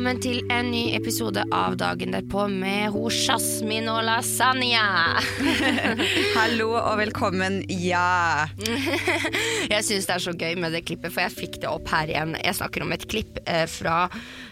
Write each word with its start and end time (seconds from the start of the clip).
Velkommen 0.00 0.20
til 0.24 0.46
en 0.48 0.70
ny 0.72 0.94
episode 0.96 1.42
av 1.52 1.74
Dagen 1.76 2.14
derpå 2.14 2.46
med 2.48 2.86
ho 2.94 3.10
Jasmin 3.12 3.84
og 3.92 3.98
Lasagna. 4.06 5.20
Hallo 6.38 6.70
og 6.78 6.94
velkommen, 7.02 7.58
ja. 7.68 8.48
Jeg 9.74 9.84
syns 9.84 10.08
det 10.08 10.14
er 10.14 10.24
så 10.24 10.32
gøy 10.32 10.56
med 10.56 10.72
det 10.72 10.86
klippet, 10.88 11.12
for 11.12 11.20
jeg 11.26 11.36
fikk 11.36 11.60
det 11.60 11.68
opp 11.68 11.92
her 11.92 12.08
igjen. 12.08 12.32
Jeg 12.40 12.56
snakker 12.56 12.86
om 12.86 12.96
et 12.96 13.04
klipp 13.12 13.42
eh, 13.44 13.66
fra 13.68 14.06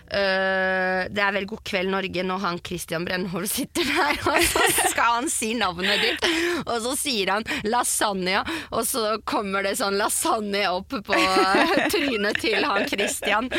Det 0.09 1.23
er 1.23 1.33
vel 1.35 1.47
God 1.51 1.61
kveld 1.69 1.91
Norge 1.93 2.23
når 2.25 2.41
han 2.43 2.59
Christian 2.65 3.05
Brennhold 3.07 3.47
sitter 3.51 3.85
der, 3.89 4.19
og 4.33 4.39
så 4.47 4.63
skal 4.93 5.15
han 5.19 5.29
si 5.33 5.51
navnet 5.59 6.01
ditt, 6.03 6.27
og 6.65 6.79
så 6.85 6.95
sier 6.99 7.33
han 7.35 7.47
lasagna, 7.69 8.43
og 8.73 8.87
så 8.89 9.03
kommer 9.29 9.67
det 9.67 9.75
sånn 9.81 9.99
lasagne 10.01 10.65
opp 10.73 10.95
på 11.07 11.19
trynet 11.93 12.41
til 12.43 12.65
han 12.65 12.87
Christian. 12.91 13.51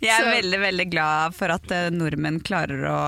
Jeg 0.00 0.12
er 0.14 0.24
Så- 0.26 0.34
veldig 0.36 0.60
veldig 0.66 0.88
glad 0.92 1.34
for 1.36 1.52
at 1.54 1.70
eh, 1.74 1.88
nordmenn 1.94 2.40
klarer 2.46 2.84
å 2.90 3.00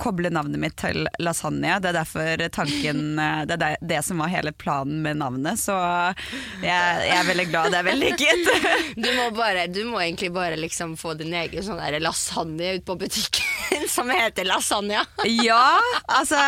koble 0.00 0.30
navnet 0.34 0.60
mitt 0.62 0.76
til 0.80 1.04
lasagne. 1.22 1.76
Det 1.82 1.90
er 1.92 1.98
derfor 2.00 2.44
tanken 2.54 3.18
eh, 3.22 3.42
Det 3.48 3.56
er 3.60 3.76
det, 3.80 4.02
som 4.06 4.20
var 4.22 4.32
hele 4.32 4.52
planen 4.52 5.00
med 5.04 5.20
navnet, 5.22 5.60
så 5.60 5.76
jeg, 6.62 7.06
jeg 7.06 7.16
er 7.20 7.28
veldig 7.30 7.48
glad 7.52 7.72
det 7.74 7.80
er 7.82 7.88
vellykket. 7.92 8.52
Du 9.06 9.08
må, 9.12 9.26
bare, 9.36 9.66
du 9.70 9.82
må 9.88 10.00
egentlig 10.00 10.30
bare 10.34 10.56
liksom 10.58 10.94
få 10.98 11.12
din 11.18 11.34
egen 11.36 11.62
sånn 11.62 11.78
lasagne 11.78 12.15
ut 12.16 12.84
på 12.86 12.96
butikken 12.96 13.88
som 13.88 14.10
heter 14.10 14.44
lasagna. 14.44 15.04
Ja, 15.24 15.78
altså 16.06 16.38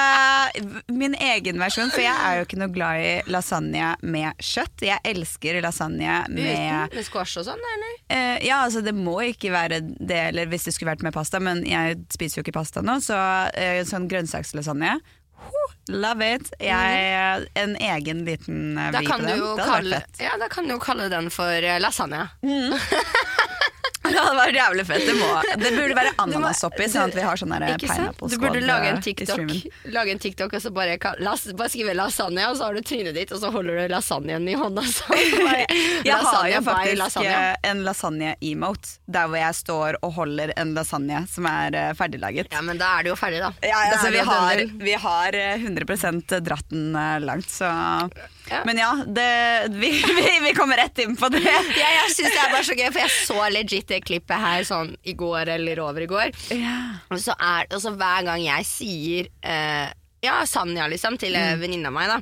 Min 0.87 1.15
egen 1.15 1.59
versjon, 1.61 1.91
for 1.91 2.03
jeg 2.03 2.15
er 2.15 2.39
jo 2.39 2.47
ikke 2.47 2.61
noe 2.61 2.73
glad 2.73 3.03
i 3.03 3.13
lasagne 3.31 3.95
med 4.03 4.39
kjøtt. 4.43 4.85
Jeg 4.87 5.03
elsker 5.05 5.61
lasagne 5.65 6.23
Uten 6.29 6.39
med 6.39 6.95
med 6.95 7.07
squash 7.07 7.41
og 7.41 7.47
sånn, 7.49 7.63
eller? 7.75 7.95
Uh, 8.09 8.37
ja, 8.47 8.63
altså 8.65 8.83
det 8.85 8.95
må 8.97 9.19
ikke 9.29 9.53
være 9.55 9.81
det, 9.83 10.19
eller 10.31 10.51
hvis 10.51 10.69
det 10.69 10.75
skulle 10.77 10.93
vært 10.93 11.05
med 11.07 11.15
pasta, 11.17 11.41
men 11.43 11.65
jeg 11.67 11.99
spiser 12.15 12.41
jo 12.41 12.47
ikke 12.47 12.59
pasta 12.59 12.83
nå, 12.85 12.99
så 13.05 13.19
uh, 13.53 13.81
sånn 13.89 14.09
grønnsakslasagne. 14.11 14.99
Love 15.89 16.27
it! 16.35 16.51
Jeg, 16.61 17.47
en 17.57 17.77
egen 17.81 18.25
liten 18.27 18.77
eh, 18.77 18.91
vri 18.93 19.07
på 19.07 19.13
kan, 19.13 19.23
du 19.23 19.31
den. 19.31 19.39
jo 19.41 19.55
kalle, 19.57 20.03
ja, 20.21 20.35
da 20.41 20.49
kan 20.53 20.67
du 20.69 20.75
jo 20.75 20.81
kalle 20.83 21.07
den 21.13 21.31
for 21.33 21.69
lasagne. 21.81 22.27
lasagne. 22.43 23.57
Det 24.13 24.19
hadde 24.19 24.39
vært 24.39 24.59
jævlig 24.59 24.85
fett. 24.89 25.05
Det, 25.09 25.15
må. 25.19 25.29
det 25.63 25.71
burde 25.75 25.97
være 25.99 26.13
ananas 26.25 26.63
oppi, 26.67 26.89
sånn 26.91 27.11
at 27.13 27.17
vi 27.19 27.25
har 27.25 27.41
sånn 27.41 27.53
pineapple 27.55 28.29
squad. 28.29 28.33
Du 28.33 28.39
burde 28.43 28.63
lage 28.65 28.89
eh, 28.89 28.95
en 28.95 29.03
TikTok, 29.05 29.53
lage 29.95 30.15
en 30.15 30.23
TikTok 30.23 30.57
og 30.59 30.65
så 30.65 30.73
bare, 30.75 30.97
las, 31.25 31.47
bare 31.59 31.73
skrive 31.73 31.95
lasagne, 31.99 32.47
og 32.51 32.59
så 32.59 32.69
har 32.69 32.79
du 32.79 32.83
trynet 32.87 33.17
ditt, 33.17 33.33
og 33.35 33.43
så 33.43 33.53
holder 33.55 33.83
du 33.83 33.95
lasagnen 33.95 34.49
i 34.49 34.57
hånda. 34.59 34.85
Bare, 35.39 35.67
Jeg 36.05 36.17
har 36.25 36.49
jo 36.51 36.61
faktisk 36.67 36.99
lasagne. 36.99 37.35
eh, 37.35 37.71
en 37.71 37.83
lasagne-emote, 37.87 38.97
der 39.07 39.29
hvor 39.31 39.41
jeg 39.41 39.59
står 39.61 39.99
og 40.07 40.15
holder 40.19 40.53
en 40.59 40.75
lasagne 40.77 41.23
som 41.31 41.49
er 41.51 41.77
eh, 41.79 41.93
ferdiglaget. 41.99 42.51
Ja, 42.55 42.63
men 42.65 42.81
da 42.81 42.95
er 42.99 43.07
det 43.07 43.13
jo 43.13 43.19
ferdig, 43.19 43.43
da. 43.45 43.53
Ja, 43.65 43.85
altså, 43.93 44.11
vi, 44.15 44.25
har, 44.31 44.65
vi 44.89 44.97
har 45.05 45.39
eh, 45.39 45.69
100 45.69 46.43
dratt 46.45 46.69
den 46.73 46.97
langt, 47.25 47.51
så 47.51 47.69
Ja. 48.51 48.63
Men 48.69 48.81
ja, 48.81 48.91
det, 49.07 49.29
vi, 49.77 49.93
vi, 50.19 50.27
vi 50.49 50.55
kommer 50.57 50.81
rett 50.81 50.99
inn 51.05 51.17
på 51.19 51.31
det. 51.33 51.45
Ja, 51.45 51.93
jeg 52.01 52.17
synes 52.17 52.35
det 52.35 52.43
er 52.43 52.53
bare 52.55 52.67
så 52.67 52.77
gøy, 52.79 52.89
for 52.91 53.05
jeg 53.05 53.15
så 53.29 53.47
legit 53.53 53.89
det 53.93 54.03
klippet 54.07 54.43
her 54.43 54.67
sånn 54.69 54.95
i 55.05 55.15
går 55.19 55.55
eller 55.59 55.85
over 55.85 56.05
i 56.05 56.11
går. 56.11 56.35
Og 57.13 57.23
så 57.23 57.37
er 57.37 57.69
og 57.73 57.81
så 57.83 57.95
hver 57.95 58.29
gang 58.29 58.43
jeg 58.45 58.69
sier 58.69 59.33
eh, 59.45 59.89
ja, 60.21 60.47
Sanja, 60.47 60.87
liksom, 60.91 61.15
til 61.19 61.37
mm. 61.37 61.61
venninna 61.61 61.91
mi, 61.95 62.05
da. 62.11 62.19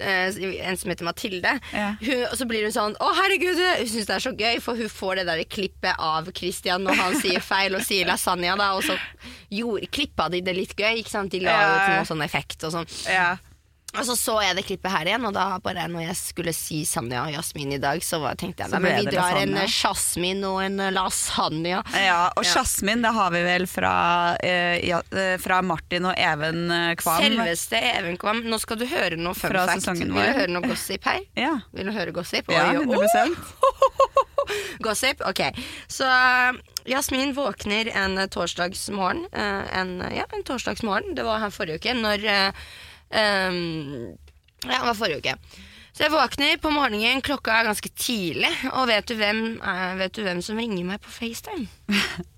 Eh, 0.00 0.36
en 0.64 0.78
som 0.80 0.90
heter 0.90 1.04
Mathilde. 1.04 1.52
Ja. 1.74 1.90
Hun, 2.00 2.22
og 2.30 2.36
så 2.40 2.46
blir 2.48 2.64
hun 2.64 2.72
sånn 2.74 2.96
Å, 2.98 3.10
herregud! 3.18 3.60
Hun 3.60 3.90
syns 3.90 4.08
det 4.08 4.16
er 4.16 4.24
så 4.24 4.32
gøy, 4.32 4.60
for 4.64 4.80
hun 4.80 4.90
får 4.90 5.20
det 5.20 5.26
der 5.28 5.42
klippet 5.44 6.00
av 6.00 6.30
Christian 6.36 6.86
når 6.86 7.00
han 7.02 7.18
sier 7.20 7.44
feil 7.44 7.76
og 7.76 7.84
sier 7.84 8.08
lasagna, 8.08 8.56
da, 8.60 8.70
og 8.78 8.86
så 8.86 8.96
gjorde, 9.52 9.90
klippa 9.92 10.30
de 10.32 10.40
det 10.44 10.56
litt 10.56 10.72
gøy, 10.78 11.02
ikke 11.02 11.12
sant? 11.12 11.34
De 11.34 11.42
la 11.44 11.52
Ja. 11.54 11.74
ut 11.74 11.90
noe 11.98 12.08
sånn 12.08 12.24
effekt 12.24 12.64
og 12.64 12.72
sånn. 12.78 12.88
Ja. 13.12 13.34
Og 13.94 14.06
så 14.08 14.16
så 14.18 14.34
jeg 14.42 14.56
det 14.58 14.64
klippet 14.66 14.90
her 14.90 15.06
igjen, 15.06 15.24
og 15.28 15.34
da 15.36 15.44
bare 15.62 15.84
når 15.90 16.02
jeg 16.08 16.16
skulle 16.18 16.52
si 16.56 16.80
Sanja 16.88 17.22
og 17.28 17.32
Jasmin 17.34 17.72
i 17.76 17.78
dag, 17.78 18.02
så 18.02 18.18
tenkte 18.40 18.64
jeg 18.64 18.70
Så 18.72 18.74
da, 18.76 18.80
men 18.82 18.96
vi 18.98 19.12
drar 19.12 19.38
en 19.38 19.54
lasagne. 19.54 19.62
eh, 19.62 19.76
jasmin 19.84 20.44
og 20.48 20.58
en 20.64 20.80
eh, 20.82 20.90
lasagna. 20.94 21.82
ja, 21.94 22.18
og 22.36 22.44
Ja. 22.44 22.54
Jasmin, 22.58 23.02
det 23.02 23.12
har 23.14 23.30
vi 23.30 23.42
vel 23.46 23.66
fra, 23.70 23.92
eh, 24.42 24.80
ja, 24.88 25.00
eh, 25.14 25.36
fra 25.38 25.60
Martin 25.62 26.04
og 26.10 26.14
Even 26.18 26.68
Kvam. 26.98 27.22
Selveste 27.22 27.78
Even 27.94 28.16
Kvam. 28.18 28.42
Nå 28.44 28.58
skal 28.60 28.78
du 28.82 28.86
høre 28.90 29.16
noe 29.16 29.34
fun 29.34 29.50
Fra 29.54 29.66
fact. 29.70 29.86
Vil 29.94 30.08
du 30.10 30.18
høre 30.18 30.48
noe 30.50 30.66
gossip 30.68 31.04
her? 31.04 31.20
Ja, 31.38 31.54
Vil 31.72 31.86
du 31.86 31.92
høre 31.92 32.12
gossip? 32.12 32.50
ja 32.50 32.72
100 32.74 33.36
oh, 33.62 34.10
Gossip, 34.84 35.22
ok. 35.24 35.40
Så 35.88 36.04
Jasmin 36.84 37.32
våkner 37.32 37.88
en 37.96 38.18
torsdagsmorgen. 38.28 39.26
en, 39.32 39.94
ja, 40.12 40.26
en 40.34 40.42
torsdagsmorgen. 40.44 41.14
Det 41.14 41.24
var 41.24 41.38
her 41.40 41.50
forrige 41.54 41.78
uke. 41.80 41.94
Når 41.94 42.26
um, 43.14 44.12
Ja, 44.64 44.80
det 44.80 44.84
var 44.88 44.98
forrige 44.98 45.22
uke. 45.22 45.62
Så 45.94 46.02
jeg 46.06 46.10
våkner 46.10 46.56
på 46.58 46.72
morgenen, 46.74 47.22
klokka 47.22 47.54
er 47.54 47.68
ganske 47.68 47.90
tidlig, 47.94 48.50
og 48.72 48.88
vet 48.90 49.06
du 49.06 49.14
hvem, 49.18 49.44
uh, 49.62 49.94
vet 50.00 50.14
du 50.16 50.24
hvem 50.26 50.40
som 50.42 50.58
ringer 50.58 50.86
meg 50.88 51.02
på 51.04 51.12
FaceTime? 51.14 51.68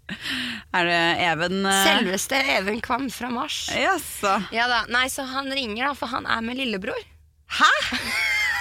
Er 0.76 0.87
det 0.87 0.98
Even 1.25 1.64
uh... 1.66 1.72
Selveste 1.82 2.38
Even 2.53 2.76
Kvam 2.84 3.09
fra 3.10 3.26
Mars. 3.32 3.64
Jaså. 3.75 4.37
Ja 4.54 4.69
da, 4.70 4.84
Nei, 4.92 5.09
så 5.10 5.25
han 5.26 5.50
ringer, 5.50 5.88
da, 5.88 5.94
for 5.98 6.12
han 6.12 6.28
er 6.31 6.44
med 6.47 6.60
lillebror. 6.60 7.00
Hæ? 7.56 7.72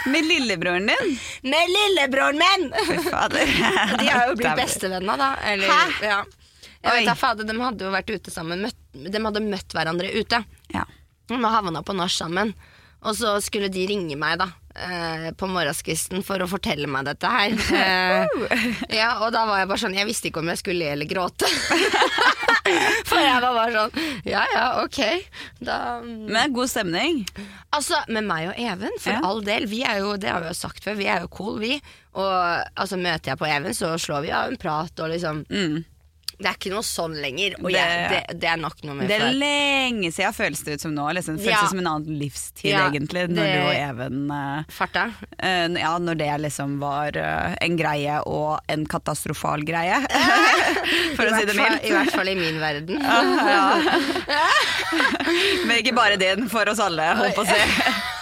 Med 0.06 0.26
lillebroren 0.26 0.88
din? 0.88 1.20
Med 1.52 1.70
lillebroren 1.70 2.42
min! 2.42 2.74
Fader. 3.12 3.46
De 4.00 4.08
har 4.08 4.28
jo 4.30 4.36
blitt 4.36 4.56
bestevenner, 4.56 5.18
da. 5.18 5.30
Eller, 5.46 5.68
Hæ? 5.70 6.06
Ja. 6.06 6.20
Jeg 6.86 6.92
Oi. 6.92 6.97
vet 7.00 7.09
da, 7.09 7.16
fader, 7.18 7.47
De 7.50 7.56
hadde 7.58 7.88
jo 7.88 7.94
vært 7.94 8.12
ute 8.14 8.32
sammen. 8.34 8.62
Møtt, 8.62 8.78
de 8.94 9.22
hadde 9.24 9.42
møtt 9.42 9.74
hverandre 9.74 10.12
ute. 10.14 10.44
Ja. 10.74 10.84
De 11.28 11.40
havna 11.44 11.81
på 11.84 11.96
nach 11.97 12.12
sammen. 12.13 12.53
Og 13.06 13.13
så 13.18 13.36
skulle 13.44 13.68
de 13.69 13.84
ringe 13.88 14.16
meg 14.18 14.40
da 14.41 14.47
eh, 14.75 15.28
på 15.38 15.46
morgenskvisten 15.52 16.24
for 16.25 16.41
å 16.41 16.47
fortelle 16.50 16.88
meg 16.90 17.06
dette 17.06 17.30
her. 17.30 17.53
Eh, 17.75 18.96
ja, 18.97 19.12
og 19.25 19.31
da 19.35 19.44
var 19.46 19.59
jeg 19.62 19.68
bare 19.69 19.81
sånn 19.81 19.96
Jeg 19.97 20.08
visste 20.09 20.30
ikke 20.30 20.41
om 20.41 20.50
jeg 20.50 20.58
skulle 20.62 20.80
le 20.85 20.91
eller 20.96 21.09
gråte. 21.09 21.46
for 23.09 23.19
jeg 23.22 23.41
var 23.44 23.53
bare 23.56 23.74
sånn 23.75 24.25
Ja 24.30 24.44
ja, 24.53 24.66
ok. 24.84 25.00
Da 25.66 25.78
Men 26.06 26.53
god 26.56 26.72
stemning. 26.72 27.24
Altså, 27.75 28.00
med 28.09 28.25
meg 28.30 28.50
og 28.53 28.59
Even, 28.62 28.96
for 29.02 29.14
Ja. 29.14 29.22
all 29.28 29.41
del. 29.46 29.68
Vi 29.69 29.84
er 29.85 30.00
jo, 30.02 30.16
det 30.18 30.31
har 30.31 30.41
vi 30.46 30.50
jo 30.53 30.58
sagt 30.58 30.84
før, 30.85 30.97
vi 30.97 31.09
er 31.12 31.22
jo 31.25 31.31
cool, 31.35 31.59
vi. 31.62 31.75
Og 32.16 32.31
altså, 32.80 32.97
møter 32.97 33.34
jeg 33.34 33.41
på 33.41 33.50
Even, 33.50 33.75
så 33.78 33.94
slår 34.02 34.25
vi 34.25 34.31
av 34.34 34.50
en 34.53 34.58
prat 34.62 35.03
og 35.06 35.12
liksom 35.14 35.44
Mm. 35.52 35.84
Det 36.38 36.47
er 36.50 36.53
ikke 36.57 36.72
noe 36.73 36.84
sånn 36.84 37.13
lenger. 37.22 37.53
Og 37.62 37.72
Det- 37.72 37.79
jeg, 37.79 38.09
det, 38.12 38.40
det 38.41 38.47
er 38.51 38.57
nok 38.59 38.75
noe 38.84 38.94
med 38.96 39.07
Det 39.07 39.16
er 39.16 39.19
før. 39.29 39.34
lenge 39.40 40.12
siden 40.12 40.34
føles 40.35 40.63
det 40.66 40.73
ut 40.75 40.81
som 40.81 40.91
nå. 40.96 41.06
Liksom. 41.16 41.38
Føles 41.40 41.51
Ja. 41.53 41.62
det 41.62 41.69
som 41.69 41.79
en 41.79 41.88
annen 41.88 42.19
livstid, 42.19 42.72
Ja, 42.72 42.90
egentlig, 42.90 43.28
når 43.29 43.44
det- 43.46 43.56
du 43.56 43.62
og 43.66 43.73
Even 43.75 44.31
uh, 44.31 44.63
Farta. 44.69 45.06
Uh, 45.41 45.68
Ja, 45.79 45.97
når 45.97 46.16
det 46.18 46.41
liksom 46.41 46.79
var 46.79 47.12
uh, 47.18 47.56
en 47.62 47.78
greie 47.78 48.19
og 48.28 48.59
en 48.68 48.85
katastrofal 48.85 49.63
greie. 49.66 50.01
For 51.16 51.25
å 51.25 51.29
si 51.40 51.46
det 51.46 51.56
mildt. 51.56 51.84
I 51.85 51.91
hvert 51.96 52.12
fall 52.12 52.28
i 52.29 52.35
min 52.35 52.59
verden. 52.59 53.00
Men 55.66 55.78
ikke 55.81 55.94
bare 55.96 56.17
din, 56.19 56.47
for 56.50 56.67
oss 56.69 56.79
alle, 56.84 57.03
holdt 57.19 57.35
på 57.38 57.44
å 57.44 57.47
si. 57.50 57.59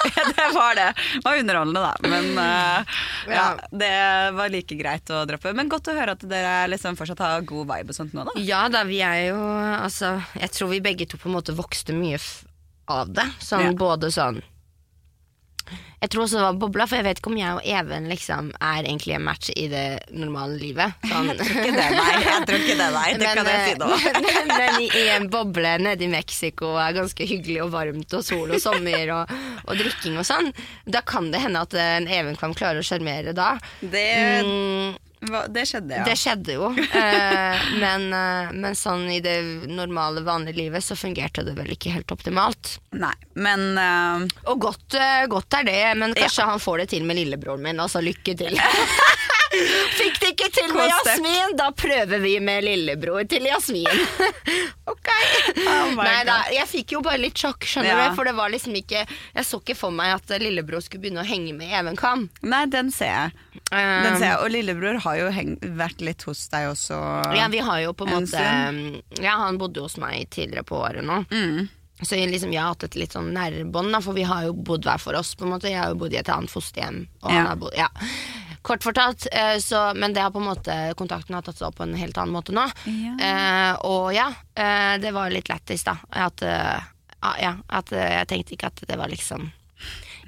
det 0.38 0.48
var 0.56 0.76
det. 0.80 0.88
Det 1.16 1.24
var 1.26 1.40
underholdende, 1.42 1.82
da. 1.82 2.12
Men 2.12 2.30
uh, 2.38 2.96
ja, 3.30 3.46
det 3.72 3.92
var 4.38 4.52
like 4.54 4.78
greit 4.80 5.10
å 5.14 5.24
droppe. 5.30 5.54
Men 5.58 5.72
godt 5.72 5.90
å 5.92 5.98
høre 5.98 6.16
at 6.18 6.26
dere 6.30 6.56
liksom 6.72 6.98
fortsatt 7.00 7.22
har 7.24 7.46
god 7.48 7.70
vibe 7.74 7.94
og 7.94 7.98
sånt 7.98 8.16
nå, 8.18 8.26
da. 8.30 8.36
Ja 8.44 8.66
da, 8.74 8.84
vi 8.88 9.02
er 9.06 9.30
jo 9.32 9.40
Altså, 9.74 10.16
jeg 10.40 10.52
tror 10.56 10.70
vi 10.74 10.82
begge 10.84 11.08
to 11.10 11.18
på 11.20 11.30
en 11.30 11.38
måte 11.38 11.56
vokste 11.58 11.96
mye 11.96 12.20
av 12.92 13.12
det. 13.16 13.26
Sånn 13.44 13.70
Ja. 13.70 13.76
både 13.80 14.12
sånn 14.14 14.42
Jeg 16.04 16.12
tror 16.12 16.26
også 16.26 16.36
det 16.36 16.44
var 16.44 16.58
bobla, 16.60 16.86
for 16.90 17.00
jeg 17.00 17.06
vet 17.08 17.20
ikke 17.22 17.30
om 17.32 17.38
jeg 17.40 17.56
og 17.56 17.68
Even 17.74 18.08
liksom 18.12 18.50
er 18.60 18.82
egentlig 18.84 19.14
en 19.16 19.24
match 19.24 19.52
i 19.56 19.70
det 19.72 19.84
normale 20.12 20.58
livet. 20.60 20.98
Sånn. 21.08 21.30
Ikke 21.32 21.70
det, 21.72 21.86
nei. 21.96 22.10
Jeg 22.26 22.42
tror 22.50 22.58
ikke 22.60 22.76
det, 22.82 22.90
nei. 22.98 23.06
Det 23.22 23.30
kan 23.38 23.50
jeg 23.54 23.70
si 23.70 23.78
nå. 23.80 23.88
eh, 23.96 24.20
men, 24.26 24.52
men 24.52 24.82
i, 24.84 24.90
i 25.00 25.06
en 25.16 25.30
boble 25.32 25.72
nede 25.86 26.04
i 26.04 26.12
Mexico 26.12 26.74
er 26.84 26.98
ganske 27.00 27.30
hyggelig 27.30 27.62
og 27.64 27.72
varmt 27.78 28.18
og 28.20 28.26
sol 28.28 28.52
og 28.52 28.60
sommer 28.64 29.14
og, 29.16 29.32
og 29.64 29.80
drikking 29.80 30.20
og 30.20 30.28
sånn, 30.28 30.52
da 30.86 31.02
kan 31.08 31.32
det 31.32 31.42
hende 31.46 31.64
at 31.64 31.78
en 31.80 32.10
Even 32.12 32.36
kan 32.40 32.54
klare 32.58 32.84
å 32.84 32.86
sjarmere 32.86 33.32
da. 33.38 33.54
Det, 33.80 34.08
Mm, 34.44 34.98
hva- 35.30 35.46
det 35.54 35.64
skjedde, 35.70 35.98
ja. 36.00 36.04
det 36.08 36.16
skjedde 36.20 36.56
jo, 36.58 36.70
eh, 36.74 37.64
men, 37.80 38.06
eh, 38.14 38.52
men 38.54 38.76
sånn 38.78 39.06
i 39.14 39.20
det 39.24 39.38
normale, 39.70 40.22
vanlige 40.26 40.58
livet 40.60 40.84
så 40.84 40.98
fungerte 41.00 41.46
det 41.48 41.56
vel 41.58 41.72
ikke 41.76 41.92
helt 41.96 42.12
optimalt. 42.16 42.78
Nei, 42.98 43.14
men 43.36 43.78
eh, 43.78 44.28
Og 44.52 44.60
godt, 44.68 44.94
eh, 45.00 45.26
godt 45.32 45.60
er 45.62 45.64
det, 45.70 45.80
men 45.98 46.14
kanskje 46.18 46.46
han 46.50 46.60
får 46.64 46.84
det 46.84 46.90
til 46.96 47.04
med 47.08 47.18
lillebroren 47.22 47.64
min, 47.64 47.80
altså 47.84 48.02
lykke 48.04 48.36
til. 48.44 48.60
Fikk 49.98 50.20
det 50.22 50.30
ikke 50.34 50.48
til 50.56 50.72
med 50.74 50.90
Jasmin, 50.90 51.54
da 51.60 51.68
prøver 51.78 52.22
vi 52.24 52.34
med 52.44 52.64
lillebror 52.66 53.28
til 53.30 53.46
Jasmin. 53.46 53.86
ok. 54.94 55.10
Oh 55.64 55.92
Nei 56.00 56.24
da, 56.28 56.40
jeg 56.54 56.68
fikk 56.72 56.96
jo 56.96 57.02
bare 57.06 57.22
litt 57.22 57.38
sjokk, 57.40 57.66
skjønner 57.70 57.92
Ja. 57.94 58.08
du. 58.10 58.16
For 58.18 58.26
det 58.30 58.34
var 58.38 58.50
liksom 58.54 58.76
ikke 58.80 59.04
Jeg 59.06 59.46
så 59.48 59.60
ikke 59.62 59.76
for 59.78 59.94
meg 59.96 60.16
at 60.16 60.34
lillebror 60.42 60.82
skulle 60.86 61.04
begynne 61.06 61.22
å 61.24 61.28
henge 61.28 61.54
med 61.58 61.70
Even 61.74 61.96
Kam. 62.00 62.28
Nei, 62.42 62.64
den 62.74 62.90
ser 62.92 63.14
jeg. 63.14 63.38
Um, 63.74 63.78
Den 64.08 64.18
ser 64.18 64.28
jeg. 64.32 64.40
Og 64.42 64.50
lillebror 64.54 65.00
har 65.06 65.20
jo 65.22 65.30
vært 65.80 66.02
litt 66.06 66.26
hos 66.28 66.48
deg 66.54 66.72
også. 66.74 66.98
Ja, 67.38 67.48
vi 67.54 67.62
har 67.66 67.80
jo 67.86 67.94
på 67.98 68.08
en 68.10 68.14
En 68.14 68.26
måte 68.26 69.24
Ja, 69.24 69.38
han 69.46 69.58
bodde 69.62 69.82
hos 69.86 69.98
meg 70.02 70.28
tidligere 70.34 70.66
på 70.68 70.82
året 70.82 71.06
nå. 71.06 71.24
Mm. 71.32 71.70
Så 72.04 72.18
jeg 72.18 72.28
liksom, 72.34 72.52
jeg 72.52 72.60
har 72.60 72.74
hatt 72.74 72.84
et 72.84 72.96
litt 73.00 73.14
sånn 73.16 73.30
nærbånd, 73.32 73.96
for 74.04 74.18
vi 74.18 74.26
har 74.28 74.48
jo 74.50 74.54
bodd 74.58 74.84
hver 74.84 75.00
for 75.00 75.16
oss. 75.16 75.36
på 75.40 75.46
en 75.46 75.54
måte 75.54 75.70
Jeg 75.72 75.80
har 75.80 75.94
jo 75.94 76.00
bodd 76.02 76.14
i 76.14 76.20
et 76.20 76.30
annet 76.34 76.52
fosterhjem. 76.52 77.04
Og 77.24 77.30
Ja. 77.32 77.38
han 77.38 77.48
har 77.48 77.56
bodd, 77.62 77.78
ja. 77.78 77.88
Kort 78.64 78.84
fortalt, 78.86 79.28
eh, 79.32 79.58
så, 79.60 79.92
men 79.96 80.14
det 80.16 80.22
har 80.24 80.32
på 80.32 80.40
en 80.40 80.48
måte 80.48 80.76
kontakten 81.00 81.36
har 81.36 81.44
tatt 81.44 81.60
seg 81.60 81.68
opp 81.68 81.82
på 81.82 81.84
en 81.84 81.98
helt 82.00 82.18
annen 82.18 82.36
måte 82.36 82.56
nå. 82.56 82.64
Ja. 82.88 83.16
Eh, 83.20 83.74
og 83.90 84.14
ja, 84.16 84.30
eh, 84.56 84.96
det 85.04 85.12
var 85.16 85.34
litt 85.34 85.52
lættis, 85.52 85.84
da. 85.84 85.98
At, 86.10 86.42
eh, 86.48 86.80
ja, 87.44 87.58
at 87.68 87.92
eh, 87.92 88.14
jeg 88.22 88.30
tenkte 88.32 88.56
ikke 88.56 88.72
at 88.72 88.86
det 88.88 89.00
var 89.00 89.12
liksom 89.12 89.50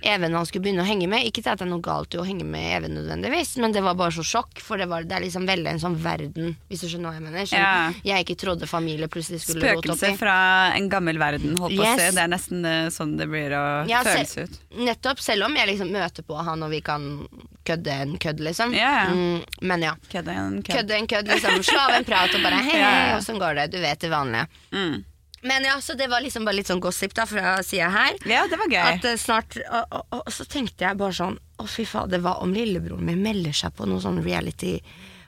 Even 0.06 0.36
han 0.38 0.46
skulle 0.46 0.64
begynne 0.68 0.84
å 0.84 0.88
henge 0.88 1.08
med. 1.10 1.26
Ikke 1.26 1.42
til 1.42 1.50
at 1.52 1.60
det 1.62 1.66
er 1.66 1.72
noe 1.72 1.82
galt 1.84 2.14
i 2.14 2.20
å 2.22 2.26
henge 2.28 2.46
med 2.46 2.66
Even 2.78 2.94
nødvendigvis, 2.98 3.56
men 3.64 3.74
det 3.74 3.82
var 3.86 3.96
bare 3.98 4.14
så 4.14 4.24
sjokk, 4.26 4.60
for 4.62 4.78
det, 4.78 4.86
var, 4.92 5.04
det 5.08 5.16
er 5.18 5.24
liksom 5.26 5.48
veldig 5.50 5.72
en 5.74 5.82
sånn 5.82 5.96
verden, 6.04 6.52
hvis 6.70 6.84
du 6.86 6.88
skjønner 6.92 7.10
hva 7.10 7.16
jeg 7.18 7.26
mener. 7.26 7.46
Som 7.50 7.60
Ja. 7.60 7.92
jeg 8.06 8.26
ikke 8.28 8.38
trodde 8.44 8.70
familie 8.70 9.08
plutselig 9.10 9.42
skulle 9.44 9.74
gått 9.76 9.90
opp 9.90 9.98
Spøkelse 9.98 10.14
i. 10.14 10.20
fra 10.22 10.36
en 10.78 10.90
gammel 10.94 11.18
verden, 11.22 11.58
holdt 11.58 11.76
på 11.78 11.82
å 11.84 11.96
se, 11.96 12.10
si. 12.10 12.16
Det 12.16 12.24
er 12.24 12.32
nesten 12.36 12.66
eh, 12.70 12.90
sånn 12.94 13.18
det 13.18 13.28
blir 13.32 13.56
å 13.58 13.66
Ja, 13.90 14.04
føles 14.06 14.38
ut. 14.38 14.60
Nettopp, 14.78 15.20
selv 15.26 15.50
om 15.50 15.56
jeg 15.58 15.72
liksom 15.74 15.92
møter 15.96 16.24
på 16.28 16.38
han 16.46 16.64
og 16.64 16.70
vi 16.76 16.82
kan 16.86 17.10
kødde 17.66 17.98
en 18.06 18.18
kødd, 18.22 18.40
liksom. 18.46 18.74
Ja. 18.78 19.08
Mm, 19.10 19.42
men 19.66 19.82
ja. 19.88 19.96
Kødd 20.12 20.28
er 20.30 20.38
en 20.38 20.62
kødd. 20.62 20.76
Kødde 20.78 21.00
en 21.00 21.08
kødd, 21.08 21.28
liksom. 21.34 21.64
Slå 21.66 21.80
av 21.82 21.96
en 21.98 22.06
prat 22.06 22.36
og 22.38 22.44
bare 22.46 22.62
hei, 22.68 22.78
ja. 22.78 23.18
åssen 23.18 23.40
går 23.42 23.56
det? 23.58 23.68
Du 23.74 23.80
vet 23.82 24.00
det 24.06 24.12
vanlige. 24.14 24.46
Mm. 24.72 25.04
Men 25.46 25.66
ja, 25.68 25.76
så 25.82 25.94
det 25.94 26.08
var 26.10 26.24
liksom 26.26 26.46
bare 26.48 26.58
litt 26.58 26.70
sånn 26.72 26.82
gossip 26.82 27.14
da 27.18 27.28
fra 27.30 27.58
sida 27.64 27.90
her. 27.94 28.18
Ja, 28.26 28.46
det 28.50 28.58
var 28.58 28.72
gøy. 28.72 28.82
At 28.82 29.06
eh, 29.06 29.18
snart 29.22 29.58
og, 29.62 30.00
og, 30.00 30.16
og 30.24 30.32
så 30.34 30.46
tenkte 30.50 30.88
jeg 30.88 30.98
bare 31.00 31.14
sånn 31.16 31.38
Å, 31.62 31.68
fy 31.70 31.86
fader, 31.88 32.20
hva 32.24 32.40
om 32.44 32.52
lillebroren 32.56 33.06
min 33.08 33.22
melder 33.24 33.54
seg 33.56 33.76
på 33.78 33.86
noe 33.88 34.02
sånn 34.04 34.20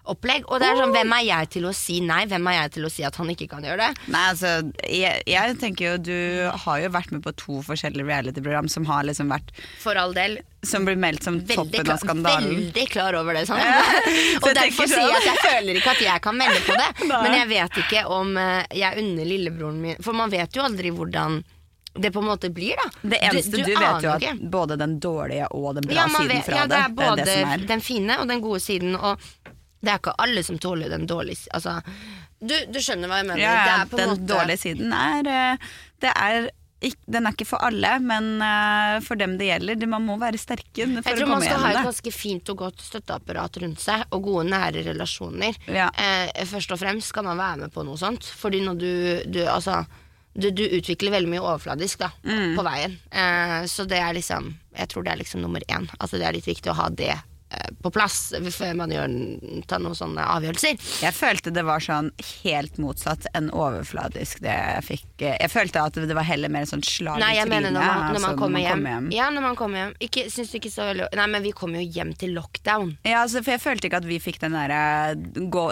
reality-opplegg? 0.07 0.45
Og 0.51 0.59
det 0.61 0.67
er 0.67 0.77
sånn, 0.79 0.93
hvem 0.95 1.13
er 1.17 1.23
jeg 1.27 1.49
til 1.57 1.65
å 1.67 1.73
si 1.75 1.99
nei? 2.01 2.25
Hvem 2.27 2.47
er 2.47 2.53
jeg 2.61 2.71
til 2.77 2.85
å 2.87 2.89
si 2.91 3.03
at 3.03 3.15
han 3.19 3.29
ikke 3.33 3.47
kan 3.51 3.63
gjøre 3.63 3.77
det? 3.87 4.07
Nei, 4.13 4.23
altså, 4.31 4.51
jeg, 4.87 5.23
jeg 5.27 5.57
tenker 5.61 5.85
jo 5.91 5.97
Du 5.97 6.49
har 6.65 6.79
jo 6.83 6.89
vært 6.93 7.11
med 7.11 7.23
på 7.25 7.33
to 7.37 7.61
forskjellige 7.65 8.07
reality-program 8.07 8.67
som 8.71 8.85
har 8.89 9.03
liksom 9.07 9.29
vært 9.31 9.51
For 9.81 9.95
all 9.99 10.13
del. 10.15 10.39
Som 10.65 10.85
blir 10.87 10.97
meldt 10.99 11.23
som 11.23 11.37
Veldig, 11.39 11.55
toppen 11.55 11.83
klar, 11.85 11.93
av 11.93 12.01
skandalen. 12.01 12.55
veldig 12.55 12.87
klar 12.91 13.13
over 13.19 13.37
det. 13.37 13.45
Sånn. 13.47 13.59
Ja. 13.61 13.83
og 14.41 14.47
Så 14.47 14.55
derfor 14.57 14.89
sier 14.89 15.03
jeg 15.03 15.11
sånn. 15.11 15.19
at 15.19 15.27
jeg 15.29 15.43
føler 15.43 15.81
ikke 15.81 15.93
at 15.93 16.01
jeg 16.07 16.23
kan 16.25 16.39
melde 16.39 16.63
på 16.65 16.79
det. 16.79 16.87
Nei. 17.11 17.21
Men 17.27 17.37
jeg 17.41 17.51
vet 17.53 17.83
ikke 17.85 18.07
om 18.17 18.33
eh, 18.41 18.63
jeg 18.81 19.03
unner 19.03 19.29
lillebroren 19.35 19.77
min 19.83 20.01
For 20.03 20.17
man 20.17 20.33
vet 20.33 20.57
jo 20.57 20.65
aldri 20.65 20.91
hvordan 20.95 21.41
det 21.97 22.11
på 22.13 22.21
en 22.21 22.27
måte 22.29 22.51
blir, 22.53 22.77
da. 22.77 22.91
Det 23.09 23.17
eneste 23.25 23.57
du, 23.57 23.71
vet 23.73 24.03
jo 24.05 24.11
at 24.13 24.21
ikke. 24.21 24.49
både 24.53 24.75
den 24.77 24.99
dårlige 25.01 25.47
og 25.57 25.71
den 25.79 25.87
bra 25.87 25.95
Ja, 25.97 26.03
siden 26.13 26.43
fra 26.45 26.59
ja, 26.59 26.65
det 26.69 26.77
er 26.77 26.91
det, 26.91 26.95
både 26.99 27.15
det 27.25 27.33
er 27.33 27.45
det 27.47 27.55
er. 27.55 27.63
den 27.71 27.81
fine 27.81 28.19
og 28.21 28.27
den 28.29 28.43
gode 28.43 28.59
siden. 28.61 28.93
Og 28.99 29.23
det 29.81 29.91
er 29.93 29.99
ikke 30.01 30.15
alle 30.23 30.43
som 30.43 30.57
tåler 30.57 30.89
den 30.89 31.05
dårlige 31.09 31.47
Altså, 31.53 31.77
du, 32.41 32.53
du 32.73 32.79
skjønner 32.81 33.09
hva 33.11 33.19
jeg 33.21 33.27
mener. 33.29 33.41
Ja, 33.41 33.57
det 33.83 33.89
på 33.91 33.97
den 33.99 34.09
måte 34.13 34.25
dårlige 34.29 34.61
siden 34.61 34.93
er 34.93 35.29
eh, 35.33 35.67
Det 36.01 36.13
er 36.13 36.49
den 37.09 37.25
er 37.25 37.33
ikke 37.33 37.47
for 37.49 37.63
alle, 37.65 37.95
men 38.05 38.27
eh, 38.45 38.99
for 39.01 39.17
dem 39.17 39.31
det 39.39 39.47
gjelder. 39.47 39.87
Man 39.89 40.03
må 40.05 40.13
være 40.21 40.37
sterke 40.37 40.85
for 40.85 41.09
jeg 41.09 41.17
tror 41.17 41.31
man 41.31 41.41
skal 41.41 41.63
ha 41.63 41.71
et 41.71 41.87
ganske 41.87 42.11
fint 42.13 42.51
og 42.53 42.59
godt 42.59 42.83
støtteapparat 42.85 43.57
rundt 43.63 43.81
seg, 43.81 44.03
og 44.13 44.21
gode 44.27 44.43
nære 44.51 44.83
relasjoner. 44.85 45.57
Ja. 45.73 45.87
Eh, 45.97 46.43
først 46.45 46.75
og 46.75 46.77
fremst 46.83 47.09
skal 47.09 47.25
man 47.25 47.39
være 47.41 47.63
med 47.63 47.73
på 47.73 47.81
noe 47.87 47.97
sånt, 47.97 48.29
fordi 48.29 48.61
når 48.67 48.77
du, 48.83 48.91
du 49.25 49.39
altså 49.49 49.79
du, 50.37 50.51
du 50.53 50.61
utvikler 50.77 51.15
veldig 51.17 51.31
mye 51.33 51.41
overfladisk 51.41 52.03
da, 52.05 52.11
Mm. 52.21 52.53
på 52.59 52.67
veien. 52.69 52.93
Eh, 53.09 53.65
så 53.73 53.87
det 53.89 53.97
er 53.97 54.13
liksom 54.13 54.51
Jeg 54.77 54.91
tror 54.93 55.03
det 55.07 55.15
er 55.15 55.23
liksom 55.23 55.41
nummer 55.41 55.65
én. 55.73 55.89
Altså 55.97 56.21
Det 56.21 56.27
er 56.29 56.37
litt 56.37 56.45
viktig 56.45 56.69
å 56.69 56.77
ha 56.77 56.89
det 56.93 57.15
på 57.81 57.91
plass 57.95 58.33
før 58.51 58.73
man 58.75 58.91
gjør, 58.91 59.13
tar 59.71 59.79
noen 59.79 59.95
sånne 59.95 60.23
avgjørelser. 60.35 60.75
Jeg 61.05 61.13
følte 61.15 61.53
det 61.55 61.63
var 61.63 61.79
sånn 61.83 62.09
helt 62.43 62.75
motsatt 62.83 63.27
enn 63.37 63.47
overfladisk 63.55 64.41
det 64.43 64.51
jeg 64.51 64.83
fikk. 64.83 65.05
eh, 65.23 65.37
Jeg 65.45 65.51
følte 65.53 65.83
at 65.87 65.93
det 65.95 66.15
var 66.17 66.27
heller 66.27 66.49
mer 66.51 66.65
sånn 66.67 66.83
slag 66.83 67.17
i 67.21 67.21
trynet. 67.21 67.71
når 67.71 67.71
man, 67.71 67.71
når 67.71 68.09
altså, 68.17 68.27
man 68.27 68.37
kommer 68.41 68.59
hjem. 68.65 68.85
hjem. 68.91 69.07
Ja, 69.15 69.29
når 69.31 69.41
man 69.47 69.55
kommer 69.55 69.77
hjem. 69.85 69.95
Ikke, 70.03 70.25
syns 70.33 70.51
du 70.51 70.57
ikke 70.59 70.73
så 70.73 70.89
veldig 70.91 71.07
Nei, 71.15 71.27
men 71.27 71.43
vi 71.47 71.51
kommer 71.55 71.79
jo 71.81 71.87
hjem 71.97 72.13
til 72.19 72.35
lockdown. 72.35 72.97
Ja, 73.07 73.23
altså, 73.23 73.41
for 73.43 73.51
jeg 73.55 73.61
følte 73.63 73.87
ikke 73.87 74.01
at 74.03 74.09
vi 74.11 74.19
fikk 74.19 74.39
den 74.43 74.51
derre 74.57 75.15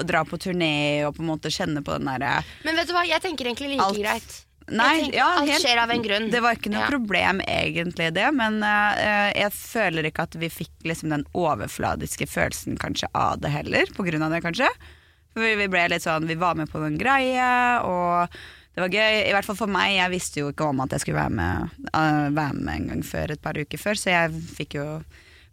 dra 0.07 0.23
på 0.23 0.37
turné 0.39 1.03
og 1.07 1.15
på 1.17 1.23
en 1.25 1.29
måte 1.33 1.51
kjenne 1.51 1.83
på 1.83 1.97
den 1.99 2.07
derre 2.07 2.43
Men 2.63 2.75
vet 2.79 2.87
du 2.87 2.93
hva, 2.95 3.03
jeg 3.07 3.21
tenker 3.21 3.45
egentlig 3.51 3.75
like 3.75 3.83
Alt- 3.83 3.99
greit. 3.99 4.41
Nei, 4.67 5.01
tenker, 5.03 5.17
ja, 5.19 5.25
alt 5.37 5.49
helt- 5.49 5.61
skjer 5.61 5.77
av 5.83 5.91
en 5.93 6.01
grunn. 6.01 6.29
Det 6.33 6.41
var 6.41 6.55
ikke 6.57 6.71
noe 6.73 6.81
Ja. 6.81 6.89
problem 6.89 7.41
egentlig 7.45 8.07
det, 8.15 8.27
men 8.33 8.63
uh, 8.63 9.31
jeg 9.35 9.51
føler 9.53 10.07
ikke 10.09 10.23
at 10.25 10.35
vi 10.41 10.49
fikk 10.49 10.71
liksom 10.89 11.09
den 11.13 11.25
overfladiske 11.37 12.25
følelsen 12.27 12.77
kanskje 12.81 13.09
av 13.13 13.39
det 13.41 13.51
heller, 13.53 13.85
på 13.93 14.05
grunn 14.07 14.23
av 14.25 14.31
det 14.33 14.41
kanskje. 14.41 14.69
For 15.35 15.43
vi, 15.43 15.53
vi 15.59 15.67
ble 15.67 15.87
litt 15.91 16.01
sånn, 16.05 16.25
vi 16.25 16.35
var 16.39 16.55
med 16.55 16.71
på 16.71 16.79
noen 16.81 16.97
greie, 16.97 17.45
og 17.85 18.31
det 18.75 18.81
var 18.81 18.89
gøy. 18.89 19.21
I 19.29 19.33
hvert 19.35 19.45
fall 19.45 19.55
for 19.59 19.67
meg, 19.71 19.93
jeg 19.99 20.13
visste 20.15 20.39
jo 20.41 20.49
ikke 20.51 20.69
om 20.71 20.81
at 20.81 20.95
jeg 20.95 21.03
skulle 21.05 21.21
være 21.21 21.35
med, 21.37 21.69
uh, 21.93 22.29
være 22.33 22.57
med 22.57 22.73
en 22.75 22.87
gang 22.93 23.03
før, 23.05 23.31
et 23.35 23.41
par 23.43 23.53
uker 23.59 23.77
før, 23.77 23.93
så 23.99 24.09
jeg 24.15 24.31
fikk 24.57 24.79
jo 24.81 24.87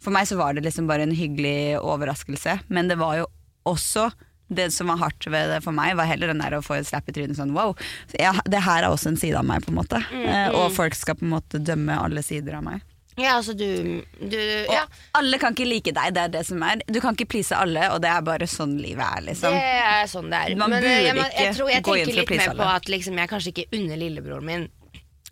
For 0.03 0.11
meg 0.11 0.25
så 0.27 0.35
var 0.35 0.51
det 0.53 0.65
liksom 0.65 0.83
bare 0.89 1.05
en 1.05 1.13
hyggelig 1.15 1.77
overraskelse, 1.79 2.57
men 2.67 2.89
det 2.89 2.97
var 2.99 3.21
jo 3.21 3.27
også 3.65 4.09
det 4.57 4.69
som 4.75 4.89
var 4.93 5.01
hardt 5.01 5.27
ved 5.29 5.51
det 5.53 5.59
for 5.65 5.75
meg, 5.75 5.95
var 5.99 6.09
heller 6.09 6.31
den 6.33 6.41
der 6.43 6.57
å 6.57 6.63
få 6.65 6.77
et 6.79 6.87
slapp 6.89 7.09
i 7.09 7.15
trynet 7.15 7.37
sånn 7.39 7.53
wow. 7.55 7.75
Så 8.11 8.19
jeg, 8.21 8.45
det 8.53 8.63
her 8.65 8.83
er 8.85 8.89
også 8.93 9.11
en 9.13 9.19
side 9.19 9.37
av 9.39 9.45
meg, 9.49 9.65
på 9.65 9.73
en 9.73 9.79
måte. 9.81 10.01
Eh, 10.13 10.49
og 10.55 10.71
folk 10.75 10.95
skal 10.97 11.17
på 11.19 11.27
en 11.27 11.35
måte 11.35 11.61
dømme 11.63 11.95
alle 11.99 12.23
sider 12.25 12.59
av 12.59 12.65
meg. 12.69 12.81
Ja, 13.13 13.35
altså 13.37 13.53
du, 13.53 14.01
du 14.17 14.39
Og 14.73 14.95
alle 15.19 15.37
kan 15.37 15.53
ikke 15.53 15.67
like 15.69 15.91
deg, 15.93 16.15
det 16.15 16.21
er 16.23 16.31
det 16.33 16.41
som 16.47 16.63
er. 16.65 16.79
Du 16.89 16.97
kan 17.03 17.13
ikke 17.13 17.27
please 17.35 17.53
alle, 17.53 17.83
og 17.93 17.99
det 18.01 18.09
er 18.09 18.23
bare 18.25 18.47
sånn 18.49 18.73
livet 18.81 19.05
er, 19.05 19.21
liksom. 19.27 19.53
det 19.53 19.81
er 19.85 20.07
sånn 20.09 20.31
det 20.33 20.39
er. 20.39 20.55
Man 20.57 20.73
Men 20.73 20.79
eh, 20.79 20.87
burde 20.87 21.03
jeg, 21.05 21.17
må- 21.19 21.27
jeg, 21.29 21.51
ikke 21.53 21.67
jeg 21.75 21.83
gå 21.85 21.97
inn 21.99 22.07
tenker 22.07 22.09
for 22.09 22.13
å 22.13 22.23
litt 22.23 22.33
mer 22.41 22.55
på 22.63 22.71
at 22.73 22.89
liksom, 22.89 23.19
jeg 23.21 23.29
kanskje 23.35 23.53
ikke 23.53 23.67
unner 23.77 24.01
lillebroren 24.01 24.49
min 24.49 24.65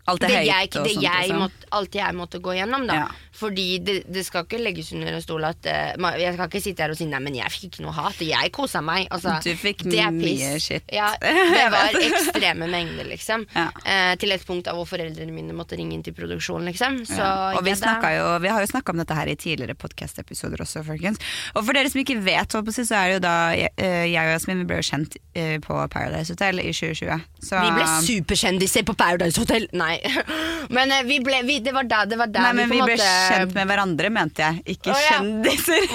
Alt 0.09 0.23
det, 0.23 0.31
jeg, 0.47 0.69
det 0.73 0.79
sånt. 0.79 1.03
jeg 1.03 1.27
Liksom. 1.27 1.41
måtte, 1.43 1.67
alt 1.77 1.95
jeg 1.95 2.15
måtte 2.17 2.39
gå 2.41 2.55
gjennom, 2.57 2.87
da. 2.89 2.95
Ja. 3.03 3.07
Fordi 3.37 3.65
det, 3.85 3.95
det 4.11 4.23
skal 4.25 4.45
ikke 4.45 4.59
legges 4.61 4.91
under 4.95 5.15
en 5.15 5.23
stol 5.23 5.45
at 5.47 5.65
uh, 5.69 6.07
Jeg 6.19 6.35
skal 6.35 6.49
ikke 6.49 6.61
sitte 6.61 6.83
her 6.83 6.93
og 6.93 6.97
si 6.99 7.07
nei, 7.09 7.21
men 7.23 7.37
jeg 7.37 7.53
fikk 7.53 7.67
ikke 7.69 7.85
noe 7.85 7.93
hat. 7.95 8.19
Jeg 8.25 8.51
kosa 8.55 8.81
meg. 8.85 9.07
Altså, 9.13 9.37
Du 9.45 9.51
fikk 9.57 9.85
det 9.87 10.07
mye 10.15 10.55
shit. 10.61 10.89
Ja, 10.93 11.11
det 11.21 11.67
var 11.73 11.97
ekstreme 12.01 12.69
mengder, 12.71 13.07
liksom. 13.09 13.45
Ja. 13.53 13.67
Uh, 13.85 14.13
til 14.21 14.33
et 14.35 14.45
punkt 14.47 14.69
av 14.71 14.79
hvor 14.79 14.89
foreldrene 14.89 15.33
mine 15.35 15.55
måtte 15.57 15.77
ringe 15.79 15.95
inn 15.97 16.05
til 16.05 16.15
produksjonen, 16.17 16.71
liksom. 16.71 17.01
Så, 17.09 17.21
ja. 17.21 17.53
Og 17.57 17.65
vi, 17.65 17.75
jo, 18.17 18.27
vi 18.43 18.51
har 18.53 18.65
jo 18.65 18.71
snakka 18.73 18.95
om 18.95 19.01
dette 19.03 19.17
her 19.17 19.31
i 19.31 19.37
tidligere 19.39 19.77
podkast-episoder 19.79 20.65
også, 20.65 20.83
folkens. 20.87 21.21
Og 21.55 21.65
for 21.67 21.77
dere 21.77 21.91
som 21.93 22.01
ikke 22.01 22.17
vet, 22.25 22.51
så 22.51 22.61
er 22.65 23.11
det 23.11 23.17
jo 23.19 23.23
da 23.23 23.35
jeg, 23.55 23.73
eh, 23.77 24.07
jeg 24.11 24.21
og 24.25 24.33
Jasmin 24.35 24.65
ble 24.69 24.81
jo 24.81 24.87
kjent 24.89 25.17
på 25.63 25.77
Paradise 25.93 26.33
Hotel 26.33 26.59
i 26.59 26.71
2020. 26.75 27.23
Så, 27.41 27.61
Vi 27.61 27.71
ble 27.77 27.85
superkjendiser 28.07 28.85
på 28.87 28.95
Paradise 28.97 29.39
Hotel! 29.39 29.67
Nei. 29.77 29.90
Men 30.75 30.93
eh, 30.95 31.03
vi 31.07 31.19
ble, 31.23 31.41
vi, 31.47 31.59
det 31.63 31.73
var 31.75 31.87
der, 31.89 32.09
det 32.11 32.19
var 32.21 32.31
der 32.31 32.47
Nei, 32.47 32.53
men 32.61 32.71
vi 32.71 32.79
vi 32.79 32.87
ble 32.91 32.97
måte 32.97 33.11
kjent 33.31 33.55
med 33.57 33.69
hverandre, 33.71 34.11
mente 34.13 34.45
jeg. 34.45 34.63
Ikke 34.77 34.93
oh, 34.93 34.99
ja. 35.01 35.17
kjendiser. 35.17 35.87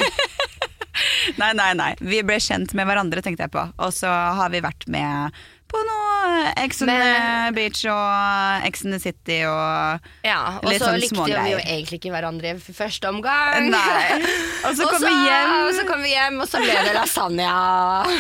nei, 1.41 1.53
nei, 1.57 1.71
nei. 1.79 1.91
Vi 2.00 2.23
ble 2.26 2.38
kjent 2.43 2.75
med 2.76 2.88
hverandre, 2.88 3.25
tenkte 3.25 3.47
jeg 3.47 3.55
på. 3.55 3.65
Og 3.85 3.95
så 3.95 4.11
har 4.11 4.53
vi 4.53 4.62
vært 4.65 4.88
med 4.93 5.38
på 5.70 5.80
noe 5.82 6.52
Ex 6.62 6.80
on 6.85 6.90
the 6.90 7.50
Beach 7.56 7.82
og 7.90 8.66
Ex 8.66 8.85
on 8.87 8.94
the 8.94 9.00
City 9.02 9.38
og 9.49 10.06
Ja, 10.26 10.58
og 10.62 10.68
så 10.73 10.78
sånn 10.85 10.99
likte 11.02 11.26
vi 11.26 11.52
jo 11.52 11.58
egentlig 11.61 11.99
ikke 12.00 12.12
hverandre 12.14 12.54
i 12.54 12.75
første 12.76 13.11
omgang. 13.11 13.68
Nei. 13.73 14.20
Og 14.66 14.75
så 14.78 14.87
kom 14.90 15.04
vi 15.04 15.12
hjem. 15.12 15.52
Og 15.66 15.73
så 15.76 15.85
kom 15.87 16.00
vi 16.02 16.11
hjem, 16.11 16.38
og 16.42 16.49
så 16.50 16.58
ble 16.62 16.75
det 16.88 16.94
lasagne. 16.96 17.46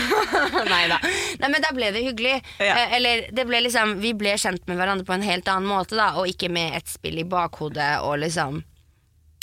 Nei 0.72 0.82
da. 0.92 0.98
Nei, 1.40 1.48
men 1.50 1.64
da 1.64 1.72
ble 1.74 1.90
det 1.94 2.04
hyggelig. 2.06 2.36
Ja. 2.62 2.76
Eh, 2.84 2.94
Eller 2.98 3.26
det 3.34 3.46
ble 3.48 3.62
liksom 3.66 3.96
Vi 4.02 4.12
ble 4.18 4.36
kjent 4.38 4.66
med 4.70 4.78
hverandre 4.78 5.06
på 5.08 5.16
en 5.16 5.26
helt 5.26 5.48
annen 5.50 5.68
måte, 5.70 5.98
da, 5.98 6.12
og 6.20 6.30
ikke 6.30 6.50
med 6.52 6.76
et 6.78 6.90
spill 6.90 7.18
i 7.22 7.26
bakhodet 7.26 7.96
og 8.06 8.20
liksom 8.22 8.60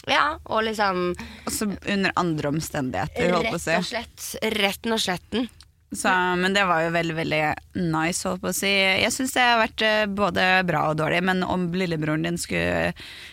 Ja, 0.09 0.37
og 0.45 0.63
liksom 0.67 1.11
Også 1.49 1.67
under 1.71 2.15
andre 2.19 2.53
omstendigheter, 2.53 3.35
holdt 3.35 3.51
på 3.51 3.59
å 3.59 3.65
Rett 3.65 3.83
og 3.83 3.89
slett. 3.91 4.29
Retten 4.59 4.95
og 4.95 5.03
sletten. 5.03 5.49
Så, 5.97 6.11
men 6.39 6.55
det 6.55 6.63
var 6.69 6.83
jo 6.85 6.93
veldig 6.93 7.15
veldig 7.17 7.41
nice, 7.79 8.23
holdt 8.27 8.41
på 8.43 8.51
å 8.51 8.55
si. 8.55 8.71
Jeg 8.71 9.13
syns 9.15 9.35
det 9.35 9.45
har 9.45 9.61
vært 9.61 9.83
eh, 9.85 10.05
både 10.09 10.47
bra 10.67 10.85
og 10.91 10.97
dårlig, 10.99 11.21
men 11.25 11.43
om 11.45 11.67
lillebroren 11.73 12.25
din 12.27 12.39
skulle 12.41 12.91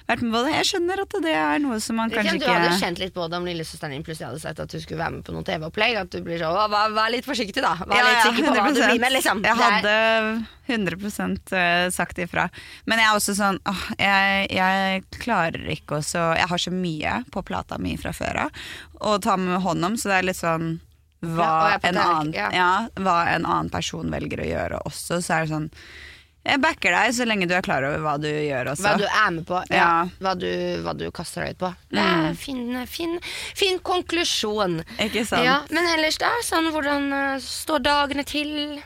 vært 0.09 0.25
med 0.25 0.35
på 0.35 0.45
det 0.47 0.55
Jeg 0.57 0.69
skjønner 0.73 1.03
at 1.05 1.17
det 1.25 1.35
er 1.37 1.65
noe 1.65 1.81
som 1.83 2.01
man 2.01 2.13
kanskje 2.13 2.37
ikke 2.39 2.47
du 2.47 2.53
hadde 2.53 2.79
kjent 2.81 3.03
litt 3.03 3.15
på 3.17 3.27
det 3.31 3.41
om 3.41 3.49
lillesøsteren 3.49 3.97
din 3.97 4.07
plutselig 4.07 4.31
hadde 4.31 4.43
sagt 4.45 4.63
at 4.65 4.73
du 4.73 4.79
skulle 4.83 5.01
være 5.01 5.19
med 5.19 5.27
på 5.27 5.35
noe 5.37 5.47
TV-opplegg. 5.47 5.99
At 6.05 6.15
du 6.15 6.21
blir 6.27 6.41
sånn 6.43 6.57
«Å, 6.57 6.69
vær, 6.73 6.95
vær 6.97 7.13
litt 7.15 7.29
forsiktig, 7.29 7.65
da. 7.65 7.77
Vær 7.81 8.07
litt 8.07 8.25
sikker 8.29 8.49
på 8.49 8.57
hva 8.57 8.73
du 8.73 8.83
blir 8.85 9.03
med, 9.03 9.15
liksom. 9.19 9.45
Jeg 9.47 9.61
hadde 9.61 9.95
100 10.71 11.57
eh, 11.57 11.91
sagt 11.91 12.19
ifra. 12.23 12.49
Men 12.85 13.03
jeg 13.03 13.09
er 13.09 13.17
også 13.19 13.37
sånn 13.39 13.59
åh, 13.69 13.87
jeg, 13.99 14.47
jeg 14.55 15.03
klarer 15.19 15.67
ikke 15.75 15.99
også 16.01 16.31
Jeg 16.39 16.51
har 16.53 16.63
så 16.63 16.73
mye 16.75 17.17
på 17.35 17.43
plata 17.47 17.79
mi 17.83 17.97
fra 18.01 18.13
før 18.15 18.45
av 18.47 18.63
å 19.01 19.17
ta 19.23 19.37
med 19.41 19.63
hånd 19.65 19.85
om, 19.85 19.97
så 19.97 20.11
det 20.11 20.19
er 20.19 20.29
litt 20.29 20.41
sånn 20.41 20.79
hva, 21.21 21.79
en 21.83 21.99
annen, 22.01 22.33
ja. 22.33 22.71
hva 22.97 23.17
en 23.35 23.45
annen 23.45 23.69
person 23.73 24.09
velger 24.13 24.41
å 24.41 24.47
gjøre 24.49 24.79
også, 24.89 25.21
så 25.21 25.35
er 25.37 25.45
det 25.45 25.51
sånn 25.53 25.67
Jeg 26.49 26.63
backer 26.65 26.95
deg 26.97 27.13
så 27.13 27.27
lenge 27.29 27.49
du 27.51 27.53
er 27.59 27.65
klar 27.67 27.85
over 27.85 28.01
hva 28.01 28.15
du 28.17 28.29
gjør 28.31 28.71
også. 28.73 28.87
Hva 28.87 28.95
du 28.97 29.05
er 29.05 29.35
med 29.37 29.45
på, 29.49 29.59
ja. 29.69 29.77
Ja. 29.77 29.91
Hva, 30.25 30.33
du, 30.41 30.49
hva 30.87 30.95
du 30.97 31.05
kaster 31.13 31.45
deg 31.45 31.59
ut 31.59 31.65
på. 31.67 31.73
Mm. 31.93 32.31
fin, 32.41 32.63
fin, 32.89 33.19
fin 33.59 33.83
konklusjon. 33.85 34.81
Ikke 34.97 35.27
sant? 35.29 35.45
Ja, 35.45 35.59
men 35.69 35.91
ellers, 35.93 36.17
da? 36.23 36.33
Sånn, 36.47 36.71
hvordan 36.73 37.13
eh, 37.13 37.35
står 37.45 37.85
dagene 37.85 38.25
til? 38.25 38.81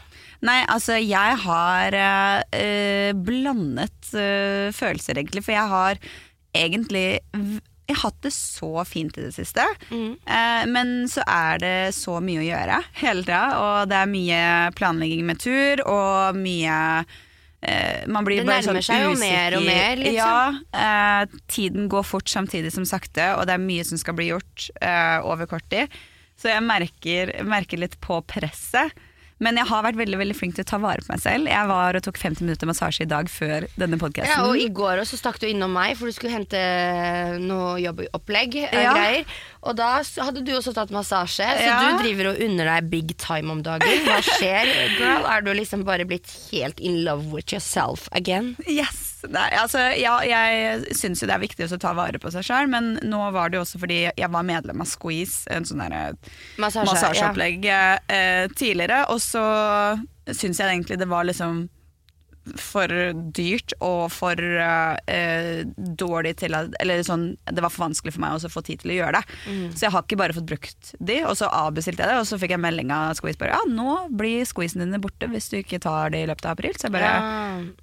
Nei, 0.45 0.59
altså 0.69 0.99
jeg 0.99 1.39
har 1.47 1.95
eh, 1.97 3.15
blandet 3.15 4.11
eh, 4.19 4.75
følelser 4.75 5.23
egentlig, 5.23 5.45
for 5.47 5.55
jeg 5.55 5.71
har 5.71 6.03
egentlig 6.55 7.07
jeg 7.87 7.97
har 7.99 8.09
hatt 8.09 8.23
det 8.25 8.33
så 8.33 8.71
fint 8.89 9.19
i 9.19 9.27
det 9.27 9.35
siste, 9.37 9.65
eh, 9.93 10.63
men 10.71 11.05
så 11.11 11.21
er 11.29 11.59
det 11.61 11.77
så 11.97 12.17
mye 12.25 12.41
å 12.41 12.47
gjøre 12.47 12.79
hele 13.03 13.25
tida, 13.27 13.43
og 13.61 13.91
det 13.91 13.99
er 14.01 14.11
mye 14.15 14.41
planlegging 14.79 15.25
med 15.29 15.43
tur, 15.43 15.83
og 15.85 16.39
mye 16.39 16.79
eh, 17.61 18.07
man 18.09 18.25
blir 18.25 18.41
Det 18.41 18.49
bare 18.49 18.65
nærmer 18.65 18.81
sånn 18.81 18.89
seg 18.89 19.05
jo 19.05 19.13
mer 19.21 19.59
og 19.59 19.67
mer, 19.69 20.01
liksom. 20.01 20.17
Ja, 20.17 20.81
eh, 20.81 21.39
tiden 21.53 21.89
går 21.93 22.09
fort 22.09 22.29
samtidig 22.33 22.73
som 22.73 22.89
sakte, 22.89 23.35
og 23.37 23.45
det 23.49 23.59
er 23.59 23.65
mye 23.69 23.85
som 23.85 24.01
skal 24.01 24.17
bli 24.17 24.31
gjort 24.33 24.71
eh, 24.81 25.19
over 25.21 25.47
kort 25.51 25.69
tid. 25.69 25.93
Så 26.41 26.51
jeg 26.51 26.65
merker, 26.67 27.31
merker 27.47 27.79
litt 27.85 28.01
på 28.03 28.19
presset. 28.27 28.97
Men 29.43 29.57
jeg 29.59 29.67
har 29.67 29.83
vært 29.83 29.97
veldig 29.99 30.19
veldig 30.21 30.35
flink 30.39 30.55
til 30.55 30.63
å 30.63 30.69
ta 30.71 30.79
vare 30.79 31.03
på 31.03 31.11
meg 31.11 31.21
selv. 31.21 31.49
Jeg 31.51 31.67
var 31.67 31.97
og 31.99 32.03
tok 32.07 32.19
50 32.23 32.45
minutter 32.47 32.69
massasje 32.71 33.03
i 33.03 33.09
dag 33.11 33.29
før 33.29 33.67
denne 33.81 33.99
podkasten. 33.99 34.31
Ja, 34.31 34.45
og 34.47 34.57
I 34.63 34.69
går 34.71 35.03
også 35.03 35.19
stakk 35.19 35.41
du 35.43 35.49
innom 35.51 35.75
meg, 35.75 35.97
for 35.99 36.07
du 36.07 36.15
skulle 36.15 36.33
hente 36.37 36.61
noe 37.43 37.75
jobbopplegg. 37.83 38.55
Ja. 38.71 38.93
greier 38.95 39.25
Og 39.65 39.75
da 39.79 39.91
hadde 40.23 40.45
du 40.47 40.53
også 40.55 40.75
tatt 40.77 40.93
massasje, 40.95 41.45
så 41.45 41.67
Ja. 41.67 41.81
du 41.97 42.03
driver 42.05 42.31
og 42.33 42.41
unner 42.47 42.65
deg 42.77 42.91
big 42.91 43.17
time 43.19 43.51
om 43.51 43.63
dagen. 43.67 44.05
Hva 44.07 44.21
skjer, 44.23 44.71
girl? 45.01 45.27
Er 45.27 45.41
du 45.43 45.53
liksom 45.53 45.85
bare 45.85 46.07
blitt 46.09 46.31
helt 46.53 46.79
in 46.81 47.03
love 47.05 47.27
with 47.33 47.51
yourself 47.53 48.09
again? 48.13 48.55
Yes! 48.69 49.04
Nei, 49.33 49.47
altså, 49.59 49.81
ja, 49.99 50.17
jeg 50.27 50.97
syns 50.97 51.23
jo 51.23 51.29
det 51.31 51.37
er 51.37 51.45
viktig 51.45 51.69
å 51.69 51.81
ta 51.81 51.95
vare 51.97 52.21
på 52.21 52.33
seg 52.35 52.47
sjøl, 52.47 52.69
men 52.73 52.95
nå 53.07 53.23
var 53.35 53.51
det 53.51 53.59
jo 53.59 53.65
også 53.65 53.81
fordi 53.83 54.01
jeg 54.09 54.31
var 54.33 54.47
medlem 54.47 54.83
av 54.85 54.91
Squeeze, 54.91 55.45
en 55.53 55.67
sånn 55.69 55.81
massasjeopplegg, 55.85 56.35
Massasje, 56.61 56.89
massasjeopplegg 56.91 57.69
eh, 57.71 58.45
tidligere, 58.57 59.05
og 59.13 59.23
så 59.23 59.45
syns 60.33 60.61
jeg 60.61 60.71
egentlig 60.71 61.01
det 61.01 61.11
var 61.11 61.27
liksom 61.29 61.67
for 62.61 62.91
dyrt 63.35 63.73
og 63.85 64.11
for 64.13 64.37
uh, 64.37 65.63
dårlig 65.97 66.35
til 66.43 66.55
at 66.57 66.75
Eller 66.83 67.03
sånn, 67.07 67.31
det 67.49 67.65
var 67.65 67.73
for 67.73 67.87
vanskelig 67.87 68.15
for 68.15 68.25
meg 68.25 68.37
å 68.37 68.53
få 68.53 68.63
tid 68.67 68.83
til 68.83 68.93
å 68.93 68.99
gjøre 68.99 69.21
det. 69.21 69.39
Mm. 69.49 69.65
Så 69.73 69.87
jeg 69.87 69.95
har 69.95 70.05
ikke 70.05 70.21
bare 70.21 70.37
fått 70.37 70.49
brukt 70.51 70.93
de, 70.99 71.19
og 71.25 71.37
så 71.41 71.49
avbestilte 71.49 72.05
jeg 72.05 72.13
det, 72.13 72.21
og 72.21 72.29
så 72.29 72.39
fikk 72.41 72.55
jeg 72.57 72.63
melding 72.65 72.93
av 72.95 73.17
Squeeze 73.19 73.41
bare 73.41 73.57
Ja, 73.57 73.63
nå 73.71 73.97
blir 74.13 74.45
squeezene 74.49 74.87
dine 74.89 75.01
borte 75.03 75.29
hvis 75.33 75.49
du 75.53 75.59
ikke 75.61 75.81
tar 75.83 76.13
det 76.15 76.25
i 76.25 76.29
løpet 76.31 76.49
av 76.49 76.57
april. 76.59 76.77
Så 76.77 76.89
jeg 76.89 76.97
bare 76.99 77.13
Ja. 77.15 77.25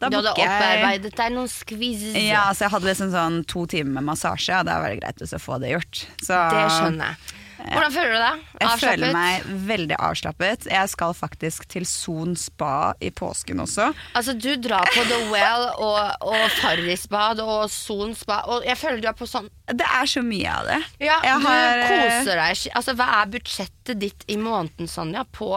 Da 0.02 0.10
Du 0.10 0.18
hadde 0.20 0.34
opparbeidet 0.36 1.16
deg 1.18 1.36
noen 1.36 1.52
squeezes. 1.52 2.16
ja, 2.22 2.48
så 2.54 2.66
jeg 2.68 2.76
hadde 2.76 2.90
liksom 2.92 3.12
sånn 3.14 3.44
to 3.48 3.66
timer 3.66 4.00
med 4.00 4.12
massasje, 4.12 4.60
og 4.60 4.68
det 4.68 4.74
er 4.74 4.86
veldig 4.86 5.02
greit 5.02 5.22
å 5.26 5.42
få 5.42 5.60
det 5.62 5.76
gjort. 5.76 6.06
Så 6.22 6.38
Det 6.52 6.66
skjønner 6.78 7.14
jeg. 7.14 7.38
Hvordan 7.70 7.94
føler 7.94 8.14
du 8.16 8.22
deg? 8.22 8.48
jeg 8.62 8.80
føler 8.82 9.14
meg 9.16 9.46
veldig 9.70 9.98
avslappet. 9.98 10.68
Jeg 10.70 10.90
skal 10.92 11.14
faktisk 11.18 11.66
til 11.72 11.86
Son 11.90 12.36
spa 12.40 12.94
i 13.02 13.12
påsken 13.14 13.62
også. 13.64 13.90
Altså, 14.18 14.36
du 14.38 14.50
drar 14.62 14.90
på 14.94 15.06
The 15.10 15.20
Well 15.32 15.68
og, 15.82 16.26
og 16.26 16.58
Farrisbad 16.60 17.42
og 17.44 17.70
Son 17.74 18.16
spa, 18.18 18.42
og 18.52 18.66
jeg 18.68 18.78
føler 18.80 19.02
du 19.02 19.10
er 19.12 19.18
på 19.18 19.30
sånn 19.30 19.50
Det 19.72 19.88
er 19.88 20.10
så 20.10 20.24
mye 20.26 20.52
av 20.52 20.70
det. 20.70 20.80
Ja, 21.06 21.20
Jeg 21.26 21.42
du 21.42 21.48
har, 21.48 21.84
eh, 21.86 21.96
koser 21.96 22.42
deg. 22.44 22.66
Altså, 22.82 22.98
hva 23.00 23.10
er 23.22 23.32
budsjettet 23.38 24.02
ditt 24.02 24.28
i 24.32 24.38
måneden, 24.42 24.90
Sonja, 24.92 25.26
på 25.32 25.54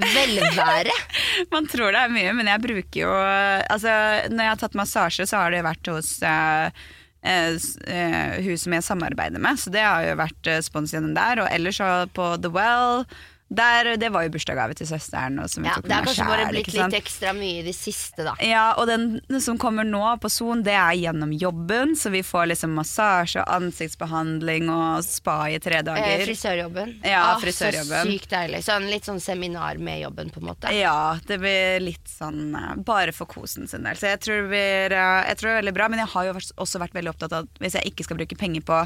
velvære? 0.00 0.94
Man 1.54 1.68
tror 1.70 1.94
det 1.94 2.04
er 2.04 2.12
mye, 2.12 2.34
men 2.36 2.50
jeg 2.50 2.64
bruker 2.64 3.04
jo 3.04 3.14
Altså, 3.14 3.90
når 4.30 4.42
jeg 4.44 4.52
har 4.52 4.60
tatt 4.60 4.76
massasje, 4.78 5.26
så 5.28 5.44
har 5.44 5.54
det 5.54 5.64
vært 5.64 5.92
hos 5.92 6.16
eh, 6.24 6.34
eh, 6.34 6.66
eh, 6.68 7.03
hun 7.24 8.58
som 8.60 8.74
jeg 8.76 8.84
samarbeider 8.84 9.40
med, 9.40 9.56
så 9.56 9.72
det 9.72 9.80
har 9.80 10.04
jo 10.04 10.18
vært 10.20 10.50
uh, 10.50 10.58
spons 10.64 10.92
gjennom 10.92 11.14
der. 11.16 11.40
Og 11.44 11.48
ellers 11.54 11.80
på 12.16 12.34
The 12.44 12.52
Well. 12.52 13.06
Der, 13.54 13.96
det 14.00 14.08
var 14.10 14.24
jo 14.24 14.30
bursdagsgave 14.34 14.74
til 14.74 14.86
søsteren. 14.88 15.36
Og 15.38 15.50
som 15.52 15.64
Ja, 15.68 15.74
det 15.84 15.92
har 15.92 16.02
kanskje 16.06 16.24
bare 16.26 16.46
blitt 16.48 16.70
litt 16.72 16.94
ekstra 16.96 17.34
mye 17.36 17.60
i 17.60 17.62
det 17.66 17.74
siste, 17.76 18.24
da. 18.24 18.32
Ja, 18.42 18.72
og 18.80 18.88
den 18.88 19.20
som 19.44 19.58
kommer 19.60 19.84
nå 19.84 20.00
på 20.18 20.30
Son, 20.32 20.62
det 20.64 20.72
er 20.74 20.96
gjennom 20.96 21.30
jobben, 21.38 21.92
så 21.94 22.10
vi 22.10 22.22
får 22.24 22.48
liksom 22.54 22.72
massasje, 22.74 23.44
ansiktsbehandling 23.46 24.70
og 24.72 25.04
spa 25.06 25.36
i 25.52 25.58
tre 25.62 25.76
Eh, 25.78 25.82
dager. 25.86 26.24
frisørjobben. 26.26 26.94
Ja, 27.04 27.34
Åh, 27.36 27.40
frisørjobben. 27.42 28.06
Så 28.08 28.12
sykt 28.16 28.30
deilig. 28.32 28.62
Sånn, 28.64 28.88
litt 28.90 29.04
sånn 29.04 29.20
seminar 29.20 29.78
med 29.78 30.00
jobben, 30.02 30.30
på 30.30 30.40
en 30.40 30.48
måte. 30.48 30.72
Ja, 30.74 31.18
det 31.26 31.38
blir 31.38 31.80
litt 31.84 32.08
sånn 32.08 32.54
eh, 32.56 32.74
bare 32.76 33.12
for 33.12 33.26
kosen 33.26 33.68
sin 33.68 33.82
del. 33.84 33.94
Så 33.94 34.08
jeg 34.08 34.20
tror, 34.24 34.42
det 34.42 34.48
blir, 34.48 34.96
eh, 34.96 35.28
jeg 35.28 35.36
tror 35.38 35.50
det 35.50 35.54
er 35.58 35.62
veldig 35.62 35.74
bra, 35.74 35.88
men 35.88 35.98
jeg 36.00 36.08
har 36.08 36.24
jo 36.24 36.32
også 36.56 36.80
vært 36.80 36.94
veldig 36.96 37.12
opptatt 37.14 37.32
av 37.32 37.44
at 37.44 37.60
hvis 37.60 37.74
jeg 37.78 37.92
ikke 37.92 38.04
skal 38.08 38.16
bruke 38.16 38.36
penger 38.40 38.62
på 38.62 38.80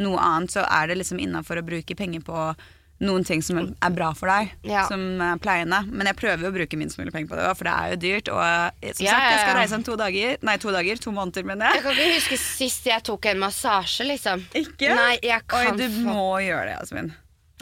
noe 0.00 0.18
annet, 0.18 0.50
så 0.50 0.66
er 0.66 0.88
det 0.88 0.98
liksom 0.98 1.20
innafor 1.20 1.60
å 1.60 1.64
bruke 1.64 1.94
penger 1.96 2.20
på 2.26 2.54
noen 3.00 3.24
ting 3.24 3.40
som 3.42 3.56
er 3.80 3.90
bra 3.96 4.10
for 4.12 4.28
deg, 4.28 4.50
Ja. 4.68 4.86
som 4.86 5.20
er 5.24 5.38
pleiende. 5.40 5.78
Men 5.90 6.06
jeg 6.06 6.16
prøver 6.16 6.42
jo 6.44 6.50
å 6.50 6.54
bruke 6.54 6.76
minst 6.76 6.98
mulig 6.98 7.12
penger 7.14 7.28
på 7.30 7.36
det, 7.38 7.56
for 7.56 7.64
det 7.64 7.72
er 7.72 7.90
jo 7.94 7.96
dyrt. 7.96 8.28
Og 8.28 8.42
eh, 8.44 8.92
som 8.92 9.06
Ja, 9.06 9.12
sagt, 9.12 9.30
jeg 9.30 9.40
skal 9.40 9.56
reise 9.56 9.74
om 9.74 9.82
to 9.84 9.96
dager. 9.96 10.36
Nei, 10.42 10.56
to 10.58 10.70
dager. 10.70 10.96
To 11.00 11.10
måneder, 11.16 11.44
mener 11.44 11.66
Jeg 11.66 11.74
jeg. 11.74 11.82
kan 11.82 11.92
ikke 11.96 12.14
huske 12.18 12.38
sist 12.38 12.84
jeg 12.86 13.02
tok 13.02 13.26
en 13.32 13.38
massasje, 13.40 14.04
liksom. 14.06 14.44
Ikke? 14.54 14.94
Nei, 14.94 15.18
jeg 15.22 15.46
kan 15.48 15.72
Oi, 15.72 15.76
du 15.76 15.88
få- 15.88 16.04
må 16.12 16.28
gjøre 16.44 16.66
det, 16.68 16.76
Jasmin. 16.80 17.14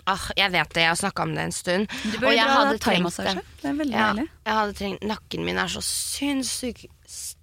Ah, 0.08 0.30
jeg 0.36 0.50
vet 0.52 0.68
det, 0.72 0.80
jeg 0.80 0.88
har 0.88 0.96
snakka 0.96 1.22
om 1.22 1.34
det 1.34 1.42
en 1.44 1.52
stund. 1.52 1.88
Du 2.18 2.26
og 2.26 2.32
jeg 2.32 2.40
hadde 2.48 2.78
trengt 2.80 3.16
det. 3.16 3.42
Det 3.60 3.68
er 3.68 3.74
veldig 3.76 3.92
Ja, 3.92 4.12
deilig. 4.14 4.28
jeg 4.46 4.54
hadde 4.54 4.72
trengt 4.78 5.02
Nakken 5.04 5.44
min 5.44 5.58
er 5.58 5.66
så 5.68 5.82
sinnssykt 5.84 6.86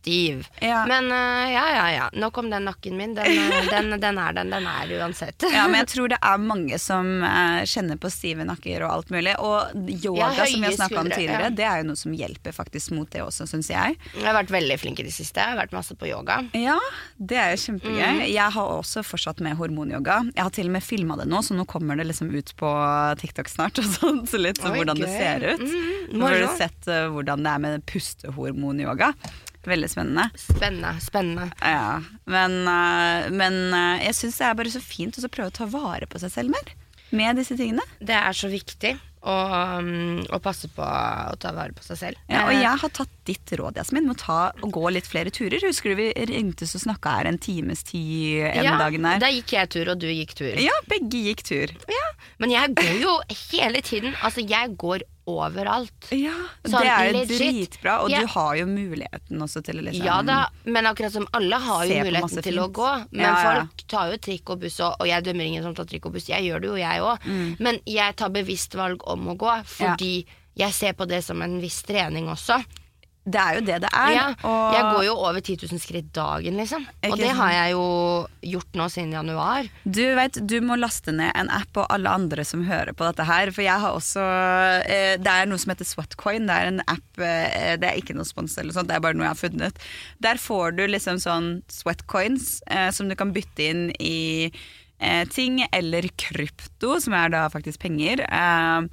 stiv. 0.05 0.47
Ja. 0.59 0.85
Men 0.85 1.12
uh, 1.12 1.51
ja, 1.51 1.75
ja, 1.75 1.91
ja. 1.91 2.09
Nok 2.13 2.38
om 2.38 2.50
den 2.50 2.65
nakken 2.65 2.97
min. 2.97 3.15
Den, 3.15 3.25
eh, 3.25 3.69
den, 3.69 4.00
den 4.00 4.17
er 4.17 4.33
den 4.33 4.50
den 4.50 4.67
er 4.67 4.91
uansett. 5.00 5.43
Ja, 5.53 5.65
men 5.67 5.81
jeg 5.81 5.88
tror 5.95 6.12
det 6.13 6.19
er 6.21 6.41
mange 6.41 6.79
som 6.81 7.24
uh, 7.24 7.63
kjenner 7.65 7.97
på 7.97 8.12
stive 8.13 8.45
nakker 8.45 8.85
og 8.85 8.93
alt 8.93 9.13
mulig. 9.13 9.33
Og 9.41 9.74
yoga, 9.89 10.29
Ja, 10.38 10.45
som 10.45 10.62
vi 10.62 10.69
har 10.69 10.77
snakka 10.77 11.01
om 11.01 11.09
tidligere, 11.09 11.50
det 11.55 11.65
er 11.65 11.81
jo 11.81 11.89
noe 11.89 12.00
som 12.00 12.13
hjelper 12.15 12.53
faktisk 12.55 12.93
mot 12.95 13.09
det 13.12 13.24
også, 13.25 13.47
syns 13.50 13.71
jeg. 13.74 13.97
Jeg 14.13 14.27
har 14.27 14.38
vært 14.38 14.53
veldig 14.53 14.77
flink 14.81 15.01
i 15.01 15.07
det 15.07 15.15
siste. 15.15 15.41
Jeg 15.41 15.55
har 15.55 15.59
vært 15.63 15.75
masse 15.75 15.97
på 15.97 16.09
yoga. 16.09 16.41
Ja, 16.53 16.77
det 17.17 17.39
er 17.41 17.55
jo 17.55 17.63
kjempegøy. 17.65 18.21
Mm. 18.21 18.24
Jeg 18.29 18.50
har 18.57 18.75
også 18.77 19.03
fortsatt 19.05 19.41
med 19.45 19.57
hormonyoga. 19.59 20.21
Jeg 20.35 20.43
har 20.43 20.53
til 20.55 20.69
og 20.69 20.77
med 20.77 20.85
filma 20.85 21.17
det 21.19 21.27
nå, 21.31 21.41
så 21.45 21.57
nå 21.57 21.65
kommer 21.69 21.97
det 21.97 22.07
liksom 22.12 22.29
ut 22.35 22.53
på 22.59 22.75
TikTok 23.21 23.50
snart. 23.51 23.81
Og 23.81 23.89
sånt, 23.97 24.29
så 24.29 24.41
litt 24.41 24.62
sånn 24.62 24.75
Oi, 24.75 24.83
hvordan 24.83 25.01
det 25.01 25.12
ser 25.12 25.50
ut. 25.55 25.65
Mm, 25.65 26.15
Nå 26.19 26.29
har 26.29 26.38
du 26.39 26.47
sett 26.59 26.88
uh, 26.91 27.07
hvordan 27.13 27.45
det 27.45 27.51
er 27.55 27.65
med 27.65 27.85
pustehormonyoga. 27.89 29.13
Veldig 29.65 29.89
spennende. 29.95 30.29
Spennende. 30.39 30.93
spennende. 31.03 31.49
Ja, 31.63 32.01
men, 32.29 32.61
eh, 32.67 33.31
men 33.31 33.59
eh, 33.73 34.05
jeg 34.09 34.19
syns 34.19 34.39
det 34.41 34.49
er 34.49 34.59
bare 34.59 34.75
så 34.75 34.83
fint 34.83 35.17
å 35.17 35.31
prøve 35.31 35.53
å 35.53 35.59
ta 35.63 35.69
vare 35.71 36.09
på 36.11 36.21
seg 36.21 36.33
selv 36.33 36.55
mer. 36.55 36.75
Med 37.15 37.37
disse 37.39 37.55
tingene. 37.55 37.85
Det 38.03 38.15
er 38.17 38.35
så 38.35 38.49
viktig 38.51 38.95
å, 39.25 39.35
um, 39.79 40.39
passe 40.43 40.67
på 40.73 40.85
å 40.85 41.35
ta 41.41 41.53
vare 41.55 41.73
på 41.73 41.85
seg 41.85 41.97
selv. 41.97 42.19
Ja, 42.29 42.43
og 42.45 42.53
Eh, 42.53 42.61
jeg 42.61 42.81
har 42.81 42.91
tatt 42.93 43.13
ditt 43.25 43.53
råd, 43.57 43.79
Jasmin, 43.79 44.05
med 44.05 44.17
å 44.17 44.21
ta 44.21 44.39
gå 44.61 44.83
litt 44.93 45.07
flere 45.09 45.33
turer. 45.33 45.61
Husker 45.65 45.93
du 45.93 46.01
vi 46.01 46.11
ringtes 46.29 46.75
og 46.77 46.83
snakka 46.83 47.15
her 47.17 47.31
en 47.31 47.39
times 47.41 47.83
tid 47.87 48.45
en 48.51 48.67
ja, 48.67 48.75
dagen 48.77 49.05
her? 49.05 49.21
Da 49.23 49.31
gikk 49.33 49.55
jeg 49.55 49.71
tur, 49.73 49.93
og 49.93 50.01
du 50.01 50.07
gikk 50.11 50.35
tur. 50.37 50.53
Ja, 50.61 50.75
begge 50.91 51.23
gikk 51.29 51.45
tur. 51.47 51.73
Ja, 51.89 52.05
Men 52.37 52.51
jeg 52.51 52.75
går 52.75 52.95
jo 52.99 53.13
hele 53.49 53.81
tiden. 53.81 54.15
Altså, 54.21 54.43
jeg 54.45 54.75
går 54.77 55.05
overalt. 55.27 56.08
Ja, 56.12 56.34
Sånn 56.65 56.82
Det 56.86 56.91
er 56.91 57.10
jo 57.13 57.24
dritbra, 57.29 57.96
og 58.03 58.10
Ja. 58.12 58.20
du 58.22 58.27
har 58.27 58.55
jo 58.60 58.65
muligheten 58.70 59.41
også 59.41 59.63
til 59.65 59.79
å 59.82 59.84
liksom 59.88 60.05
Ja 60.05 60.22
da, 60.22 60.50
men 60.65 60.86
akkurat 60.86 61.12
som 61.12 61.27
alle 61.34 61.55
har 61.60 61.86
jo 61.86 61.96
muligheten 62.03 62.29
til 62.29 62.44
til 62.44 62.60
å 62.62 62.67
gå. 62.72 62.91
Men 63.12 63.22
Ja, 63.22 63.34
ja. 63.44 63.53
folk 63.62 63.88
tar 63.88 64.12
jo 64.12 64.17
trikk 64.17 64.50
og 64.50 64.60
buss, 64.62 64.79
og, 64.79 64.96
og 65.00 65.08
jeg 65.08 65.24
dømmer 65.24 65.46
ingen 65.46 65.63
som 65.63 65.74
tar 65.75 65.86
trikk 65.86 66.05
og 66.05 66.13
buss. 66.13 66.27
Jeg 66.29 66.44
gjør 66.44 66.62
det 66.62 66.67
jo, 66.70 66.75
jeg 66.75 67.01
òg. 67.01 67.20
Mm. 67.25 67.55
Men 67.60 67.79
jeg 67.86 68.15
tar 68.15 68.29
bevisst 68.29 68.74
valg 68.75 69.01
om 69.08 69.27
å 69.27 69.38
gå, 69.38 69.63
fordi 69.65 70.25
jeg 70.55 70.72
ser 70.74 70.94
på 70.94 71.08
det 71.08 71.24
som 71.24 71.41
en 71.41 71.60
viss 71.60 71.82
trening 71.84 72.29
også. 72.29 72.63
Det 73.25 73.41
er 73.41 73.55
jo 73.58 73.62
det 73.65 73.77
det 73.82 73.89
er. 73.91 74.10
Ja, 74.13 74.25
og- 74.46 74.74
Jeg 74.75 74.84
går 74.94 75.03
jo 75.05 75.13
over 75.17 75.39
10 75.41 75.55
000 75.72 75.79
skritt 75.82 76.12
dagen, 76.13 76.58
liksom. 76.58 76.86
Ikke 77.01 77.12
Og 77.12 77.17
det 77.17 77.29
har 77.34 77.51
jeg 77.51 77.72
jo 77.74 78.27
gjort 78.53 78.72
nå 78.77 78.86
siden 78.94 79.12
januar. 79.17 79.70
Du 79.84 80.03
vet, 80.15 80.38
du 80.46 80.60
må 80.62 80.77
laste 80.77 81.12
ned 81.12 81.32
en 81.36 81.50
app 81.50 81.75
og 81.82 81.88
alle 81.89 82.08
andre 82.10 82.46
som 82.46 82.63
hører 82.67 82.94
på 82.94 83.03
dette 83.10 83.25
her. 83.25 83.50
For 83.51 83.62
jeg 83.65 83.79
har 83.82 83.91
også 83.98 84.22
eh, 84.86 85.17
Det 85.17 85.27
er 85.34 85.46
noe 85.50 85.58
som 85.58 85.74
heter 85.74 85.86
Sweatcoin. 85.89 86.46
Det 86.46 86.55
er 86.55 86.67
en 86.67 86.82
app 86.88 87.17
eh, 87.20 87.75
Det 87.82 87.89
er 87.89 87.98
ikke 87.98 88.13
noe 88.15 88.25
spons 88.29 88.58
eller 88.62 88.74
sånt, 88.77 88.88
det 88.88 88.96
er 89.00 89.01
bare 89.01 89.17
noe 89.17 89.25
jeg 89.25 89.34
har 89.34 89.44
funnet. 89.50 89.86
Der 90.22 90.36
får 90.38 90.75
du 90.77 90.86
liksom 90.88 91.17
sånn 91.17 91.50
sweatcoins 91.67 92.62
eh, 92.70 92.91
som 92.91 93.10
du 93.10 93.15
kan 93.17 93.34
bytte 93.34 93.65
inn 93.72 93.88
i 94.00 94.51
eh, 95.00 95.25
ting 95.34 95.63
eller 95.74 96.05
krypto, 96.15 97.00
som 97.01 97.13
er 97.17 97.29
da 97.34 97.48
faktisk 97.50 97.79
penger. 97.79 98.22
Eh, 98.29 98.86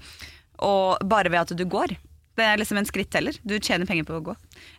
og 0.63 0.99
bare 1.09 1.29
ved 1.33 1.41
at 1.53 1.57
du 1.59 1.65
går. 1.67 1.97
Det 2.33 2.45
er 2.49 2.57
liksom 2.57 2.79
en 2.81 2.87
skritteller. 2.89 3.37
Du 3.45 3.59
tjener 3.61 3.85
penger 3.85 4.07
på 4.09 4.15
å 4.17 4.23
gå. 4.25 4.33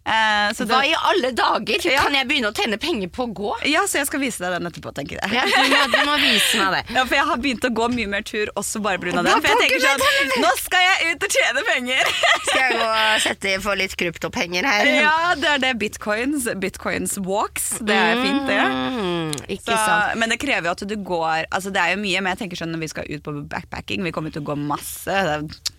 Eh, 0.10 0.50
så 0.58 0.66
Hva 0.66 0.80
det- 0.82 0.90
i 0.90 0.96
alle 1.10 1.30
dager? 1.38 1.84
Ja. 1.86 2.02
Kan 2.02 2.16
jeg 2.18 2.26
begynne 2.28 2.50
å 2.50 2.56
tjene 2.58 2.80
penger 2.82 3.12
på 3.14 3.28
å 3.28 3.34
gå? 3.34 3.52
Ja, 3.70 3.84
så 3.86 4.00
jeg 4.00 4.08
skal 4.10 4.20
vise 4.24 4.42
deg 4.42 4.56
den 4.58 4.70
etterpå, 4.72 4.90
tenker 4.98 5.20
jeg. 5.22 5.30
Ja, 5.38 5.44
du, 5.46 5.70
må, 5.70 5.82
du 5.94 6.00
må 6.10 6.16
vise 6.24 6.58
meg 6.58 6.72
det. 6.74 6.82
Ja, 6.98 7.04
for 7.06 7.14
jeg 7.20 7.26
har 7.30 7.38
begynt 7.44 7.68
å 7.68 7.72
gå 7.78 7.90
mye 7.94 8.10
mer 8.10 8.26
tur 8.26 8.50
også 8.58 8.82
bare 8.82 8.98
pga. 9.04 9.14
Da 9.20 9.22
den. 9.28 9.44
For 9.46 9.52
jeg 9.54 9.62
tenker 9.62 9.84
sånn 9.86 10.42
Nå 10.44 10.50
skal 10.64 10.82
jeg 10.88 11.14
ut 11.14 11.28
og 11.28 11.36
tjene 11.38 11.64
penger! 11.70 12.10
Skal 12.54 12.62
jeg 12.64 12.80
gå 12.80 12.88
og 12.88 13.22
sette 13.24 13.54
for 13.64 13.78
litt 13.80 13.94
kryptopenger 13.98 14.66
her? 14.68 14.90
Ja, 15.02 15.14
det 15.38 15.48
er 15.54 15.62
det. 15.64 15.72
Bitcoins. 15.82 16.46
Bitcoins 16.62 17.16
walks. 17.26 17.70
Det 17.82 17.96
er 17.98 18.18
fint, 18.22 18.44
det. 18.50 18.60
Mm, 18.64 19.32
ikke 19.58 19.70
Så, 19.72 19.78
sant. 19.78 20.18
men 20.22 20.34
det 20.34 20.40
krever 20.42 20.70
jo 20.70 20.74
at 20.76 20.84
du 20.90 20.96
går 21.02 21.48
Altså 21.50 21.72
Det 21.74 21.82
er 21.82 21.94
jo 21.96 22.02
mye, 22.04 22.22
men 22.22 22.34
jeg 22.36 22.44
tenker 22.44 22.60
sånn 22.62 22.74
når 22.74 22.84
vi 22.86 22.92
skal 22.94 23.10
ut 23.10 23.24
på 23.26 23.34
backpacking, 23.50 24.04
vi 24.06 24.12
kommer 24.16 24.34
til 24.34 24.42
å 24.44 24.50
gå 24.52 24.58
masse. 24.60 25.06
Det 25.10 25.74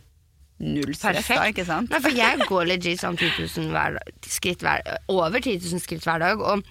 null 0.62 0.94
stress 0.94 1.28
da, 1.28 1.42
ikke 1.50 1.66
sant? 1.66 1.90
Nei, 1.90 2.00
for 2.04 2.14
jeg 2.14 2.46
går 2.49 2.70
legit 2.70 3.02
sånn 3.02 3.18
10 3.18 3.37
000 3.42 3.75
hver, 3.75 3.99
skritt 4.30 4.62
hver, 4.64 4.84
over 5.11 5.40
10 5.40 5.61
000 5.64 5.82
skritt 5.82 6.06
hver 6.06 6.23
dag. 6.23 6.42
Og 6.44 6.62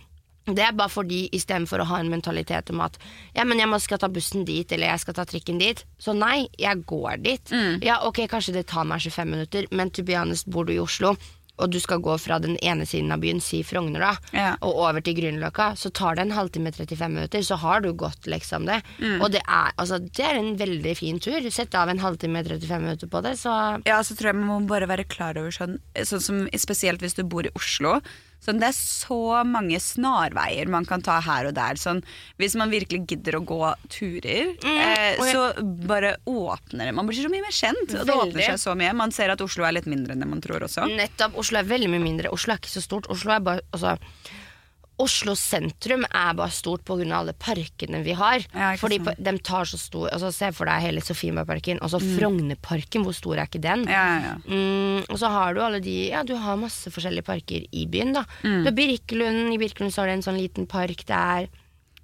det 0.47 0.63
er 0.65 0.75
bare 0.75 0.91
fordi 0.91 1.21
istedenfor 1.35 1.79
å 1.79 1.87
ha 1.87 2.01
en 2.03 2.11
mentalitet 2.11 2.71
om 2.73 2.81
at 2.83 2.97
ja, 3.35 3.45
men 3.47 3.61
jeg 3.61 3.69
må 3.71 3.79
skal 3.79 4.01
ta 4.01 4.09
bussen 4.11 4.43
dit, 4.47 4.67
eller 4.75 4.91
jeg 4.91 5.03
skal 5.05 5.15
ta 5.19 5.27
trikken 5.27 5.61
dit. 5.61 5.83
Så 6.01 6.15
nei, 6.17 6.49
jeg 6.59 6.83
går 6.89 7.21
dit. 7.23 7.53
Mm. 7.53 7.79
Ja, 7.85 8.01
ok, 8.07 8.25
kanskje 8.31 8.57
det 8.57 8.65
tar 8.71 8.87
meg 8.87 9.03
25 9.05 9.31
minutter, 9.31 9.69
men 9.71 9.91
to 9.95 10.03
be 10.03 10.17
honest, 10.19 10.49
bor 10.51 10.67
du 10.67 10.75
i 10.75 10.81
Oslo, 10.83 11.15
og 11.61 11.69
du 11.69 11.79
skal 11.79 11.99
gå 12.01 12.15
fra 12.19 12.39
den 12.41 12.55
ene 12.65 12.85
siden 12.89 13.11
av 13.13 13.19
byen, 13.21 13.39
si 13.41 13.61
Frogner, 13.63 13.99
da, 13.99 14.13
Ja. 14.33 14.55
og 14.61 14.73
over 14.87 15.01
til 15.01 15.15
Grünerløkka, 15.15 15.73
så 15.77 15.91
tar 15.93 16.15
det 16.15 16.25
en 16.25 16.31
halvtime 16.37 16.71
35 16.73 17.11
minutter, 17.13 17.39
så 17.45 17.57
har 17.61 17.81
du 17.81 17.91
gått 17.93 18.25
liksom 18.25 18.65
det. 18.65 18.81
Mm. 18.99 19.21
Og 19.21 19.31
det 19.31 19.41
er, 19.47 19.71
altså, 19.77 19.99
det 19.99 20.25
er 20.25 20.39
en 20.39 20.57
veldig 20.57 20.95
fin 20.97 21.19
tur. 21.19 21.39
Sett 21.51 21.75
av 21.75 21.89
en 21.89 21.99
halvtime 21.99 22.43
35 22.43 22.81
minutter 22.81 23.07
på 23.07 23.21
det, 23.21 23.37
så 23.37 23.53
Ja, 23.85 23.99
så 24.01 24.15
tror 24.17 24.31
jeg 24.33 24.35
man 24.41 24.63
må 24.63 24.67
bare 24.67 24.87
være 24.87 25.05
klar 25.07 25.37
over 25.37 25.51
sånn, 25.51 25.79
sånn 25.95 26.21
som 26.21 26.47
Spesielt 26.57 26.99
hvis 27.01 27.15
du 27.15 27.23
bor 27.23 27.45
i 27.45 27.51
Oslo. 27.55 28.01
Sånn, 28.43 28.59
det 28.59 28.67
er 28.67 28.75
så 28.75 29.17
mange 29.47 29.77
snarveier 29.79 30.67
man 30.67 30.83
kan 30.85 31.01
ta 31.01 31.19
her 31.23 31.47
og 31.47 31.53
der. 31.55 31.75
Sånn, 31.79 32.01
hvis 32.37 32.55
man 32.59 32.69
virkelig 32.73 33.05
gidder 33.07 33.37
å 33.39 33.43
gå 33.47 33.61
turer, 33.87 34.51
eh, 34.59 35.15
og 35.17 35.25
jeg- 35.25 35.35
så 35.35 35.45
bare 35.87 36.17
åpner 36.27 36.85
det. 36.89 36.93
Man 36.93 37.07
blir 37.07 37.15
så 37.23 37.31
mye 37.31 37.41
mer 37.41 37.55
kjent. 37.55 37.93
Og 38.01 38.05
det 38.05 38.13
åpner 38.13 38.43
seg 38.51 38.59
så 38.59 38.75
mye. 38.75 38.93
Man 38.95 39.11
ser 39.11 39.29
at 39.31 39.39
Oslo 39.41 39.63
er 39.63 39.71
litt 39.71 39.85
mindre 39.87 40.11
enn 40.11 40.19
det 40.19 40.27
man 40.27 40.41
tror 40.41 40.59
også. 40.67 40.83
Nettopp. 40.91 41.35
Oslo 41.39 41.59
er 41.59 41.63
veldig 41.63 41.89
mye 41.89 42.03
mindre. 42.03 42.31
Oslo 42.33 42.53
er 42.53 42.57
ikke 42.59 42.75
så 42.75 42.83
stort. 42.83 43.07
Oslo 43.09 43.31
er 43.31 43.39
bare 43.39 43.61
altså, 43.71 43.97
Oslo 45.01 45.33
sentrum 45.37 46.03
er 46.05 46.35
bare 46.37 46.53
stort 46.53 46.83
pga. 46.85 47.05
alle 47.17 47.33
parkene 47.33 48.03
vi 48.05 48.13
har. 48.13 48.43
Ja, 48.53 48.75
Fordi 48.77 48.99
sånn. 49.01 49.17
de 49.17 49.33
tar 49.39 49.65
så 49.65 49.79
stor 49.81 50.09
altså, 50.13 50.31
Se 50.31 50.51
for 50.53 50.69
deg 50.69 50.83
hele 50.85 51.01
Sofienbergparken. 51.01 51.81
Altså 51.81 51.99
Frognerparken, 51.99 53.03
hvor 53.03 53.15
stor 53.17 53.37
er 53.37 53.47
ikke 53.49 53.63
den? 53.63 53.87
Mm. 53.87 53.91
Ja, 53.91 54.03
ja, 54.05 54.21
ja. 54.27 54.35
Mm, 54.45 55.03
og 55.09 55.17
så 55.17 55.31
har 55.33 55.53
du 55.53 55.61
alle 55.65 55.81
de 55.83 56.09
Ja, 56.11 56.23
du 56.23 56.35
har 56.37 56.57
masse 56.61 56.91
forskjellige 56.93 57.25
parker 57.25 57.65
i 57.71 57.85
byen, 57.89 58.13
da. 58.13 58.25
Mm. 58.43 58.61
Du 58.61 58.69
har 58.69 58.77
Birkelund. 58.77 59.53
I 59.53 59.57
Birkelund 59.57 59.93
så 59.93 60.03
har 60.03 60.11
du 60.11 60.17
en 60.19 60.25
sånn 60.25 60.37
liten 60.39 60.67
park 60.69 61.05
der. 61.09 61.49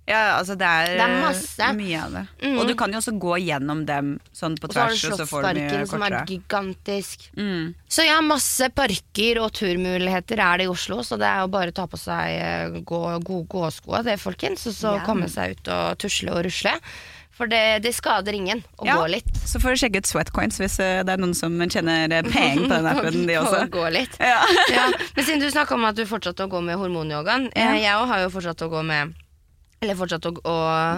Ja, 0.09 0.21
altså 0.39 0.55
det 0.57 0.65
er, 0.65 0.95
Det 0.97 1.03
er 1.05 1.11
masse. 1.21 1.67
mye 1.77 1.99
av 2.01 2.15
det. 2.17 2.23
Mm. 2.41 2.55
Og 2.57 2.67
du 2.67 2.73
kan 2.79 2.89
jo 2.95 2.97
også 2.97 3.13
gå 3.21 3.35
gjennom 3.45 3.83
dem 3.85 4.07
sånn 4.33 4.55
på 4.57 4.71
tvers, 4.71 5.03
og 5.05 5.19
så 5.19 5.27
har 5.43 5.53
du 5.53 5.61
Slottsparken, 5.61 5.85
som 5.91 6.05
er 6.07 6.15
gigantisk. 6.31 7.27
Mm. 7.37 7.75
Så 7.87 8.07
ja, 8.07 8.17
masse 8.25 8.71
parker 8.73 9.39
og 9.43 9.53
turmuligheter 9.59 10.41
er 10.41 10.57
det 10.63 10.65
i 10.65 10.73
Oslo, 10.73 11.03
så 11.05 11.19
det 11.21 11.29
er 11.29 11.43
jo 11.45 11.51
bare 11.53 11.69
å 11.69 11.77
ta 11.77 11.85
på 11.91 11.99
seg 12.01 12.33
eh, 12.41 12.81
gå, 12.81 13.03
gode 13.21 13.47
gåsko 13.53 13.95
av 14.01 14.09
det, 14.09 14.17
folkens, 14.21 14.65
og 14.71 14.73
så 14.81 14.95
yeah. 14.97 15.05
komme 15.05 15.29
seg 15.29 15.55
ut 15.59 15.71
og 15.77 16.01
tusle 16.01 16.33
og 16.33 16.43
rusle. 16.49 16.73
For 17.39 17.47
det, 17.47 17.61
det 17.85 17.93
skader 17.95 18.35
ingen 18.35 18.59
å 18.81 18.83
Ja. 18.89 18.97
gå 18.99 19.05
litt. 19.13 19.29
Så 19.47 19.61
får 19.63 19.77
du 19.77 19.79
sjekke 19.85 20.01
ut 20.03 20.09
Sweatcoins 20.09 20.57
hvis 20.59 20.75
eh, 20.83 21.03
det 21.07 21.13
er 21.13 21.21
noen 21.21 21.37
som 21.37 21.53
tjener 21.71 22.11
eh, 22.11 22.25
penger 22.27 22.65
på 22.65 22.73
den 22.73 22.89
appen, 22.91 23.21
de 23.29 23.37
også. 23.39 23.61
gå 23.71 23.85
litt. 23.95 24.17
Ja. 24.19 24.41
ja. 24.73 24.89
Men 25.15 25.23
siden 25.23 25.39
du 25.45 25.47
snakka 25.53 25.77
om 25.77 25.85
at 25.87 25.95
du 25.95 26.03
fortsatte 26.09 26.43
å 26.43 26.51
gå 26.51 26.59
med 26.65 26.75
hormonyogaen, 26.81 27.47
jeg 27.55 27.93
òg 27.95 28.09
har 28.11 28.25
jo 28.25 28.33
fortsatt 28.33 28.65
å 28.67 28.73
gå 28.73 28.83
med 28.83 29.13
eller 29.81 29.95
fortsatt 29.95 30.25
å, 30.27 30.33
å 30.43 30.55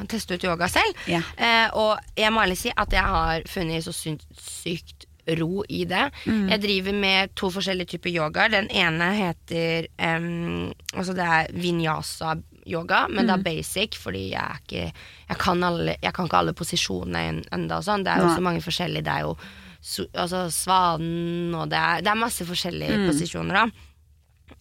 teste 0.09 0.35
ut 0.37 0.43
yoga 0.43 0.67
selv. 0.71 0.97
Ja. 1.07 1.21
Eh, 1.37 1.69
og 1.77 1.99
jeg 2.17 2.31
må 2.33 2.41
ærlig 2.41 2.57
si 2.57 2.71
at 2.75 2.91
jeg 2.91 3.03
har 3.05 3.43
funnet 3.49 3.83
så 3.85 3.93
sykt, 3.93 5.05
ro 5.37 5.61
i 5.69 5.83
det. 5.85 6.07
Mm. 6.25 6.47
Jeg 6.49 6.61
driver 6.63 6.95
med 6.97 7.35
to 7.37 7.51
forskjellige 7.53 7.91
typer 7.93 8.09
yoga. 8.09 8.47
Den 8.49 8.65
ene 8.73 9.11
heter 9.13 9.85
um, 10.01 10.71
Altså 10.97 11.13
det 11.13 11.27
er 11.29 11.51
vinyasa-yoga, 11.53 13.03
men 13.09 13.25
Mm. 13.25 13.27
det 13.29 13.35
er 13.35 13.43
basic, 13.45 13.95
fordi 14.01 14.23
jeg 14.31 14.41
er 14.41 14.57
ikke 14.65 14.93
Jeg 15.29 15.37
kan, 15.37 15.63
alle, 15.63 15.95
jeg 16.01 16.13
kan 16.13 16.25
ikke 16.25 16.37
alle 16.41 16.53
posisjonene 16.57 17.43
ennå 17.53 17.77
sånn. 17.85 18.03
Det 18.03 18.11
er 18.15 18.25
jo 18.25 18.33
så 18.35 18.41
mange 18.41 18.61
forskjellige. 18.65 19.03
Det 19.05 19.13
er 19.13 19.21
jo 19.21 19.37
so, 19.81 20.03
altså 20.13 20.41
svanen, 20.51 21.53
og 21.55 21.69
det 21.69 21.77
er, 21.79 22.01
det 22.01 22.11
er 22.11 22.15
masse 22.25 22.43
forskjellige 22.45 22.97
Mm. 22.97 23.07
posisjoner, 23.07 23.53
da. 23.53 23.69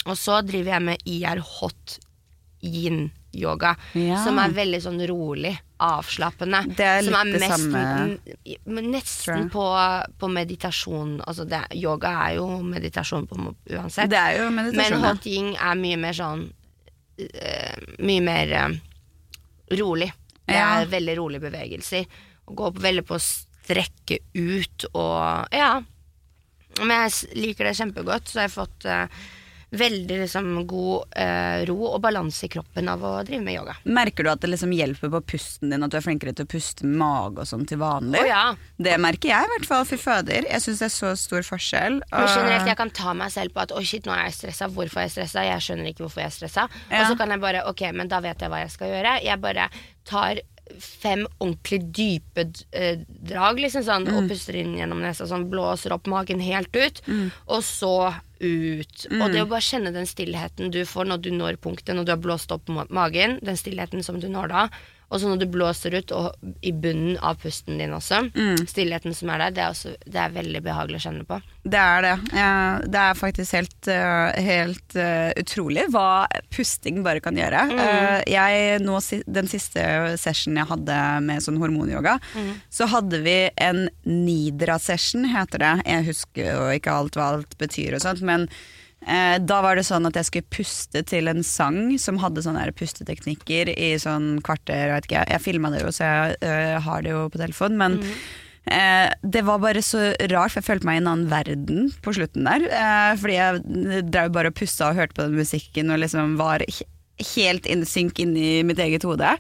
Og 0.07 0.17
så 0.17 0.43
driver 0.47 0.73
jeg 0.77 0.83
med 0.83 0.99
IR 1.09 1.41
hot 1.41 1.99
yin-yoga, 3.33 3.77
Ja. 3.95 4.25
som 4.25 4.39
er 4.39 4.51
veldig 4.51 4.81
sånn 4.83 5.01
rolig, 5.09 5.59
avslappende. 5.81 6.75
Det 6.77 6.85
er 6.87 7.03
som 7.03 7.15
litt 7.27 7.35
det 7.35 7.41
mest, 7.41 7.61
samme, 7.61 8.19
Nesten 8.91 9.51
på, 9.51 9.65
på 10.19 10.29
meditasjon. 10.29 11.21
Altså 11.27 11.45
det, 11.49 11.63
yoga 11.75 12.09
er 12.29 12.35
jo 12.37 12.49
meditasjon 12.63 13.27
på 13.27 13.37
uansett. 13.71 14.11
Det 14.11 14.19
er 14.19 14.39
jo 14.43 14.51
Men 14.51 14.67
meditasjon. 14.67 15.01
Men 15.01 15.09
hot 15.09 15.27
ying 15.27 15.57
er 15.57 15.75
mye 15.77 15.97
mer 15.97 16.13
sånn 16.13 16.53
uh, 17.21 17.77
Mye 17.99 18.21
mer 18.25 18.53
uh, 18.53 19.77
rolig. 19.77 20.13
Det 20.47 20.55
Ja. 20.57 20.81
er 20.81 20.87
veldig 20.87 21.17
rolige 21.19 21.41
bevegelser. 21.51 22.07
Gå 22.47 22.71
veldig 22.75 23.05
på 23.07 23.15
å 23.15 23.23
strekke 23.23 24.19
ut 24.35 24.85
og 24.95 25.47
Ja. 25.53 25.81
Men 26.81 27.11
jeg 27.11 27.37
liker 27.37 27.65
det 27.65 27.77
kjempegodt, 27.77 28.29
så 28.31 28.41
jeg 28.45 28.49
har 28.49 28.65
fått 28.65 28.85
eh, 28.87 29.07
veldig 29.71 30.19
liksom, 30.25 30.49
god 30.67 31.17
eh, 31.17 31.63
ro 31.69 31.79
og 31.93 32.01
balanse 32.03 32.47
i 32.47 32.51
kroppen 32.51 32.89
av 32.91 33.05
å 33.07 33.13
drive 33.27 33.43
med 33.45 33.55
yoga. 33.55 33.77
Merker 33.85 34.27
du 34.27 34.33
at 34.33 34.43
det 34.43 34.51
liksom 34.51 34.73
hjelper 34.75 35.13
på 35.13 35.21
pusten 35.35 35.71
din, 35.71 35.85
at 35.87 35.93
du 35.93 35.99
er 35.99 36.05
flinkere 36.05 36.35
til 36.37 36.49
å 36.49 36.51
puste 36.51 36.89
mage 36.89 37.45
og 37.45 37.49
sånn 37.49 37.67
til 37.71 37.81
vanlig? 37.83 38.23
Oh, 38.25 38.29
ja. 38.31 38.45
Det 38.81 38.97
merker 39.03 39.33
jeg 39.33 39.47
i 39.47 39.53
hvert 39.55 39.69
fall, 39.71 39.87
fy 39.89 40.01
fader. 40.01 40.49
Jeg 40.51 40.65
syns 40.65 40.83
det 40.83 40.89
er 40.89 40.95
så 40.97 41.13
stor 41.19 41.47
forskjell. 41.47 42.01
Men 42.11 42.29
generelt, 42.33 42.71
jeg 42.73 42.81
kan 42.81 42.95
ta 43.01 43.15
meg 43.17 43.35
selv 43.35 43.55
på 43.55 43.65
at 43.65 43.77
Oi 43.77 43.85
shit, 43.87 44.07
nå 44.09 44.15
er 44.17 44.27
jeg 44.29 44.39
stressa. 44.41 44.71
Hvorfor 44.75 45.05
er 45.05 45.09
jeg 45.09 45.17
stressa? 45.19 45.47
Jeg 45.47 45.67
skjønner 45.67 45.93
ikke 45.93 46.07
hvorfor 46.07 46.25
jeg 46.25 46.33
er 46.33 46.37
stressa. 46.41 46.67
Ja. 46.91 47.05
Og 47.05 47.13
så 47.13 47.21
kan 47.21 47.33
jeg 47.35 47.43
bare 47.43 47.65
Ok, 47.71 47.87
men 47.95 48.11
da 48.11 48.21
vet 48.25 48.43
jeg 48.43 48.51
hva 48.51 48.65
jeg 48.65 48.75
skal 48.75 48.91
gjøre. 48.91 49.17
Jeg 49.23 49.43
bare 49.43 49.71
tar 50.09 50.41
fem 50.79 51.27
ordentlig 51.41 51.81
dype 51.93 52.45
eh, 52.73 52.97
drag, 53.09 53.59
liksom 53.59 53.83
sånn, 53.83 54.07
Mm. 54.07 54.17
og 54.17 54.29
puster 54.31 54.55
inn 54.57 54.77
gjennom 54.77 55.01
nesa, 55.01 55.27
sånn, 55.27 55.49
blåser 55.51 55.93
opp 55.93 56.07
magen 56.07 56.41
helt 56.41 56.75
ut, 56.77 57.03
Mm. 57.07 57.31
og 57.49 57.63
så 57.63 58.15
ut. 58.41 59.07
Og 59.11 59.33
det 59.33 59.43
å 59.43 59.49
bare 59.49 59.61
kjenne 59.61 59.93
den 59.93 60.07
stillheten 60.07 60.71
du 60.71 60.85
får 60.85 61.07
når 61.07 61.21
du 61.23 61.31
når 61.31 61.57
punktet, 61.61 61.95
når 61.95 62.05
du 62.07 62.13
har 62.13 62.19
blåst 62.19 62.51
opp 62.53 62.69
magen, 62.91 63.39
den 63.43 63.57
stillheten 63.57 64.03
som 64.03 64.19
du 64.21 64.29
når 64.29 64.49
da, 64.49 64.69
og 65.11 65.19
så 65.21 65.27
når 65.27 65.41
du 65.43 65.47
blåser 65.51 65.95
ut, 65.99 66.13
og 66.15 66.35
i 66.63 66.71
bunnen 66.73 67.17
av 67.19 67.37
pusten 67.43 67.79
din 67.81 67.91
også, 67.97 68.21
Mm. 68.31 68.61
stillheten 68.71 69.15
som 69.15 69.31
er 69.35 69.39
der, 69.43 69.51
det 69.57 69.63
er, 69.65 69.71
også, 69.75 69.95
det 70.07 70.21
er 70.23 70.31
veldig 70.37 70.61
behagelig 70.63 71.01
å 71.01 71.05
kjenne 71.09 71.27
på. 71.27 71.41
Det 71.65 71.77
er 71.83 72.03
det. 72.07 72.13
Det 72.91 73.01
er 73.03 73.19
faktisk 73.19 73.53
helt, 73.59 73.89
eh, 73.93 74.41
helt 74.47 74.97
eh, 74.97 75.33
utrolig 75.43 75.89
hva 75.93 76.27
pusting 76.55 77.03
bare 77.05 77.21
kan 77.21 77.35
gjøre. 77.37 77.65
Eh, 77.75 78.23
jeg, 78.33 78.81
nå, 78.87 78.97
den 79.27 79.51
siste 79.51 79.83
sessionen 80.17 80.63
jeg 80.63 80.71
hadde 80.71 81.01
med 81.27 81.43
sånn 81.45 81.59
hormonyoga, 81.61 82.19
så 82.71 82.87
hadde 82.89 83.21
vi 83.27 83.37
en 83.61 83.89
nidra-session, 84.07 85.27
heter 85.35 85.59
det. 85.67 85.73
Jeg 85.91 86.07
husker 86.11 86.53
jo 86.55 86.69
ikke 86.79 86.95
alt 86.97 87.19
hva 87.19 87.33
alt 87.35 87.59
betyr 87.61 87.99
og 87.99 88.05
sånt, 88.05 88.23
men 88.27 88.47
da 89.01 89.63
var 89.65 89.79
det 89.79 89.87
sånn 89.89 90.05
at 90.05 90.17
jeg 90.19 90.29
skulle 90.29 90.53
puste 90.53 91.01
til 91.09 91.31
en 91.31 91.41
sang 91.47 91.95
som 91.99 92.19
hadde 92.21 92.43
sånne 92.45 92.67
her 92.67 92.75
pusteteknikker 92.77 93.73
i 93.73 93.95
sånn 94.03 94.43
kvarter, 94.45 94.91
jeg 94.91 94.93
vet 94.93 95.09
ikke. 95.09 95.25
Jeg 95.33 95.45
filma 95.47 95.71
det 95.73 95.81
jo, 95.81 95.93
så 95.95 96.05
jeg 96.05 96.37
øh, 96.45 96.77
har 96.85 97.07
det 97.07 97.15
jo 97.15 97.25
på 97.33 97.41
telefon, 97.41 97.79
men 97.81 97.97
Eh, 98.71 99.13
det 99.23 99.43
var 99.43 99.59
bare 99.59 99.83
så 99.83 100.13
rart, 100.31 100.53
for 100.53 100.61
jeg 100.61 100.69
følte 100.69 100.87
meg 100.87 100.99
i 100.99 101.03
en 101.03 101.11
annen 101.11 101.31
verden 101.31 101.89
på 102.05 102.15
slutten 102.15 102.47
der. 102.47 102.67
Eh, 102.69 103.13
fordi 103.19 103.39
jeg 103.39 104.05
drev 104.13 104.33
bare 104.37 104.53
og 104.53 104.59
pusta 104.59 104.91
og 104.91 105.01
hørte 105.01 105.17
på 105.17 105.27
den 105.27 105.41
musikken 105.41 105.91
og 105.91 106.03
liksom 106.03 106.37
var 106.41 106.65
helt 107.35 107.67
in 107.69 107.85
sync 107.89 108.21
inni 108.23 108.61
mitt 108.67 108.81
eget 108.81 109.05
hode. 109.09 109.33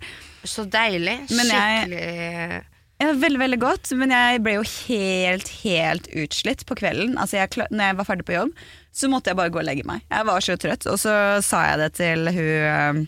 Så 0.44 0.64
deilig. 0.68 1.20
Skikkelig 1.30 2.64
Veldig, 3.00 3.38
veldig 3.40 3.58
godt, 3.62 3.90
men 3.96 4.12
jeg 4.12 4.42
ble 4.44 4.58
jo 4.58 4.64
helt, 4.66 5.48
helt 5.62 6.08
utslitt 6.20 6.66
på 6.68 6.76
kvelden. 6.76 7.14
Altså 7.16 7.38
jeg, 7.38 7.48
når 7.72 7.86
jeg 7.86 7.96
var 7.96 8.08
ferdig 8.08 8.26
på 8.28 8.34
jobb, 8.36 8.52
så 8.92 9.08
måtte 9.08 9.32
jeg 9.32 9.38
bare 9.38 9.52
gå 9.54 9.62
og 9.62 9.64
legge 9.64 9.86
meg. 9.88 10.04
Jeg 10.10 10.28
var 10.28 10.44
så 10.44 10.56
trøtt, 10.60 10.84
og 10.90 11.00
så 11.00 11.14
sa 11.44 11.62
jeg 11.70 11.80
det 11.80 11.88
til 11.96 12.28
hun 12.36 13.00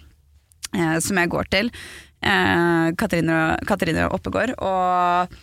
eh, 0.73 0.97
som 1.05 1.21
jeg 1.21 1.33
går 1.35 1.51
til, 1.53 1.69
eh, 2.25 2.87
Katrine, 2.97 3.39
Katrine 3.69 4.09
Oppegård, 4.17 4.55
og 4.65 5.37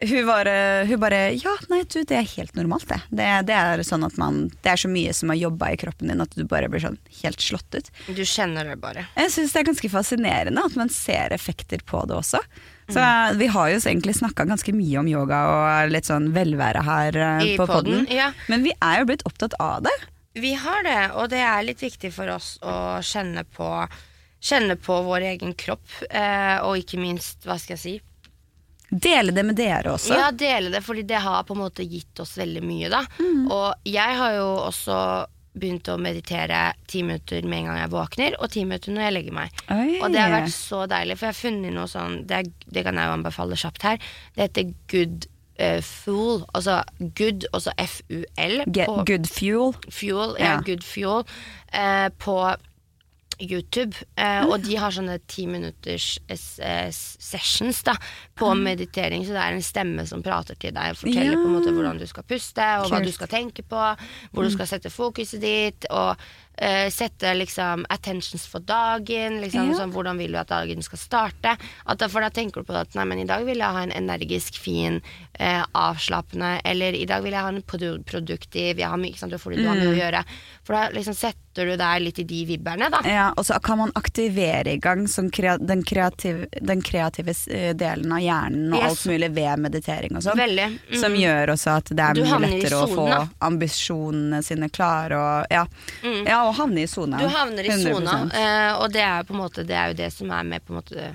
hun, 0.00 0.26
var, 0.26 0.46
eh, 0.46 0.86
hun 0.86 1.00
bare 1.02 1.20
Ja, 1.34 1.54
nei, 1.70 1.82
du, 1.90 2.00
det 2.06 2.16
er 2.16 2.26
helt 2.36 2.54
normalt, 2.54 2.86
det. 2.90 3.00
Det, 3.10 3.28
det 3.48 3.56
er 3.58 3.82
sånn 3.86 4.06
at 4.06 4.16
man 4.20 4.44
Det 4.62 4.70
er 4.72 4.80
så 4.80 4.90
mye 4.92 5.12
som 5.16 5.32
har 5.32 5.38
jobba 5.40 5.72
i 5.74 5.78
kroppen 5.80 6.12
din 6.12 6.22
at 6.22 6.34
du 6.38 6.44
bare 6.48 6.68
blir 6.70 6.82
sånn 6.84 6.98
helt 7.22 7.42
slått 7.42 7.74
ut. 7.74 7.90
Du 8.14 8.22
kjenner 8.24 8.68
det 8.68 8.76
bare. 8.82 9.06
Jeg 9.18 9.32
syns 9.34 9.54
det 9.54 9.62
er 9.62 9.68
ganske 9.72 9.90
fascinerende 9.92 10.64
at 10.70 10.76
man 10.78 10.92
ser 10.92 11.34
effekter 11.34 11.82
på 11.86 12.04
det 12.06 12.14
også. 12.18 12.42
Så 12.88 13.04
Vi 13.36 13.46
har 13.52 13.68
jo 13.68 13.80
egentlig 13.82 14.14
snakka 14.16 14.46
ganske 14.48 14.72
mye 14.72 15.00
om 15.02 15.08
yoga 15.10 15.40
og 15.52 15.90
litt 15.92 16.08
sånn 16.08 16.30
velvære 16.32 16.84
her 16.86 17.18
eh, 17.20 17.42
I 17.52 17.56
på 17.58 17.66
podden. 17.68 18.06
ja. 18.08 18.30
Men 18.48 18.64
vi 18.64 18.72
er 18.80 19.02
jo 19.02 19.10
blitt 19.10 19.26
opptatt 19.28 19.58
av 19.60 19.82
det. 19.84 19.96
Vi 20.38 20.54
har 20.54 20.84
det, 20.86 21.00
og 21.18 21.28
det 21.32 21.42
er 21.42 21.66
litt 21.66 21.82
viktig 21.82 22.12
for 22.14 22.30
oss 22.30 22.54
å 22.62 23.00
kjenne 23.02 23.42
på, 23.44 23.66
kjenne 24.40 24.76
på 24.78 25.00
vår 25.02 25.26
egen 25.34 25.52
kropp, 25.58 25.88
eh, 26.08 26.62
og 26.62 26.78
ikke 26.78 27.00
minst, 27.02 27.42
hva 27.48 27.58
skal 27.58 27.74
jeg 27.74 27.82
si 27.82 27.94
Dele 28.90 29.34
det 29.36 29.44
med 29.44 29.58
dere 29.58 29.92
også. 29.96 30.14
Ja, 30.16 30.30
dele 30.32 30.70
det, 30.72 30.82
fordi 30.84 31.04
det 31.08 31.20
har 31.24 31.42
på 31.44 31.56
en 31.56 31.62
måte 31.66 31.84
gitt 31.84 32.20
oss 32.22 32.36
veldig 32.40 32.62
mye, 32.64 32.88
da. 32.92 33.02
Mm. 33.20 33.48
Og 33.52 33.88
jeg 33.88 34.16
har 34.20 34.36
jo 34.38 34.46
også 34.64 35.00
begynt 35.58 35.88
å 35.90 35.96
meditere 36.00 36.60
ti 36.88 37.02
minutter 37.02 37.42
med 37.48 37.62
en 37.64 37.70
gang 37.70 37.80
jeg 37.82 37.92
våkner, 37.92 38.36
og 38.38 38.52
ti 38.54 38.62
minutter 38.64 38.94
når 38.94 39.08
jeg 39.08 39.16
legger 39.16 39.36
meg. 39.40 39.64
Oi. 39.74 39.98
Og 40.00 40.12
det 40.14 40.22
har 40.22 40.34
vært 40.36 40.54
så 40.54 40.84
deilig, 40.90 41.18
for 41.18 41.28
jeg 41.28 41.34
har 41.34 41.40
funnet 41.40 41.74
noe 41.74 41.88
sånn 41.90 42.20
Det, 42.28 42.44
det 42.68 42.84
kan 42.86 43.00
jeg 43.00 43.10
jo 43.10 43.16
anbefale 43.18 43.58
kjapt 43.58 43.88
her. 43.88 44.06
Det 44.36 44.46
heter 44.46 44.72
Good 44.92 45.28
uh, 45.58 45.80
fuel, 45.84 46.44
Altså 46.54 46.78
good, 46.98 47.48
altså 47.52 47.72
så 47.72 47.76
F-U-L. 47.84 48.56
Get 48.72 48.94
good 49.10 49.28
fuel. 49.28 49.74
Fuel, 49.90 50.36
ja, 50.38 50.54
Ja. 50.54 50.60
Good 50.66 50.86
Fuel, 50.86 51.26
Uh, 51.68 52.08
på 52.16 52.32
YouTube. 53.40 53.94
Eh, 54.18 54.44
og 54.46 54.62
de 54.64 54.76
har 54.80 54.90
sånne 54.94 55.18
ti 55.30 55.46
minutters 55.46 56.18
eh, 56.28 56.88
sessions 56.90 57.82
da, 57.86 57.94
på 58.38 58.50
meditering. 58.58 59.24
Så 59.26 59.34
det 59.36 59.42
er 59.44 59.54
en 59.58 59.62
stemme 59.64 60.04
som 60.10 60.22
prater 60.26 60.58
til 60.58 60.74
deg 60.76 60.94
og 60.94 61.00
forteller 61.04 61.32
Ja. 61.36 61.38
på 61.38 61.46
en 61.46 61.56
måte 61.58 61.74
hvordan 61.74 61.98
du 62.02 62.06
skal 62.10 62.26
puste, 62.28 62.66
og 62.82 62.90
hva 62.90 63.02
du 63.04 63.12
skal 63.14 63.30
tenke 63.30 63.62
på, 63.62 63.84
hvor 64.32 64.42
du 64.46 64.50
skal 64.54 64.66
sette 64.66 64.90
fokuset 64.90 65.40
ditt, 65.42 65.86
og 65.90 66.16
eh, 66.60 66.88
sette 66.90 67.34
liksom 67.38 67.84
attentions 67.88 68.46
for 68.50 68.60
dagen. 68.60 69.40
Liksom, 69.40 69.70
Ja. 69.70 69.76
sånn, 69.78 69.92
hvordan 69.94 70.18
vil 70.18 70.32
du 70.32 70.38
at 70.38 70.48
dagen 70.48 70.82
skal 70.82 70.98
starte? 70.98 71.56
Da, 71.96 72.08
for 72.08 72.20
da 72.20 72.30
tenker 72.30 72.62
du 72.62 72.66
på 72.72 72.74
at 72.76 72.94
nei, 72.94 73.04
men 73.04 73.18
i 73.20 73.24
dag 73.28 73.44
vil 73.46 73.58
jeg 73.58 73.74
ha 73.76 73.82
en 73.82 73.92
energisk, 73.92 74.58
fin, 74.58 75.00
uh, 75.40 75.64
avslappende, 75.74 76.60
eller 76.64 76.92
i 76.98 77.04
dag 77.06 77.22
vil 77.22 77.32
jeg 77.32 77.40
ha 77.42 77.48
en 77.48 77.62
produ 77.62 78.02
produktiv, 78.04 78.78
jeg 78.78 78.88
har 78.88 78.98
mye, 78.98 79.16
sant, 79.16 79.32
fordi 79.38 79.62
du 79.62 79.68
har 79.68 79.76
mye 79.78 79.92
å 79.94 79.98
gjøre. 79.98 80.24
For 80.64 80.74
da 80.74 80.88
liksom 80.90 81.14
setter 81.14 81.66
du 81.66 81.76
deg 81.76 82.02
litt 82.02 82.18
i 82.18 82.24
de 82.24 82.44
vibberne, 82.46 82.90
da. 82.90 83.00
Ja, 83.04 83.32
og 83.36 83.44
så 83.46 83.60
kan 83.62 83.78
man 83.78 83.92
aktivere 83.98 84.74
i 84.74 84.78
gang 84.78 85.06
sånn 85.06 85.30
krea 85.34 85.56
den, 85.58 85.82
kreativ 85.82 86.46
den 86.60 86.82
kreative 86.82 87.34
eh, 87.50 87.72
delen 87.74 88.12
av 88.12 88.20
hjernen 88.20 88.72
og 88.74 88.78
Yes. 88.82 88.90
alt 88.90 89.06
mulig 89.12 89.30
ved 89.34 89.58
meditering 89.58 90.16
og 90.16 90.22
sånn. 90.22 90.38
Mm. 90.38 90.78
Som 91.00 91.14
gjør 91.14 91.54
også 91.54 91.76
at 91.78 91.84
det 91.90 92.00
er 92.00 92.14
Du 92.14 92.22
mye 92.24 92.38
lettere 92.40 92.70
solen, 92.70 92.88
å 92.88 92.94
få 92.94 93.28
ambisjonene 93.40 94.42
sine 94.44 94.68
klare 94.70 95.18
og 95.18 95.46
ja, 95.50 95.64
ja 96.26 96.47
å 96.48 96.56
havne 96.56 96.82
i 96.84 96.90
sona. 96.90 97.18
Du 97.22 97.28
havner 97.28 97.64
i 97.68 97.76
sona, 97.82 98.18
100%. 98.26 98.34
eh, 98.34 98.72
og 98.82 98.92
det 98.92 99.02
er, 99.04 99.24
måte, 99.36 99.64
det 99.66 99.76
er 99.76 99.88
jo 99.92 99.98
det 100.02 100.12
som 100.12 100.30
er 100.34 100.44
med 100.44 100.64
på 100.64 100.74
en 100.74 100.80
måte 100.82 101.08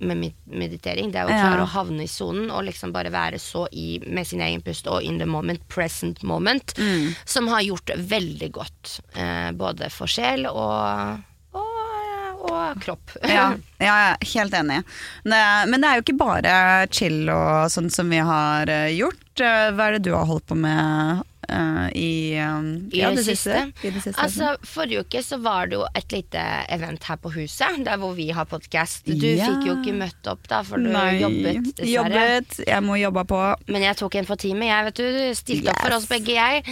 med 0.00 0.16
med- 0.16 0.34
meditering. 0.46 1.10
Det 1.10 1.18
er 1.18 1.26
å 1.26 1.30
Ja. 1.34 1.56
å 1.64 1.66
havne 1.66 2.02
i 2.04 2.06
sonen 2.06 2.52
og 2.54 2.62
liksom 2.64 2.92
bare 2.94 3.10
være 3.10 3.34
så 3.42 3.66
i 3.72 3.98
med 4.06 4.26
sin 4.28 4.40
egen 4.40 4.62
pust 4.62 4.86
og 4.86 5.02
in 5.02 5.18
the 5.18 5.26
moment, 5.26 5.58
present 5.68 6.22
moment, 6.22 6.72
Mm. 6.78 7.16
som 7.24 7.48
har 7.48 7.62
gjort 7.62 7.90
veldig 7.96 8.52
godt. 8.52 9.00
Eh, 9.16 9.50
både 9.52 9.90
for 9.90 10.06
sjel 10.06 10.46
og, 10.46 11.18
og, 11.52 12.50
og 12.50 12.78
kropp. 12.84 13.16
Ja, 13.26 13.54
ja, 13.80 14.14
helt 14.34 14.52
enig. 14.54 14.84
Men 15.24 15.80
det 15.80 15.88
er 15.90 15.96
jo 15.98 16.04
ikke 16.06 16.18
bare 16.20 16.86
chill 16.94 17.28
og 17.28 17.66
sånn 17.72 17.90
som 17.90 18.08
vi 18.08 18.18
har 18.22 18.68
eh, 18.70 18.92
gjort. 18.94 19.40
Eh, 19.40 19.70
Hva 19.74 19.88
er 19.88 19.98
det 19.98 20.02
du 20.06 20.12
har 20.14 20.26
holdt 20.30 20.46
på 20.46 20.56
med 20.56 21.24
eh, 21.48 21.88
i, 21.98 22.10
um, 22.44 22.68
I 22.92 23.00
ja, 23.00 23.10
det 23.16 23.24
siste? 23.26 23.56
I 23.82 23.90
det 23.94 24.02
siste. 24.04 24.20
Altså, 24.22 24.50
Forrige 24.68 25.02
uke 25.06 25.22
så 25.24 25.38
var 25.42 25.66
det 25.70 25.78
jo 25.78 25.86
et 25.98 26.12
lite 26.14 26.44
event 26.74 27.02
her 27.08 27.16
på 27.22 27.32
huset, 27.34 27.80
der 27.86 27.96
hvor 28.00 28.14
vi 28.16 28.28
har 28.36 28.44
podkast. 28.50 29.04
Du 29.08 29.26
Ja. 29.26 29.46
fikk 29.48 29.66
jo 29.68 29.76
ikke 29.80 29.96
møtt 29.98 30.30
opp 30.32 30.46
da, 30.48 30.62
for 30.62 30.78
du 30.78 30.90
Nei, 30.92 31.20
jobbet, 31.22 31.72
dessverre. 31.74 31.90
Jobbet, 31.94 32.60
jeg 32.66 32.82
må 32.86 32.98
jobbe 33.00 33.24
på. 33.32 33.42
Men 33.68 33.82
jeg 33.88 33.96
tok 34.00 34.14
en 34.20 34.30
på 34.30 34.36
teamet, 34.44 34.68
jeg, 34.70 34.84
vet 34.90 35.02
du. 35.02 35.34
Stilte 35.42 35.74
opp 35.74 35.82
for 35.86 35.96
oss 35.98 36.08
begge, 36.10 36.36
jeg. 36.38 36.64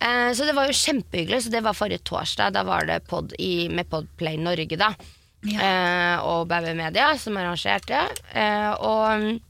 Eh, 0.00 0.30
så 0.34 0.44
det 0.48 0.54
var 0.56 0.66
jo 0.70 0.76
kjempehyggelig. 0.78 1.42
Så 1.46 1.50
det 1.54 1.62
var 1.64 1.72
forrige 1.78 2.02
torsdag. 2.04 2.52
Da 2.58 2.62
var 2.66 2.86
det 2.90 3.02
pod 3.08 3.32
i, 3.38 3.68
med 3.68 3.88
Podplay 3.90 4.36
Norge, 4.36 4.76
da. 4.80 4.92
Eh, 5.44 6.16
og 6.24 6.46
Bauer 6.48 6.72
Media 6.76 7.10
som 7.20 7.36
arrangerte. 7.36 7.98
Eh, 8.32 8.70
og 8.80 9.40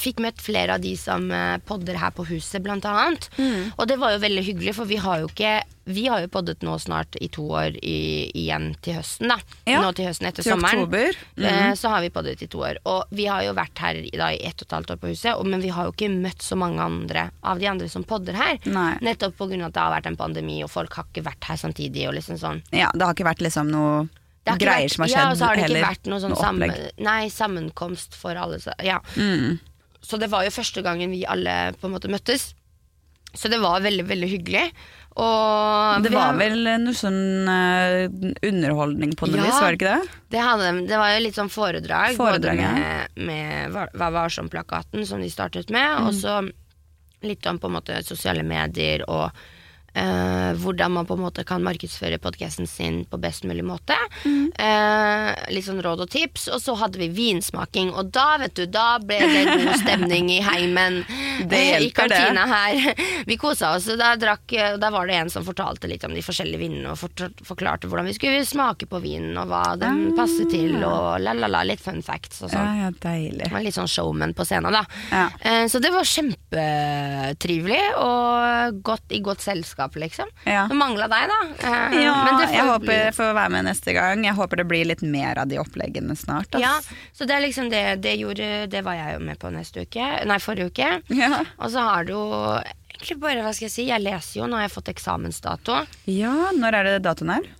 fikk 0.00 0.20
møtt 0.24 0.40
flere 0.44 0.76
av 0.76 0.82
de 0.84 0.94
som 0.98 1.30
eh, 1.32 1.56
podder 1.68 1.98
her 2.00 2.10
på 2.16 2.24
huset, 2.28 2.62
blant 2.64 2.84
annet. 2.88 3.28
Mm. 3.38 3.72
Og 3.76 3.86
det 3.90 3.96
var 4.00 4.14
jo 4.14 4.22
veldig 4.24 4.44
hyggelig, 4.46 4.74
for 4.76 4.90
vi 4.90 4.96
har 5.02 5.22
jo 5.24 5.30
ikke 5.30 5.62
Vi 5.84 6.06
har 6.08 6.22
jo 6.22 6.30
poddet 6.32 6.62
nå 6.64 6.78
snart 6.80 7.12
i 7.20 7.26
to 7.28 7.42
år 7.52 7.74
i, 7.84 8.30
igjen 8.40 8.70
til 8.80 8.94
høsten, 8.96 9.28
da. 9.28 9.36
Ja, 9.68 9.82
Nå 9.84 9.90
til 9.92 10.06
høsten 10.08 10.30
etter 10.30 10.40
til 10.40 10.54
sommeren. 10.54 10.86
oktober. 10.86 11.18
Mhm. 11.36 11.44
Eh, 11.44 11.74
så 11.76 11.90
har 11.92 12.00
vi 12.00 12.08
poddet 12.08 12.40
i 12.40 12.48
to 12.48 12.62
år. 12.64 12.78
Og 12.88 13.04
vi 13.12 13.26
har 13.28 13.42
jo 13.44 13.52
vært 13.52 13.82
her 13.84 13.98
i, 14.00 14.08
da, 14.16 14.30
i 14.32 14.40
ett 14.48 14.56
og 14.62 14.64
et 14.64 14.72
halvt 14.78 14.94
år 14.94 15.00
på 15.02 15.10
huset, 15.12 15.34
og, 15.36 15.44
men 15.44 15.60
vi 15.60 15.68
har 15.68 15.84
jo 15.84 15.92
ikke 15.92 16.08
møtt 16.08 16.40
så 16.40 16.56
mange 16.56 16.80
andre 16.80 17.26
av 17.44 17.60
de 17.60 17.68
andre 17.68 17.90
som 17.92 18.02
podder 18.08 18.32
her. 18.32 18.56
Nei. 18.64 18.94
Nettopp 19.04 19.36
pga. 19.36 19.60
at 19.66 19.74
det 19.76 19.82
har 19.84 19.92
vært 19.92 20.06
en 20.08 20.16
pandemi, 20.16 20.62
og 20.64 20.70
folk 20.72 20.96
har 20.96 21.04
ikke 21.12 21.26
vært 21.28 21.44
her 21.52 21.60
samtidig. 21.60 22.08
Og 22.08 22.14
liksom 22.16 22.40
sånn. 22.40 22.62
Ja, 22.72 22.88
det 22.94 23.04
har 23.04 23.12
ikke 23.12 23.28
vært 23.28 23.44
liksom 23.44 23.68
noe 23.68 24.06
greier 24.44 24.84
vært, 24.88 24.92
som 24.94 25.02
har 25.04 25.08
ja, 25.08 25.14
skjedd 25.16 25.30
og 25.32 25.38
så 25.38 25.44
har 25.48 25.56
det 25.56 25.64
ikke 25.70 25.86
vært 25.88 26.10
noe 26.12 26.20
sånn 26.20 26.36
sammen, 26.36 26.74
nei, 26.98 27.28
sammenkomst 27.32 28.14
for 28.14 28.36
alle. 28.36 28.58
så- 28.60 28.76
Ja. 28.84 29.00
Mm. 29.16 29.58
Så 30.04 30.18
det 30.20 30.28
var 30.30 30.44
jo 30.44 30.50
første 30.50 30.82
gangen 30.84 31.10
vi 31.10 31.24
alle 31.24 31.72
på 31.80 31.86
en 31.88 31.92
måte 31.96 32.10
møttes. 32.12 32.52
Så 33.34 33.48
det 33.50 33.58
var 33.58 33.80
veldig, 33.80 34.04
veldig 34.06 34.28
hyggelig. 34.30 34.70
Og 35.16 36.02
Det 36.02 36.10
var 36.12 36.34
vel 36.34 36.58
noe 36.82 36.92
sånn 36.94 37.48
eh, 37.48 38.08
underholdning 38.46 39.14
på 39.14 39.26
noe 39.30 39.36
Ja. 39.38 39.44
vis, 39.44 39.60
var 39.60 39.70
det 39.72 39.78
ikke 39.80 39.92
det? 40.02 40.08
Det, 40.30 40.40
hadde, 40.42 40.86
det 40.88 40.96
var 40.98 41.08
jo 41.14 41.20
litt 41.24 41.34
sånn 41.34 41.50
foredrag, 41.50 42.16
Foredrag, 42.16 42.58
både 42.58 42.74
med, 42.74 43.08
med 43.16 43.72
Hva 43.94 44.10
var 44.12 44.28
som-plakaten 44.28 45.06
som 45.06 45.20
de 45.22 45.30
startet 45.30 45.70
med, 45.70 45.98
og 46.02 46.12
så 46.14 46.50
litt 47.22 47.46
om 47.46 47.58
på 47.58 47.70
en 47.70 47.76
måte 47.78 48.04
sosiale 48.04 48.42
medier 48.44 49.04
og 49.08 49.30
eh, 49.94 50.52
hvordan 50.60 50.92
man 50.92 51.06
på 51.06 51.16
en 51.16 51.24
måte 51.24 51.44
kan 51.46 51.64
markedsføre 51.64 52.18
podkasten 52.22 52.68
sin 52.70 53.02
på 53.10 53.20
best 53.22 53.46
mulig 53.48 53.64
måte. 53.66 53.96
Eh, 54.24 55.30
litt 55.54 55.66
sånn 55.66 55.82
råd 55.84 56.04
og 56.06 56.12
tips. 56.12 56.48
Og 56.54 56.62
så 56.62 56.76
hadde 56.78 57.00
vi 57.00 57.10
vinsmaking, 57.14 57.92
og 57.94 58.12
da 58.14 58.34
vet 58.42 58.56
du, 58.58 58.66
da 58.66 58.98
ble 59.02 59.20
det 59.22 59.44
god 59.50 59.74
stemning 59.84 60.30
i 60.34 60.42
heimen. 60.44 61.02
Det 61.50 61.60
eh, 61.60 61.80
I 61.80 61.88
det. 61.88 61.94
kantina 61.94 62.46
her. 62.46 62.94
Vi 63.30 63.36
kosa 63.40 63.74
oss. 63.76 63.88
og 63.92 63.98
Da, 63.98 64.14
drakk, 64.20 64.54
og 64.74 64.80
da 64.80 64.90
var 64.94 65.06
det 65.10 65.14
en 65.20 65.30
som 65.30 65.44
fortalte 65.46 65.88
litt 65.90 66.04
om 66.04 66.14
de 66.14 66.22
forskjellige 66.24 66.58
vinene, 66.60 66.92
og 66.92 66.98
forklarte 67.44 67.88
hvordan 67.90 68.06
vi 68.08 68.14
skulle 68.16 68.44
smake 68.46 68.86
på 68.90 69.00
vinen, 69.02 69.36
og 69.40 69.48
hva 69.50 69.62
den 69.80 70.12
passet 70.16 70.50
til, 70.52 70.76
og 70.84 71.20
la-la-la. 71.22 71.62
Litt 71.68 71.80
fun 71.84 72.02
facts 72.04 72.42
og 72.44 72.50
sånn. 72.52 72.80
ja, 72.82 72.90
deilig. 73.02 73.50
Var 73.52 73.64
litt 73.64 73.76
sånn 73.76 73.88
showman 73.90 74.34
på 74.36 74.44
scenen, 74.48 74.72
da. 74.74 74.84
Ja. 75.10 75.28
Eh, 75.40 75.66
Så 75.68 75.80
det 75.80 75.90
var 75.94 76.04
kjempetrivelig, 76.04 77.80
og 78.00 78.80
godt, 78.86 79.12
i 79.14 79.20
godt 79.24 79.42
selskap, 79.44 79.96
liksom. 80.00 80.28
Ja. 80.48 80.66
Det 80.70 80.76
mangla 80.78 81.08
deg, 81.10 81.28
da. 81.30 81.40
Eh, 81.68 81.98
Ja, 82.04 82.14
men 82.24 82.38
det 82.40 82.48
får 82.48 82.54
jeg 82.56 82.66
håper 82.68 82.86
bli- 82.86 82.94
jeg 83.04 83.14
får 83.14 83.32
være 83.34 83.50
med 83.50 83.64
neste 83.66 83.92
gang. 83.94 84.24
Jeg 84.24 84.34
håper 84.34 84.56
det 84.56 84.66
blir 84.68 84.84
litt 84.84 85.02
mer 85.02 85.38
av 85.38 85.48
de 85.48 85.56
oppleggene 85.58 86.16
snart. 86.16 86.58
Ja, 86.60 86.78
så 87.14 87.26
det 87.26 87.34
er 87.36 87.40
liksom 87.46 87.70
det, 87.70 88.00
det 88.02 88.16
gjorde 88.18 88.68
Det 88.70 88.82
var 88.84 88.94
jeg 88.94 89.14
jo 89.18 89.24
med 89.24 89.38
på 89.38 89.50
neste 89.52 89.82
uke. 89.86 90.24
Nei, 90.26 90.38
forrige 90.38 90.70
uke. 90.70 91.02
Ja. 91.14 91.33
Og 91.62 91.68
så 91.74 91.84
har 91.88 92.08
du 92.08 92.14
egentlig 92.14 93.18
bare, 93.22 93.42
hva 93.44 93.52
skal 93.54 93.68
jeg 93.68 93.74
si, 93.74 93.88
jeg 93.90 94.02
leser 94.04 94.40
jo, 94.40 94.48
nå 94.48 94.58
har 94.58 94.68
jeg 94.68 94.74
fått 94.76 94.92
eksamensdato. 94.94 95.82
ja, 96.10 96.34
når 96.56 96.78
er 96.80 96.90
det 96.92 97.04
datoen 97.08 97.34
her? 97.36 97.52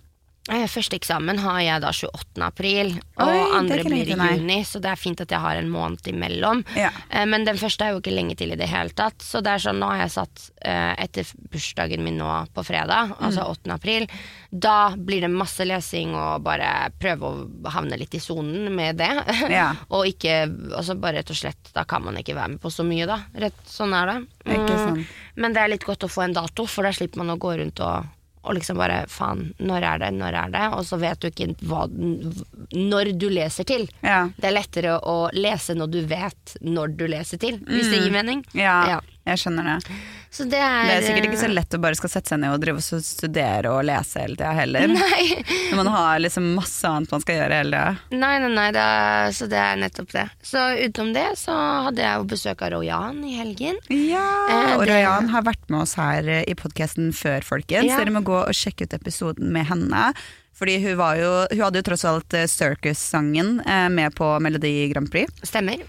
Eh, 0.51 0.67
Første 0.69 0.93
eksamen 0.99 1.39
har 1.41 1.59
jeg 1.65 1.81
da 1.81 1.89
28. 1.89 2.41
april, 2.45 2.91
og 3.17 3.29
Oi, 3.31 3.37
andre 3.57 3.79
blir 3.87 4.11
i 4.13 4.13
juni, 4.13 4.59
så 4.67 4.77
det 4.83 4.91
er 4.91 4.99
fint 5.01 5.21
at 5.23 5.31
jeg 5.33 5.41
har 5.41 5.57
en 5.57 5.71
måned 5.73 6.05
imellom. 6.11 6.61
Ja. 6.77 6.91
Eh, 7.09 7.25
Men 7.25 7.45
den 7.47 7.57
første 7.57 7.81
er 7.87 7.95
jo 7.95 8.01
ikke 8.03 8.13
lenge 8.13 8.35
til 8.37 8.51
i 8.53 8.57
det 8.59 8.67
hele 8.69 8.93
tatt, 8.93 9.17
så 9.25 9.41
det 9.41 9.55
er 9.55 9.63
sånn, 9.63 9.79
nå 9.81 9.89
har 9.89 10.03
jeg 10.03 10.13
satt 10.13 10.43
eh, 10.61 10.93
etter 11.01 11.25
bursdagen 11.49 12.03
min 12.05 12.19
nå 12.21 12.29
på 12.53 12.63
fredag, 12.67 13.15
altså 13.19 13.41
Mm. 13.45 13.49
8. 13.55 13.73
april, 13.73 14.05
da 14.51 14.95
blir 14.95 15.21
det 15.25 15.31
masse 15.33 15.65
lesing 15.65 16.13
og 16.15 16.43
bare 16.45 16.91
prøve 16.99 17.25
å 17.25 17.71
havne 17.73 17.97
litt 17.97 18.13
i 18.13 18.19
sonen 18.21 18.69
med 18.75 18.97
det. 19.01 19.09
Ja. 19.49 19.71
og 19.89 20.05
ikke, 20.05 20.45
altså 20.77 20.93
bare 20.99 21.17
rett 21.23 21.29
og 21.33 21.37
slett, 21.41 21.73
da 21.73 21.83
kan 21.89 22.03
man 22.05 22.17
ikke 22.21 22.35
være 22.37 22.53
med 22.53 22.61
på 22.61 22.69
så 22.71 22.85
mye 22.85 23.07
da. 23.09 23.17
Rett, 23.33 23.57
sånn 23.65 23.93
er 23.97 24.05
det. 24.13 24.19
Mm. 24.45 24.67
sant. 24.77 25.07
Men 25.35 25.53
det 25.57 25.61
er 25.65 25.73
litt 25.73 25.83
godt 25.89 26.05
å 26.05 26.11
få 26.11 26.21
en 26.29 26.33
dato, 26.37 26.67
for 26.69 26.85
da 26.85 26.93
slipper 26.93 27.17
man 27.23 27.33
å 27.33 27.39
gå 27.41 27.57
rundt 27.57 27.81
og, 27.81 28.05
og 28.45 28.55
liksom 28.59 28.77
bare 28.77 29.01
faen, 29.09 29.47
når 29.59 29.83
er 29.91 29.97
det, 30.05 30.11
når 30.13 30.37
er 30.43 30.53
det? 30.53 30.63
Og 30.77 30.85
så 30.85 30.99
vet 31.01 31.19
du 31.19 31.27
ikke 31.31 31.47
hva 31.65 31.85
når 32.75 33.11
du 33.19 33.27
leser 33.33 33.65
til. 33.67 33.87
Ja. 34.05 34.27
Det 34.37 34.49
er 34.49 34.55
lettere 34.55 34.95
å 35.01 35.17
lese 35.35 35.75
når 35.77 35.91
du 35.95 35.99
vet 36.09 36.55
når 36.61 36.95
du 36.99 37.05
leser 37.11 37.41
til, 37.41 37.59
hvis 37.65 37.89
det 37.91 38.03
gir 38.03 38.13
mening. 38.13 38.43
Ja, 38.53 38.77
Ja. 38.95 38.99
jeg 39.25 39.41
skjønner 39.41 39.63
det. 39.71 39.95
Så 40.35 40.43
det 40.51 40.59
er 40.59 40.83
Det 40.89 40.95
er 40.97 41.05
sikkert 41.05 41.25
ikke 41.29 41.39
så 41.39 41.47
lett 41.47 41.75
å 41.77 41.79
bare 41.79 41.95
skal 41.95 42.11
sette 42.11 42.33
seg 42.33 42.41
ned 42.41 42.51
og 42.51 42.59
drive 42.59 42.81
og 42.83 43.03
studere 43.07 43.71
og 43.71 43.85
lese 43.87 44.19
hele 44.19 44.35
tida 44.35 44.51
heller. 44.57 44.87
Nei, 44.91 45.21
Når 45.71 45.77
man 45.79 45.89
har 45.93 46.19
liksom 46.19 46.49
masse 46.57 46.89
annet 46.91 47.13
man 47.15 47.23
skal 47.23 47.37
gjøre 47.39 47.59
hele 47.61 47.79
tida. 47.79 48.19
nei, 48.19 48.33
nei, 48.43 48.49
nei 48.57 48.67
det 48.75 48.83
er, 48.83 49.31
så 49.37 49.47
det 49.47 49.61
er 49.61 49.79
nettopp 49.79 50.11
det. 50.11 50.25
Så 50.43 50.65
utenom 50.83 51.13
det 51.15 51.25
så 51.39 51.55
hadde 51.87 52.03
jeg 52.03 52.19
jo 52.19 52.27
besøk 52.35 52.65
av 52.67 52.73
Royan 52.75 53.23
i 53.23 53.37
helgen. 53.39 53.79
Ja, 53.95 54.25
Eh, 54.45 54.75
og 54.75 54.83
det- 54.85 54.91
Rayan 54.91 55.29
har 55.31 55.41
vært 55.47 55.69
med 55.71 55.81
oss 55.81 55.95
her 55.95 56.27
eh, 56.27 56.43
i 56.47 56.53
podkasten 56.53 57.13
før, 57.15 57.41
folkens. 57.47 57.87
Ja. 57.87 57.97
Dere 58.03 58.11
må 58.13 58.21
gå 58.27 58.35
og 58.43 58.51
sjekke 58.53 58.83
ut 58.89 58.93
episoden 58.99 59.49
med 59.55 59.65
henne. 59.71 60.11
Fordi 60.55 60.77
hun, 60.83 60.95
var 60.99 61.15
jo, 61.19 61.31
hun 61.51 61.63
hadde 61.65 61.79
jo 61.81 61.87
tross 61.89 62.05
alt 62.07 62.33
eh, 62.33 62.45
Circus-sangen 62.47 63.61
eh, 63.65 63.87
med 63.89 64.13
på 64.15 64.27
Melodi 64.39 64.87
Grand 64.93 65.09
Prix. 65.11 65.31
Stemmer. 65.43 65.81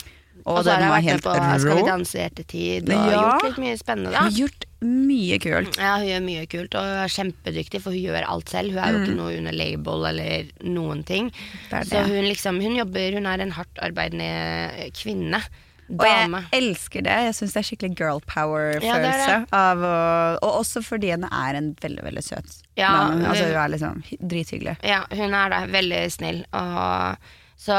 Og 0.46 0.58
Og 0.58 0.64
så 0.64 0.70
har 0.76 0.80
jeg 0.80 0.90
vært 0.94 1.04
med 1.10 1.22
på 1.24 1.32
på 1.34 1.58
Skal 1.60 1.74
vi 1.76 1.82
rå. 1.82 1.86
danse 1.86 2.14
i 2.14 2.22
ettertid 2.28 2.88
og 2.88 3.10
Ja. 3.10 3.16
gjort 3.18 3.42
litt 3.48 3.56
mye 3.58 3.76
spennende, 3.80 4.12
da. 4.12 4.28
gjort 4.30 4.64
mye 4.80 5.38
kult. 5.42 5.76
Ja, 5.76 5.96
hun 5.98 6.06
gjør 6.06 6.22
mye 6.22 6.46
kult, 6.46 6.74
og 6.78 6.82
hun 6.86 7.02
er 7.02 7.08
kjempedyktig, 7.16 7.80
for 7.82 7.90
hun 7.90 7.98
gjør 8.04 8.28
alt 8.28 8.48
selv. 8.48 8.70
Hun 8.70 8.78
er 8.78 8.92
jo 8.92 8.98
ikke 9.02 9.16
noe 9.16 9.36
under 9.38 9.52
label 9.52 10.06
eller 10.06 10.44
noen 10.62 11.04
ting. 11.04 11.32
Det 11.70 11.80
Det 11.80 11.88
Så 11.90 12.04
hun 12.06 12.24
liksom, 12.30 12.60
hun 12.62 12.76
jobber, 12.76 13.12
hun 13.14 13.26
er 13.26 13.40
en 13.42 13.50
hardt 13.50 13.74
arbeidende 13.82 14.92
kvinne. 14.94 15.42
Og 15.88 16.02
jeg 16.04 16.30
elsker 16.52 17.02
det. 17.02 17.14
Jeg 17.26 17.34
syns 17.34 17.52
det 17.52 17.56
er 17.56 17.66
skikkelig 17.76 17.94
girl 17.96 18.20
power-følelse. 18.26 19.46
er 19.52 19.76
å- 19.76 20.38
og 20.42 20.60
også 20.64 20.82
fordi 20.84 21.10
hun 21.10 21.24
er 21.24 21.54
en 21.56 21.74
veldig, 21.80 22.02
veldig 22.04 22.22
søt 22.24 22.62
Ja, 22.76 23.08
dame. 23.08 23.24
Altså, 23.26 23.44
hun- 23.46 23.54
er 23.56 23.68
liksom 23.68 24.02
hy- 24.04 24.18
drithyggelig. 24.28 24.76
Ja, 24.82 25.04
hun 25.12 25.34
er 25.34 25.48
da 25.50 25.66
veldig 25.66 26.10
snill. 26.12 26.44
Og, 26.52 27.16
så 27.56 27.74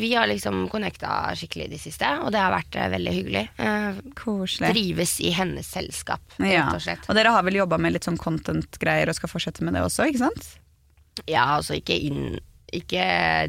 vi 0.00 0.14
har 0.16 0.26
liksom 0.26 0.64
connecta 0.72 1.34
skikkelig 1.36 1.66
i 1.68 1.72
det 1.74 1.80
siste, 1.82 2.08
og 2.24 2.32
det 2.34 2.40
har 2.40 2.54
vært 2.54 2.78
eh, 2.80 2.88
veldig 2.96 3.12
hyggelig. 3.12 3.44
Eh, 3.62 4.00
Koselig. 4.18 4.72
Drives 4.72 5.14
i 5.20 5.30
hennes 5.36 5.68
selskap, 5.68 6.22
rett 6.40 6.72
og 6.74 6.80
slett. 6.82 7.04
Og 7.08 7.14
dere 7.18 7.34
har 7.36 7.44
vel 7.46 7.60
jobba 7.60 7.78
med 7.78 7.92
litt 7.94 8.08
sånn 8.08 8.18
content-greier 8.18 9.12
og 9.12 9.18
skal 9.18 9.30
fortsette 9.30 9.62
med 9.66 9.76
det 9.76 9.84
også, 9.86 10.08
ikke 10.10 10.24
sant? 10.26 10.48
Ja, 11.28 11.44
altså 11.60 11.76
ikke 11.78 11.96
inn 12.08 12.38
ikke 12.76 13.04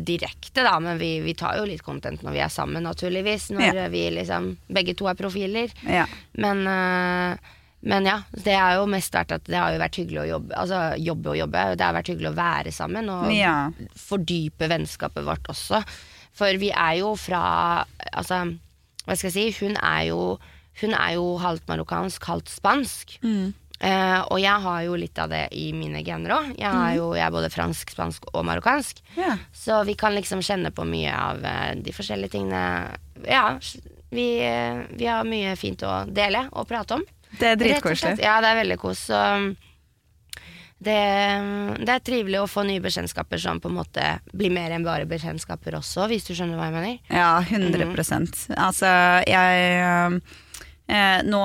direkte, 0.06 0.62
da, 0.62 0.76
men 0.80 1.00
vi, 1.02 1.16
vi 1.26 1.34
tar 1.36 1.58
jo 1.58 1.64
litt 1.66 1.82
content 1.84 2.22
når 2.24 2.36
vi 2.36 2.42
er 2.46 2.52
sammen, 2.54 2.86
naturligvis. 2.86 3.48
Når 3.50 3.64
Ja. 3.80 3.88
vi 3.90 4.04
liksom 4.14 4.52
begge 4.70 4.94
to 4.96 5.08
er 5.10 5.18
profiler. 5.18 5.74
Ja. 5.90 6.04
Men, 6.38 6.62
eh, 6.70 7.56
men 7.82 8.06
ja, 8.10 8.22
det 8.34 8.56
har 8.58 8.76
jo 8.80 8.86
mest 8.90 9.14
vært 9.14 9.32
at 9.36 9.44
det 9.46 9.56
har 9.60 9.72
jo 9.76 9.80
vært 9.80 9.96
hyggelig 10.02 10.22
å 10.24 10.28
jobbe. 10.32 10.56
Altså 10.58 10.80
jobbe 10.98 11.30
og 11.30 11.38
jobbe. 11.38 11.66
Det 11.78 11.86
har 11.86 11.94
vært 11.94 12.08
hyggelig 12.12 12.32
å 12.32 12.38
være 12.40 12.72
sammen 12.74 13.10
og 13.14 13.32
Ja. 13.32 13.70
fordype 13.96 14.68
vennskapet 14.72 15.24
vårt 15.28 15.48
også. 15.54 15.84
For 16.38 16.58
vi 16.58 16.72
er 16.72 16.98
jo 17.00 17.16
fra 17.16 17.86
Altså, 18.14 18.58
hva 19.06 19.16
skal 19.16 19.30
jeg 19.32 19.54
si? 19.56 19.66
Hun 19.66 19.78
er 19.78 20.08
jo, 20.10 20.40
hun 20.82 20.94
er 20.94 21.14
jo 21.16 21.38
halvt 21.38 21.68
marokkansk, 21.70 22.24
halvt 22.26 22.50
spansk. 22.50 23.20
Eh, 23.80 24.22
og 24.34 24.40
jeg 24.42 24.62
har 24.64 24.82
jo 24.88 24.96
litt 24.98 25.20
av 25.22 25.30
det 25.30 25.44
i 25.54 25.68
mine 25.72 26.02
gener 26.04 26.34
òg. 26.34 26.48
Jeg, 26.58 26.96
jo- 26.98 27.14
jeg 27.14 27.28
er 27.28 27.32
både 27.32 27.52
fransk, 27.54 27.92
spansk 27.94 28.26
og 28.34 28.44
marokkansk. 28.46 29.02
Ja. 29.16 29.36
Så 29.54 29.84
vi 29.86 29.94
kan 29.94 30.16
liksom 30.18 30.42
kjenne 30.42 30.72
på 30.74 30.84
mye 30.84 31.14
av 31.14 31.46
eh, 31.46 31.76
de 31.76 31.92
forskjellige 31.94 32.32
tingene. 32.32 32.98
Ja, 33.30 33.60
vi, 34.10 34.40
eh, 34.42 34.82
vi 34.98 35.06
har 35.06 35.24
mye 35.30 35.56
fint 35.56 35.84
å 35.86 36.08
dele 36.12 36.48
og 36.54 36.68
prate 36.68 36.96
om. 36.98 37.06
Det 37.38 37.54
er 37.54 37.60
dritkoselig. 37.60 38.22
Ja, 38.24 38.38
det 38.44 38.52
er 38.54 38.62
veldig 38.64 38.78
kos. 38.82 39.08
Så 39.10 39.22
det, 40.78 40.98
det 41.82 41.90
er 41.90 42.04
trivelig 42.06 42.44
å 42.44 42.50
få 42.50 42.64
nye 42.68 42.82
bekjentskaper 42.84 43.42
som 43.42 43.62
på 43.62 43.72
en 43.72 43.80
måte 43.80 44.10
blir 44.30 44.54
mer 44.54 44.76
enn 44.76 44.86
bare 44.86 45.08
bekjentskaper 45.10 45.80
også, 45.80 46.06
hvis 46.12 46.28
du 46.28 46.36
skjønner 46.38 46.60
hva 46.60 46.70
jeg 46.70 46.76
mener. 46.76 47.00
Ja, 47.10 47.32
100% 47.42 48.44
Altså, 48.54 48.92
jeg 49.26 50.20
eh, 50.86 51.24
Nå 51.26 51.42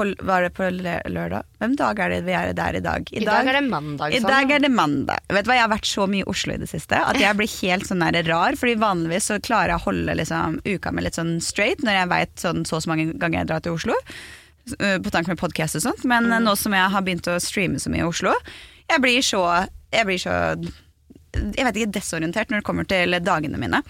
på, 0.00 0.06
var 0.24 0.46
det 0.46 0.52
på 0.56 0.64
lørdag? 0.70 1.44
Hvem 1.60 1.74
dag 1.76 1.98
er 2.00 2.12
det 2.14 2.20
vi 2.24 2.34
er 2.38 2.52
der 2.56 2.78
i 2.78 2.82
dag? 2.84 3.08
I 3.12 3.24
dag 3.26 3.48
er 3.50 3.58
det 3.58 3.64
mandag. 3.68 4.14
I 4.14 4.20
sånn. 4.22 4.30
dag 4.32 4.52
er 4.54 4.62
det 4.64 4.70
mandag. 4.72 5.24
Vet 5.28 5.44
du 5.44 5.50
hva, 5.50 5.58
Jeg 5.58 5.66
har 5.66 5.72
vært 5.74 5.90
så 5.90 6.06
mye 6.08 6.24
i 6.24 6.28
Oslo 6.30 6.54
i 6.54 6.60
det 6.62 6.70
siste 6.70 7.00
at 7.04 7.18
jeg 7.20 7.36
blir 7.36 7.50
helt 7.58 7.88
sånn 7.88 8.04
der 8.06 8.22
rar. 8.30 8.56
Fordi 8.56 8.78
vanligvis 8.80 9.28
så 9.32 9.40
klarer 9.42 9.74
jeg 9.74 9.82
å 9.82 9.86
holde 9.90 10.14
liksom, 10.22 10.60
uka 10.64 10.94
mi 10.94 11.04
litt 11.04 11.18
sånn 11.18 11.34
straight 11.44 11.82
når 11.84 11.98
jeg 11.98 12.12
veit 12.14 12.44
sånn, 12.46 12.64
så 12.64 12.78
og 12.78 12.86
så 12.86 12.92
mange 12.94 13.10
ganger 13.12 13.42
jeg 13.42 13.50
drar 13.50 13.66
til 13.66 13.76
Oslo. 13.76 13.98
Eh, 14.78 14.98
På 15.02 15.12
tanke 15.12 15.32
med 15.32 15.40
podkast 15.40 15.78
og 15.78 15.84
sånt. 15.86 16.04
Men 16.08 16.28
mm. 16.30 16.42
nå 16.44 16.54
som 16.58 16.76
jeg 16.76 16.92
har 16.92 17.06
begynt 17.06 17.30
å 17.30 17.40
streame 17.42 17.80
så 17.80 17.92
mye 17.92 18.04
i 18.04 18.08
Oslo, 18.08 18.34
jeg 18.90 19.02
blir 19.02 19.24
så, 19.24 19.42
jeg 19.94 20.08
blir 20.08 20.20
så 20.20 20.36
jeg 21.30 21.62
vet 21.62 21.76
ikke, 21.78 21.92
desorientert 21.94 22.50
når 22.50 22.58
det 22.58 22.66
kommer 22.66 22.86
til 22.90 23.14
dagene 23.22 23.58
mine. 23.60 23.82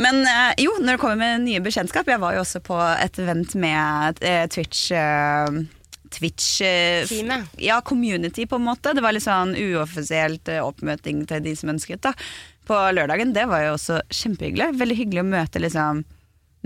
Men 0.00 0.24
eh, 0.26 0.64
jo, 0.66 0.74
når 0.80 0.96
det 0.96 1.02
kommer 1.02 1.20
med 1.20 1.44
nye 1.44 1.60
bekjentskap 1.62 2.08
Jeg 2.10 2.18
var 2.18 2.34
jo 2.34 2.42
også 2.42 2.62
på 2.66 2.78
et 2.96 3.20
event 3.22 3.54
med 3.62 4.24
eh, 4.26 4.46
Twitch 4.50 4.88
Twitch 6.10 6.48
Teamet. 7.06 7.52
Ja, 7.62 7.78
community 7.86 8.48
på 8.50 8.58
en 8.58 8.66
måte. 8.66 8.90
Det 8.96 9.04
var 9.04 9.14
litt 9.14 9.22
sånn 9.22 9.54
uoffisielt 9.54 10.50
oppmøting 10.58 11.22
til 11.30 11.44
de 11.44 11.54
som 11.54 11.70
ønsket 11.70 12.02
da 12.08 12.16
På 12.66 12.80
lørdagen. 12.90 13.30
Det 13.36 13.46
var 13.46 13.68
jo 13.68 13.76
også 13.76 14.00
kjempehyggelig. 14.10 14.72
Veldig 14.80 14.98
hyggelig 15.04 15.22
å 15.22 15.30
møte 15.30 15.62
liksom 15.62 16.02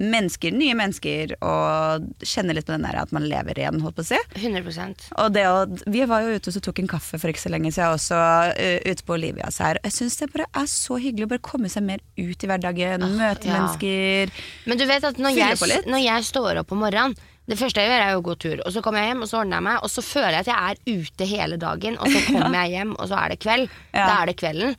mennesker, 0.00 0.54
nye 0.54 0.74
mennesker, 0.78 1.36
og 1.44 2.06
kjenne 2.26 2.56
litt 2.56 2.66
på 2.66 2.74
den 2.74 2.86
der 2.86 2.98
at 2.98 3.12
man 3.14 3.26
lever 3.30 3.60
igjen, 3.60 3.82
holdt 3.84 3.98
på 3.98 4.04
å 4.04 4.08
si. 4.08 4.20
100% 4.40 5.10
Og 5.22 5.34
det 5.34 5.44
å, 5.46 5.60
vi 5.86 6.06
var 6.10 6.24
jo 6.24 6.38
ute 6.38 6.50
og 6.50 6.64
tok 6.66 6.82
en 6.82 6.90
kaffe 6.96 7.20
for 7.20 7.30
ikke 7.30 7.44
så 7.44 7.52
lenge 7.54 7.70
siden 7.74 7.94
også, 7.94 8.22
uh, 8.58 8.78
ute 8.88 9.06
på 9.06 9.16
Olivias 9.18 9.60
her. 9.62 9.78
Jeg 9.86 9.96
syns 9.98 10.18
det 10.20 10.32
bare 10.34 10.48
er 10.50 10.70
så 10.70 10.98
hyggelig 11.00 11.28
å 11.28 11.34
bare 11.34 11.46
komme 11.50 11.70
seg 11.72 11.86
mer 11.86 12.02
ut 12.18 12.46
i 12.46 12.50
hverdagen, 12.50 13.06
møte 13.14 13.50
ja. 13.50 13.60
mennesker. 13.60 14.34
Men 14.66 14.80
du 14.80 14.88
vet 14.90 15.06
at 15.06 15.22
når 15.22 15.38
jeg, 15.38 15.86
når 15.86 16.04
jeg 16.04 16.28
står 16.32 16.64
opp 16.64 16.74
om 16.74 16.84
morgenen 16.86 17.16
det 17.44 17.58
første 17.60 17.82
jeg 17.82 17.90
gjør 17.90 18.02
er 18.06 18.16
å 18.16 18.24
gå 18.24 18.34
tur, 18.40 18.60
og 18.64 18.72
så 18.72 18.80
kommer 18.80 19.02
jeg 19.02 19.10
hjem 19.10 19.24
og 19.26 19.28
så 19.28 19.40
ordner 19.42 19.58
jeg 19.58 19.66
meg. 19.66 19.82
Og 19.84 19.90
så 19.92 20.04
føler 20.06 20.38
jeg 20.38 20.46
at 20.46 20.48
jeg 20.48 20.70
er 20.70 21.02
ute 21.04 21.26
hele 21.28 21.58
dagen, 21.60 21.98
og 22.00 22.08
så 22.08 22.22
kommer 22.30 22.56
jeg 22.62 22.72
hjem, 22.78 22.94
og 22.96 23.10
så 23.10 23.18
er 23.20 23.34
det 23.34 23.40
kveld. 23.44 23.66
Ja. 23.92 23.92
Mm. 23.92 24.08
Da 24.08 24.14
er 24.14 24.30
det 24.30 24.36
kvelden. 24.40 24.76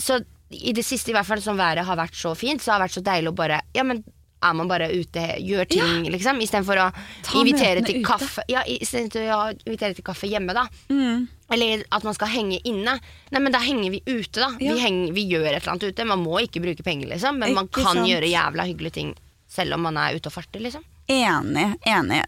Så 0.00 0.20
i 0.48 0.72
det 0.72 0.84
siste, 0.88 1.12
i 1.12 1.16
hvert 1.16 1.28
fall 1.28 1.42
som 1.44 1.60
været 1.60 1.84
har 1.84 2.00
vært 2.00 2.16
så 2.16 2.32
fint, 2.38 2.64
så 2.64 2.72
har 2.72 2.80
det 2.80 2.88
vært 2.88 2.96
så 2.96 3.04
deilig 3.04 3.34
å 3.34 3.36
bare 3.36 3.60
Ja, 3.76 3.84
men 3.84 4.00
er 4.42 4.54
man 4.54 4.68
bare 4.70 4.86
ute, 4.94 5.22
gjør 5.42 5.66
ting, 5.70 6.04
liksom. 6.12 6.38
Istedenfor 6.44 6.78
å 6.78 6.86
Ta 7.26 7.38
invitere 7.40 7.82
til 7.82 7.88
til 7.88 8.00
ute. 8.02 8.06
kaffe 8.06 8.44
Ja, 8.48 8.62
istedenfor 8.62 9.30
å 9.34 9.40
invitere 9.66 9.96
til 9.98 10.04
kaffe 10.06 10.30
hjemme, 10.30 10.54
da. 10.54 10.66
Mm. 10.90 11.26
Eller 11.50 11.82
at 11.90 12.04
man 12.04 12.14
skal 12.14 12.28
henge 12.28 12.60
inne. 12.68 12.98
Nei, 13.32 13.40
men 13.40 13.52
da 13.54 13.58
henger 13.64 13.90
vi 13.90 14.02
ute, 14.06 14.38
da. 14.38 14.50
Ja. 14.60 14.74
Vi, 14.74 14.82
henger, 14.84 15.12
vi 15.16 15.24
gjør 15.30 15.48
et 15.48 15.62
eller 15.62 15.72
annet 15.74 15.88
ute. 15.90 16.04
Man 16.04 16.22
må 16.22 16.38
ikke 16.44 16.62
bruke 16.62 16.84
penger, 16.86 17.08
liksom. 17.14 17.40
Men 17.40 17.56
man 17.56 17.68
kan 17.72 17.96
sant. 17.96 18.08
gjøre 18.08 18.30
jævla 18.30 18.68
hyggelige 18.68 18.98
ting 19.00 19.14
selv 19.48 19.74
om 19.78 19.86
man 19.88 19.96
er 19.96 20.18
ute 20.18 20.28
og 20.28 20.34
farter, 20.34 20.60
liksom. 20.60 20.84
Enig, 21.08 21.70
enig. 21.88 22.18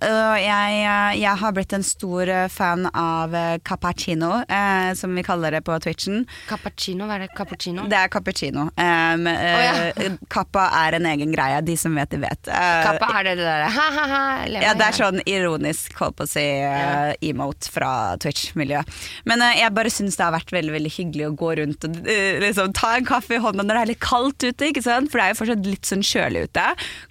Jeg, 0.40 0.76
jeg 1.20 1.36
har 1.36 1.52
blitt 1.52 1.72
en 1.76 1.82
stor 1.84 2.30
eh, 2.32 2.46
fan 2.48 2.86
av 2.96 3.34
eh, 3.36 3.58
cappuccino, 3.60 4.30
eh, 4.48 4.94
som 4.96 5.12
vi 5.12 5.24
kaller 5.26 5.52
det 5.52 5.60
på 5.66 5.74
Twitchen. 5.84 6.22
Cappuccino, 6.48 7.04
hva 7.04 7.18
er 7.18 7.26
det? 7.26 7.34
Cappuccino? 7.36 7.84
Det 7.92 7.98
er 7.98 8.08
cappuccino. 8.08 8.62
Um, 8.80 9.28
eh, 9.28 10.00
Kappa 10.32 10.62
er 10.78 10.96
en 10.96 11.08
egen 11.10 11.34
greie, 11.34 11.58
de 11.60 11.74
som 11.76 11.92
vet, 11.92 12.08
de 12.08 12.22
vet. 12.22 12.48
Kappa, 12.48 13.10
er 13.18 13.28
det 13.28 13.34
det 13.42 13.44
derre 13.50 13.66
ha-ha-ha? 13.74 14.22
Ja, 14.48 14.72
det 14.78 14.86
er 14.86 14.96
sånn 14.96 15.20
ironisk, 15.28 15.92
holdt 16.00 16.16
på 16.22 16.24
å 16.24 16.32
si, 16.32 16.46
eh, 16.48 17.12
emote 17.28 17.68
fra 17.68 17.92
Twitch-miljøet. 18.24 18.88
Men 19.28 19.44
uh, 19.44 19.50
jeg 19.60 19.76
bare 19.76 19.92
syns 19.92 20.16
det 20.16 20.24
har 20.24 20.32
vært 20.38 20.56
veldig 20.56 20.78
veldig 20.78 20.94
hyggelig 20.96 21.28
å 21.28 21.34
gå 21.44 21.52
rundt 21.60 21.84
og 21.84 22.00
uh, 22.00 22.40
liksom, 22.46 22.72
ta 22.80 22.94
en 22.96 23.12
kaffe 23.12 23.36
i 23.36 23.44
hånda 23.44 23.68
når 23.68 23.76
det 23.76 23.84
er 23.84 23.92
litt 23.92 24.02
kaldt 24.08 24.48
ute, 24.48 24.72
ikke 24.72 24.86
sant? 24.88 25.12
for 25.12 25.20
det 25.20 25.28
er 25.28 25.36
jo 25.36 25.40
fortsatt 25.42 25.68
litt 25.68 25.92
sånn 25.92 26.08
kjølig 26.14 26.48
ute. 26.48 26.66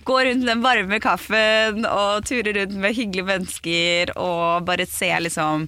Gå 0.10 0.20
rundt 0.26 0.42
med 0.48 0.54
den 0.56 0.66
varme 0.66 1.04
kaffen 1.60 1.86
og 1.90 2.26
ture 2.28 2.54
rundt 2.56 2.76
med 2.80 2.96
hyggelige 2.98 3.26
mennesker 3.28 4.14
og 4.18 4.66
bare 4.70 4.86
se 4.90 5.12
liksom 5.26 5.68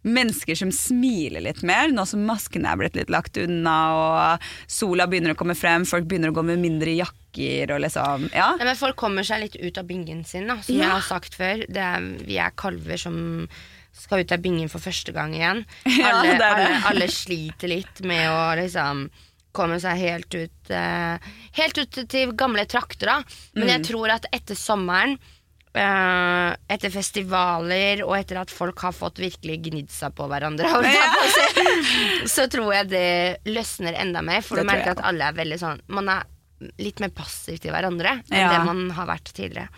Mennesker 0.00 0.56
som 0.56 0.70
smiler 0.72 1.42
litt 1.44 1.58
mer, 1.62 1.90
nå 1.92 2.06
som 2.08 2.22
maskene 2.24 2.70
er 2.72 2.78
blitt 2.80 2.94
litt 2.96 3.10
lagt 3.12 3.36
unna 3.36 3.74
og 3.92 4.46
sola 4.66 5.04
begynner 5.06 5.34
å 5.34 5.36
komme 5.36 5.52
frem, 5.52 5.84
folk 5.84 6.06
begynner 6.08 6.32
å 6.32 6.36
gå 6.38 6.44
med 6.48 6.56
mindre 6.62 6.94
jakker 6.96 7.74
og 7.74 7.82
liksom 7.84 8.30
Ja. 8.32 8.46
Nei, 8.56 8.64
men 8.70 8.78
folk 8.80 8.96
kommer 8.96 9.22
seg 9.28 9.42
litt 9.42 9.58
ut 9.60 9.76
av 9.76 9.84
bingen 9.90 10.24
sin, 10.24 10.46
da, 10.48 10.56
som 10.62 10.74
Ja. 10.74 10.86
jeg 10.86 10.90
har 10.94 11.04
sagt 11.04 11.36
før. 11.36 11.66
Det 11.68 11.76
er, 11.84 12.00
vi 12.24 12.38
er 12.40 12.48
kalver 12.56 12.96
som 12.96 13.46
skal 13.92 14.20
ut 14.24 14.32
av 14.32 14.40
bingen 14.40 14.70
for 14.72 14.80
første 14.80 15.12
gang 15.12 15.34
igjen. 15.36 15.66
Ja, 16.00 16.22
det 16.24 16.38
det. 16.38 16.48
alle, 16.48 16.80
alle 16.94 17.08
sliter 17.12 17.68
litt 17.68 18.00
med 18.00 18.24
å 18.32 18.56
liksom 18.56 19.10
komme 19.52 19.80
seg 19.82 19.98
helt 19.98 20.34
ut 20.34 20.70
eh, 20.70 21.18
Helt 21.58 21.78
ut 21.78 21.98
til 22.08 22.32
gamle 22.38 22.64
trakter, 22.70 23.06
da. 23.06 23.18
Men 23.54 23.66
Mm. 23.68 23.72
jeg 23.74 23.84
tror 23.90 24.10
at 24.14 24.26
etter 24.32 24.54
sommeren 24.58 25.16
eh, 25.74 26.50
etter 26.74 26.90
festivaler 26.90 28.02
og 28.06 28.16
etter 28.18 28.40
at 28.40 28.50
folk 28.50 28.78
har 28.82 28.92
fått 28.96 29.20
virkelig 29.22 29.60
gnidd 29.68 29.90
seg 29.94 30.14
på 30.18 30.26
hverandre, 30.30 30.66
ja. 30.66 31.08
så 32.34 32.46
tror 32.50 32.72
jeg 32.74 32.88
det 32.90 33.06
løsner 33.50 33.94
enda 34.02 34.22
mer. 34.22 34.42
For 34.42 34.58
Det 34.58 34.66
du 34.66 34.70
merker 34.72 34.94
at 34.96 35.04
alle 35.06 35.28
er 35.30 35.36
veldig 35.38 35.58
sånn 35.62 35.82
Man 35.88 36.08
er 36.10 36.26
litt 36.82 36.98
mer 37.00 37.12
passiv 37.16 37.58
til 37.62 37.72
hverandre 37.72 38.18
enn 38.28 38.36
Ja. 38.42 38.50
det 38.52 38.64
man 38.66 38.90
har 38.98 39.06
vært 39.08 39.30
tidligere. 39.32 39.70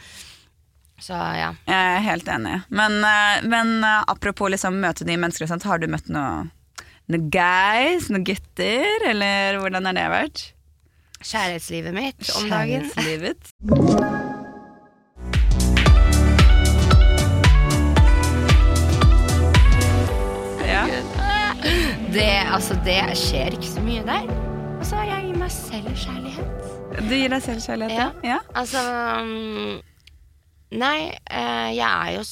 Så 1.02 1.14
ja. 1.14 1.52
Jeg 1.66 1.92
er 1.98 2.02
helt 2.06 2.28
enig. 2.30 2.56
Men, 2.70 3.00
eh, 3.04 3.42
men 3.46 3.72
eh, 3.85 4.02
apropos 4.11 4.50
liksom 4.50 4.76
møte 4.82 5.04
nye 5.06 5.18
mennesker, 5.18 5.46
sant? 5.50 5.62
har 5.66 5.78
du 5.82 5.87
møtt 5.90 6.08
noe 6.08 6.48
noen 7.12 7.29
guys, 7.33 8.09
noen 8.12 8.25
gutter, 8.29 9.07
eller 9.12 9.61
hvordan 9.62 9.88
har 9.90 9.98
det 9.98 10.09
vært? 10.12 10.44
Kjærlighetslivet 11.22 11.94
mitt 11.94 12.33
om 12.38 12.48
dagen. 12.51 12.88
Kjærlighetslivet. 12.90 14.42
Ja. 20.66 20.87
Det, 22.12 22.29
altså, 22.53 22.77
det 22.85 22.98
skjer 23.18 23.55
ikke 23.57 23.70
så 23.70 23.83
mye 23.85 24.03
der. 24.07 24.27
Og 24.81 24.87
så 24.87 24.98
har 24.98 25.09
jeg 25.12 25.29
gitt 25.29 25.38
meg 25.40 25.53
selv 25.55 25.90
kjærlighet. 25.94 26.70
Du 27.09 27.14
gir 27.14 27.33
deg 27.33 27.42
selv 27.44 27.62
kjærlighet, 27.64 27.98
Ja. 27.98 28.09
ja? 28.35 28.38
Altså 28.59 28.83
um, 29.22 29.81
Nei, 30.72 31.12
eh, 31.31 31.70
jeg 31.77 31.88
er 31.88 32.11
jo 32.16 32.22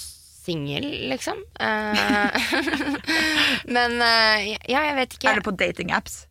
singel, 0.50 0.88
liksom. 1.14 1.38
Eh, 1.62 2.50
men 3.76 4.00
eh, 4.02 4.50
ja, 4.68 4.82
jeg 4.90 4.98
vet 4.98 5.16
ikke. 5.16 5.30
Er 5.30 5.40
du 5.40 5.48
på 5.48 5.56
datingapps? 5.56 6.24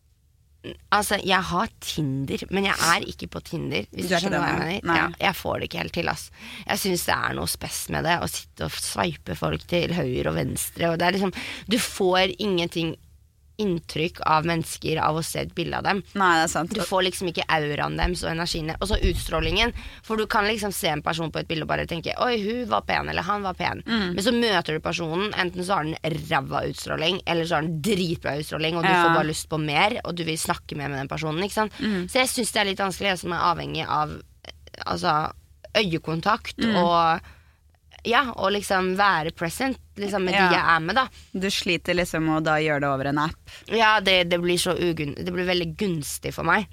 Altså, 0.92 1.16
jeg 1.24 1.40
har 1.48 1.70
Tinder, 1.80 2.42
men 2.52 2.66
jeg 2.68 2.76
er 2.84 3.04
ikke 3.08 3.30
på 3.32 3.40
Tinder. 3.40 3.86
Hvis 3.94 4.04
Du 4.04 4.10
du, 4.10 4.16
er 4.18 4.24
skjønner 4.26 4.42
hva 4.42 4.48
jeg 4.50 4.82
mener. 4.84 4.98
Ja, 4.98 5.06
jeg 5.30 5.38
får 5.38 5.54
det 5.56 5.68
ikke 5.70 5.80
helt 5.80 5.94
til, 5.96 6.10
ass. 6.12 6.26
Jeg 6.66 6.82
syns 6.82 7.04
det 7.08 7.14
er 7.16 7.36
noe 7.38 7.48
spess 7.48 7.78
med 7.94 8.04
det, 8.04 8.18
å 8.20 8.28
sitte 8.28 8.68
og 8.68 8.76
sveipe 8.76 9.36
folk 9.40 9.64
til 9.70 9.94
høyre 9.96 10.34
og 10.34 10.36
venstre. 10.36 10.90
Og 10.92 11.00
det 11.00 11.06
er 11.08 11.16
liksom, 11.16 11.32
du 11.72 11.78
får 11.80 12.34
ingenting 12.36 12.92
inntrykk 13.60 14.20
av 14.26 14.46
mennesker 14.48 14.98
av 15.04 15.18
å 15.20 15.22
se 15.26 15.42
et 15.44 15.54
bilde 15.54 15.76
av 15.78 15.84
dem. 15.86 16.00
Nei, 16.18 16.30
det 16.40 16.46
er 16.48 16.52
sant. 16.52 16.72
Du 16.74 16.80
får 16.86 17.04
liksom 17.06 17.28
ikke 17.30 17.44
auraen 17.52 17.96
deres 18.00 18.22
og 18.24 18.30
energien 18.32 18.72
Og 18.80 18.86
så 18.90 18.98
utstrålingen. 19.10 19.72
For 20.06 20.16
du 20.20 20.26
kan 20.30 20.48
liksom 20.48 20.72
se 20.74 20.88
en 20.92 21.02
person 21.04 21.30
på 21.30 21.40
et 21.42 21.48
bilde 21.50 21.66
og 21.66 21.70
bare 21.72 21.86
tenke 21.90 22.14
Oi, 22.24 22.38
hun 22.42 22.64
var 22.72 22.82
pen, 22.88 23.08
eller 23.12 23.22
han 23.26 23.42
var 23.46 23.54
pen. 23.58 23.82
Mm. 23.86 24.14
Men 24.16 24.24
så 24.24 24.32
møter 24.34 24.76
du 24.76 24.80
personen, 24.84 25.30
enten 25.38 25.64
så 25.66 25.78
har 25.78 25.84
den 25.84 25.96
ræva 26.30 26.64
utstråling, 26.70 27.20
eller 27.26 27.44
så 27.48 27.58
har 27.58 27.68
den 27.68 27.80
dritbra 27.84 28.36
utstråling, 28.40 28.76
og 28.76 28.82
du 28.84 28.88
Ja. 28.90 29.04
får 29.04 29.14
bare 29.20 29.28
lyst 29.30 29.48
på 29.48 29.58
mer, 29.60 30.00
og 30.04 30.14
du 30.16 30.24
vil 30.24 30.38
snakke 30.38 30.76
mer 30.76 30.88
med 30.88 30.98
den 30.98 31.08
personen. 31.08 31.42
Ikke 31.44 31.58
sant? 31.60 31.72
Mm. 31.80 32.08
Så 32.08 32.20
jeg 32.24 32.28
syns 32.28 32.52
det 32.52 32.60
er 32.60 32.70
litt 32.72 32.78
vanskelig, 32.82 33.10
jeg 33.14 33.18
som 33.18 33.32
er 33.32 33.44
avhengig 33.52 33.86
av 33.88 34.10
eh, 34.44 34.52
altså, 34.86 35.32
øyekontakt 35.76 36.58
Mm. 36.58 36.76
og 36.76 37.20
ja, 38.04 38.24
og 38.36 38.52
liksom 38.56 38.94
være 38.98 39.30
present 39.36 39.78
liksom 40.00 40.24
med 40.24 40.34
Ja. 40.34 40.48
de 40.48 40.54
jeg 40.56 40.64
er 40.76 40.80
med, 40.80 40.94
da. 40.96 41.06
Du 41.32 41.50
sliter 41.50 41.94
liksom 41.94 42.24
med 42.24 42.38
å 42.40 42.44
da 42.44 42.58
gjøre 42.62 42.80
det 42.80 42.88
over 42.88 43.04
en 43.12 43.18
app. 43.18 43.56
Ja, 43.68 43.98
det, 44.00 44.24
det 44.30 44.38
blir 44.40 44.58
så 44.58 44.72
ugun 44.78 45.14
Det 45.14 45.32
blir 45.32 45.44
veldig 45.48 45.74
gunstig 45.76 46.32
for 46.34 46.44
meg. 46.48 46.68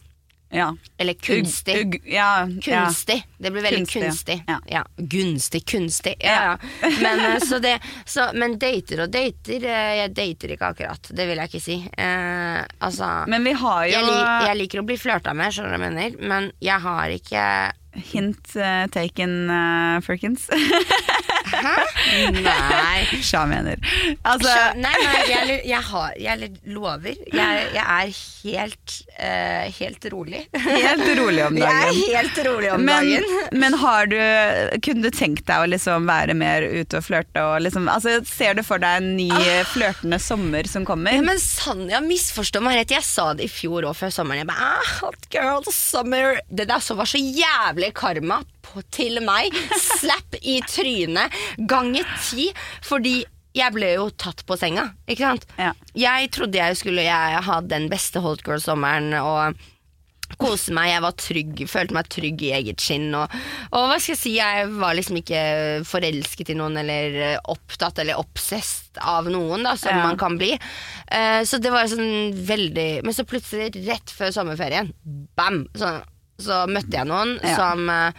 Ja. 0.50 0.70
Eller 0.98 1.13
kunstig. 1.20 1.74
Ug, 1.82 1.96
ug, 1.96 2.06
ja, 2.08 2.48
ja. 2.48 2.86
Kunstig. 2.86 3.18
Det 3.38 3.52
blir 3.52 3.62
veldig 3.66 3.82
Kunstig, 3.84 4.04
kunstig. 4.06 4.44
ja. 4.48 4.60
Ja. 4.72 4.84
Gunstig, 4.96 5.66
kunstig. 5.68 6.13
Ja, 6.24 6.38
ja. 6.82 6.92
Men, 7.04 7.20
eh, 7.20 7.40
så 7.44 7.60
det, 7.66 7.74
så, 8.06 8.30
men 8.34 8.56
dater 8.58 9.02
og 9.04 9.12
dater 9.12 9.66
eh, 9.68 9.96
Jeg 9.98 10.13
dater 10.16 10.54
ikke 10.56 10.70
akkurat. 10.72 11.10
Det 11.12 11.26
vil 11.28 11.42
jeg 11.44 11.52
ikke 11.52 11.63
si. 11.66 11.76
Eh, 11.98 12.62
altså 12.80 13.10
Men 13.28 13.44
vi 13.44 13.58
har 13.60 13.84
jo 13.92 14.00
jeg, 14.00 14.48
jeg 14.48 14.58
liker 14.62 14.80
å 14.80 14.88
bli 14.88 14.98
flørta 14.98 15.36
med, 15.36 15.52
skjønner 15.52 15.76
du 15.76 15.78
hva 15.84 15.90
jeg 15.90 15.98
mener, 15.98 16.18
men 16.32 16.50
jeg 16.63 16.80
har 16.88 17.18
ikke 17.20 17.44
hint 17.93 18.56
uh, 18.56 18.86
taken, 18.93 19.50
uh, 19.50 20.02
Firkins. 20.06 20.47
Nei. 21.47 23.06
Sja 23.23 23.43
mener. 23.50 23.80
Altså, 24.28 24.52
nei, 24.78 24.91
nei, 25.04 25.21
jeg, 25.30 25.60
jeg, 25.67 25.82
har, 25.89 26.13
jeg 26.19 26.50
lover. 26.73 27.15
Jeg, 27.34 27.63
jeg 27.73 27.84
er 27.84 28.12
helt, 28.43 28.95
uh, 29.17 29.65
helt 29.80 30.08
rolig. 30.13 30.43
helt 30.58 31.08
rolig 31.19 31.45
om 31.47 31.58
dagen. 31.58 31.63
Jeg 31.63 32.17
er 32.17 32.21
helt 32.21 32.41
rolig 32.47 32.71
om 32.73 32.84
Men, 32.88 33.08
dagen. 33.08 33.60
men 33.63 33.78
har 33.82 34.10
du 34.12 34.17
Kunne 34.84 35.04
du 35.08 35.10
tenkt 35.13 35.45
deg 35.47 35.63
å 35.63 35.69
liksom 35.71 36.08
være 36.10 36.36
mer 36.38 36.65
ute 36.67 37.00
og 37.00 37.06
flørte? 37.08 37.43
Og 37.54 37.62
liksom, 37.65 37.88
altså, 37.91 38.17
ser 38.28 38.58
du 38.60 38.63
for 38.67 38.82
deg 38.84 39.02
en 39.02 39.13
ny 39.17 39.28
Ah. 39.38 39.63
flørtende 39.69 40.17
sommer 40.23 40.67
som 40.69 40.86
kommer? 40.88 41.13
Ja, 41.17 41.21
men 41.26 41.39
Sanja 41.41 42.00
misforstår 42.04 42.63
meg 42.63 42.80
rett. 42.80 42.93
Jeg 42.95 43.06
sa 43.06 43.30
det 43.38 43.47
i 43.47 43.52
fjor 43.52 43.86
òg, 43.89 43.95
før 44.00 44.12
sommeren. 44.13 44.41
Jeg 44.43 44.50
bare, 44.50 44.69
ah, 44.78 44.93
hot 45.02 45.28
girl 45.34 45.65
summer 45.73 46.39
Det 46.47 46.67
der 46.69 46.82
så 46.84 46.95
var 46.97 47.10
så 47.10 47.19
jævlig 47.21 47.87
karma 47.95 48.41
på, 48.65 48.84
til 48.91 49.21
meg. 49.26 49.56
Slap 49.78 50.38
i 50.41 50.60
trynet 50.67 51.34
ganger 51.69 52.08
ti. 52.23 52.50
Fordi 52.86 53.19
jeg 53.58 53.73
ble 53.73 53.93
jo 53.95 54.10
tatt 54.13 54.43
på 54.45 54.58
senga, 54.60 54.91
ikke 55.10 55.32
sant? 55.32 55.47
Ja. 55.58 55.71
Jeg 55.97 56.30
trodde 56.36 56.60
jeg 56.60 56.78
skulle 56.78 57.08
jeg, 57.08 57.41
ha 57.47 57.62
den 57.65 57.88
beste 57.89 58.21
hot 58.21 58.43
girl-sommeren 58.45 59.15
og 59.17 59.58
kose 60.38 60.73
meg. 60.76 60.89
Jeg 60.91 61.02
var 61.06 61.15
trygg, 61.17 61.62
følte 61.71 61.95
meg 61.95 62.10
trygg 62.12 62.41
i 62.43 62.52
eget 62.58 62.84
skinn. 62.84 63.08
Og, 63.15 63.32
og 63.71 63.86
hva 63.89 63.95
skal 63.97 64.13
jeg 64.13 64.19
si, 64.19 64.34
jeg 64.38 64.67
var 64.78 64.97
liksom 64.97 65.17
ikke 65.21 65.41
forelsket 65.88 66.52
i 66.54 66.58
noen 66.60 66.78
eller 66.84 67.39
opptatt 67.50 68.04
eller 68.04 68.19
obsessed 68.19 69.00
av 69.02 69.30
noen, 69.32 69.63
da, 69.65 69.73
som 69.80 69.95
Ja. 69.95 70.04
man 70.04 70.19
kan 70.19 70.38
bli. 70.38 70.52
Uh, 71.08 71.41
så 71.47 71.62
det 71.63 71.71
var 71.71 71.88
sånn 71.88 72.36
veldig 72.36 73.06
Men 73.08 73.15
så 73.15 73.23
plutselig, 73.26 73.71
rett 73.88 74.12
før 74.12 74.34
sommerferien, 74.36 74.91
bam, 75.39 75.63
så, 75.80 75.95
så 76.39 76.67
møtte 76.69 76.91
jeg 77.00 77.08
noen 77.10 77.39
Ja. 77.43 77.56
som 77.56 77.89
eh, 77.89 78.12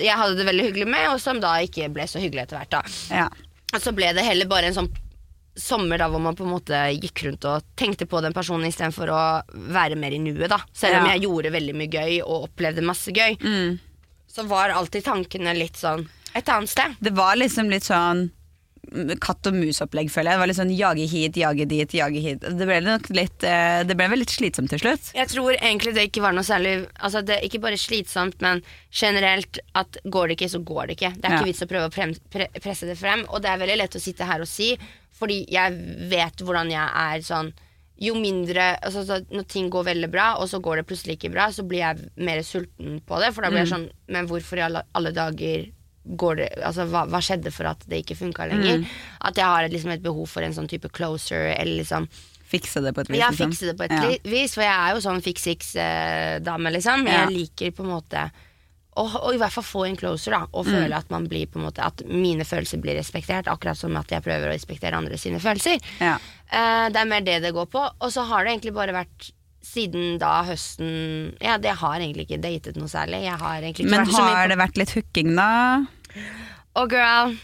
jeg 0.00 0.16
hadde 0.16 0.36
det 0.36 0.46
veldig 0.46 0.64
hyggelig 0.70 0.88
med, 0.88 1.08
og 1.10 1.20
som 1.20 1.40
da 1.40 1.56
ikke 1.64 1.88
ble 1.92 2.02
så 2.06 2.20
hyggelig 2.22 2.42
etter 2.46 2.58
hvert. 2.58 2.70
da 2.70 2.82
Ja. 3.14 3.28
og 3.74 3.80
så 3.80 3.92
ble 3.94 4.12
det 4.14 4.24
heller 4.24 4.46
bare 4.46 4.66
en 4.70 4.74
sånn 4.74 4.90
sommer 5.56 5.98
da 5.98 6.06
hvor 6.08 6.20
man 6.22 6.36
på 6.36 6.44
en 6.46 6.52
måte 6.54 6.78
gikk 7.02 7.24
rundt 7.26 7.44
og 7.44 7.62
tenkte 7.76 8.06
på 8.08 8.20
den 8.22 8.32
personen 8.32 8.68
istedenfor 8.70 9.10
å 9.12 9.42
være 9.74 9.96
mer 9.98 10.12
i 10.12 10.18
nuet. 10.18 10.48
da 10.48 10.58
Selv 10.72 11.00
om 11.00 11.06
Ja. 11.06 11.12
jeg 11.16 11.22
gjorde 11.26 11.52
veldig 11.52 11.74
mye 11.74 11.90
gøy 11.90 12.20
og 12.24 12.48
opplevde 12.48 12.82
masse 12.82 13.10
gøy, 13.12 13.36
Mm. 13.40 13.78
så 14.32 14.46
var 14.46 14.70
alltid 14.70 15.04
tankene 15.04 15.54
litt 15.58 15.74
sånn 15.76 16.08
et 16.34 16.48
annet 16.48 16.68
sted. 16.68 16.96
Det 17.02 17.12
var 17.12 17.34
liksom 17.34 17.68
litt 17.68 17.82
sånn 17.82 18.30
katt 19.22 19.46
og 19.46 19.54
mus-opplegg, 19.54 20.10
føler 20.10 20.32
jeg. 20.32 20.36
Det 20.38 20.42
var 20.42 20.50
litt 20.50 20.58
sånn 20.58 20.72
jage 20.74 21.06
hit, 21.10 21.36
jage 21.38 21.66
dit, 21.70 21.94
jage 21.94 22.22
hit. 22.24 22.40
Det 22.42 22.66
ble 22.66 22.80
nok 22.84 23.08
litt 23.14 23.44
eh, 23.46 23.82
Det 23.86 23.96
ble 23.98 24.08
vel 24.10 24.22
litt 24.24 24.34
slitsomt 24.34 24.70
til 24.72 24.82
slutt. 24.82 25.12
Jeg 25.14 25.30
tror 25.30 25.54
egentlig 25.56 25.94
det 25.94 26.08
ikke 26.08 26.24
var 26.24 26.34
noe 26.36 26.46
særlig 26.46 26.74
Altså 26.98 27.22
det 27.22 27.36
er 27.38 27.46
Ikke 27.46 27.62
bare 27.62 27.78
slitsomt, 27.80 28.40
men 28.42 28.62
generelt 28.90 29.60
at 29.78 30.00
går 30.04 30.28
det 30.32 30.38
ikke, 30.38 30.50
så 30.56 30.62
går 30.66 30.90
det 30.90 30.98
ikke. 30.98 31.12
Det 31.16 31.24
er 31.24 31.30
Ja. 31.30 31.38
ikke 31.40 31.50
vits 31.52 31.62
å 31.62 31.70
prøve 31.70 31.88
å 31.90 31.94
prem, 31.94 32.14
pre, 32.30 32.48
presse 32.60 32.86
det 32.90 32.98
frem. 32.98 33.24
Og 33.30 33.42
det 33.42 33.50
er 33.50 33.58
veldig 33.62 33.78
lett 33.78 33.96
å 33.96 34.02
sitte 34.02 34.26
her 34.26 34.40
og 34.42 34.48
si, 34.50 34.72
fordi 35.20 35.44
jeg 35.52 35.76
vet 36.10 36.42
hvordan 36.42 36.70
jeg 36.72 36.88
er 37.06 37.20
sånn 37.26 37.52
jo 38.00 38.14
mindre 38.16 38.78
altså, 38.80 39.02
så 39.04 39.18
Når 39.30 39.44
ting 39.46 39.66
går 39.68 39.84
veldig 39.84 40.08
bra, 40.10 40.30
og 40.40 40.48
så 40.48 40.58
går 40.58 40.80
det 40.80 40.86
plutselig 40.88 41.18
ikke 41.18 41.32
bra, 41.34 41.50
så 41.52 41.62
blir 41.68 41.82
jeg 41.84 42.08
mer 42.16 42.40
sulten 42.42 43.00
på 43.04 43.18
det. 43.20 43.34
For 43.34 43.42
da 43.44 43.50
blir 43.52 43.60
jeg 43.60 43.72
sånn 43.74 43.90
Men 44.08 44.26
hvorfor 44.26 44.56
i 44.56 44.64
alle, 44.64 44.82
alle 44.96 45.12
dager 45.12 45.66
det 46.04 46.48
Altså 46.64 46.86
hva, 46.88 47.04
hva 47.08 47.20
skjedde 47.20 47.52
for 47.52 47.66
at 47.66 47.84
det 47.86 48.04
ikke 48.04 48.16
funka 48.16 48.46
lenger? 48.48 48.86
At 49.20 49.36
jeg 49.36 49.44
har 49.44 49.64
et, 49.64 49.72
liksom 49.72 49.90
et 49.92 50.02
behov 50.02 50.26
for 50.28 50.42
en 50.42 50.52
sånn 50.52 50.68
type 50.68 50.88
closer, 50.92 51.52
eller 51.58 51.82
liksom 51.84 52.08
Fikse 52.50 52.80
det 52.82 52.90
på 52.96 53.00
et 53.04 53.08
vis. 53.12 53.18
ja, 53.20 53.28
liksom. 53.30 53.50
fikse 53.52 53.66
det 53.68 53.76
på 53.78 53.84
et 53.84 53.92
Ja. 53.92 54.30
vis, 54.30 54.54
for 54.54 54.62
jeg 54.62 54.74
er 54.74 54.94
jo 54.96 55.00
sånn 55.04 55.20
fix-fix-dame, 55.22 56.70
liksom. 56.74 57.06
Ja. 57.06 57.24
Jeg 57.28 57.36
liker 57.36 57.70
på 57.76 57.84
en 57.84 57.92
måte 57.94 58.24
å, 58.98 59.04
i 59.32 59.38
hvert 59.38 59.54
fall 59.54 59.64
få 59.64 59.84
en 59.86 59.96
closer, 59.96 60.32
da. 60.34 60.40
Og 60.52 60.66
Mm. 60.66 60.72
føle 60.74 60.96
at 60.96 61.10
man 61.10 61.28
blir 61.28 61.46
på 61.46 61.56
en 61.60 61.66
måte 61.70 61.78
At 61.78 62.02
mine 62.04 62.42
følelser 62.44 62.80
blir 62.82 62.96
respektert, 62.98 63.46
akkurat 63.46 63.76
som 63.76 63.96
at 63.96 64.08
jeg 64.08 64.22
prøver 64.22 64.48
å 64.48 64.52
respektere 64.52 64.94
andre 64.98 65.16
sine 65.16 65.38
følelser. 65.38 65.78
Ja. 66.00 66.18
Eh, 66.50 66.88
det 66.90 66.96
er 66.96 67.04
mer 67.06 67.20
det 67.20 67.40
det 67.42 67.54
går 67.54 67.66
på. 67.70 67.78
Og 68.00 68.10
så 68.10 68.26
har 68.26 68.44
det 68.44 68.52
egentlig 68.60 68.74
bare 68.74 68.92
vært 68.92 69.30
siden 69.64 70.18
da 70.20 70.40
høsten 70.48 71.36
Ja, 71.42 71.58
det 71.60 71.76
har 71.82 72.00
egentlig 72.00 72.28
ikke 72.28 72.40
datet 72.42 72.78
noe 72.80 72.90
særlig. 72.90 73.26
Har 73.28 73.62
Men 73.62 74.06
har 74.16 74.48
det 74.50 74.58
vært 74.60 74.80
litt 74.80 74.94
hooking, 74.96 75.34
da? 75.36 75.86
Oh 76.78 76.86
girl, 76.88 77.36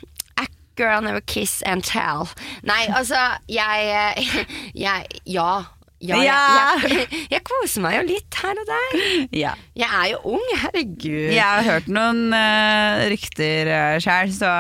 girl 0.77 1.01
never 1.03 1.21
kiss 1.21 1.63
and 1.63 1.85
tell. 1.85 2.29
Nei, 2.63 2.87
altså, 2.99 3.19
jeg, 3.49 4.27
jeg 4.87 5.09
Ja. 5.27 5.65
Ja, 5.99 6.19
Ja. 6.21 6.41
Jeg, 6.85 6.93
jeg, 6.93 7.07
jeg 7.35 7.41
koser 7.49 7.81
meg 7.81 7.97
jo 7.97 8.03
litt 8.11 8.37
her 8.43 8.59
og 8.61 8.69
der. 8.69 8.99
Ja. 9.33 9.55
Jeg 9.75 9.89
er 9.89 10.11
jo 10.13 10.19
ung, 10.37 10.45
herregud. 10.61 11.33
Jeg 11.33 11.41
har 11.41 11.65
hørt 11.65 11.89
noen 11.89 12.37
uh, 12.37 13.07
rykter 13.09 13.71
uh, 13.73 13.97
sjøl, 14.05 14.35
så 14.37 14.53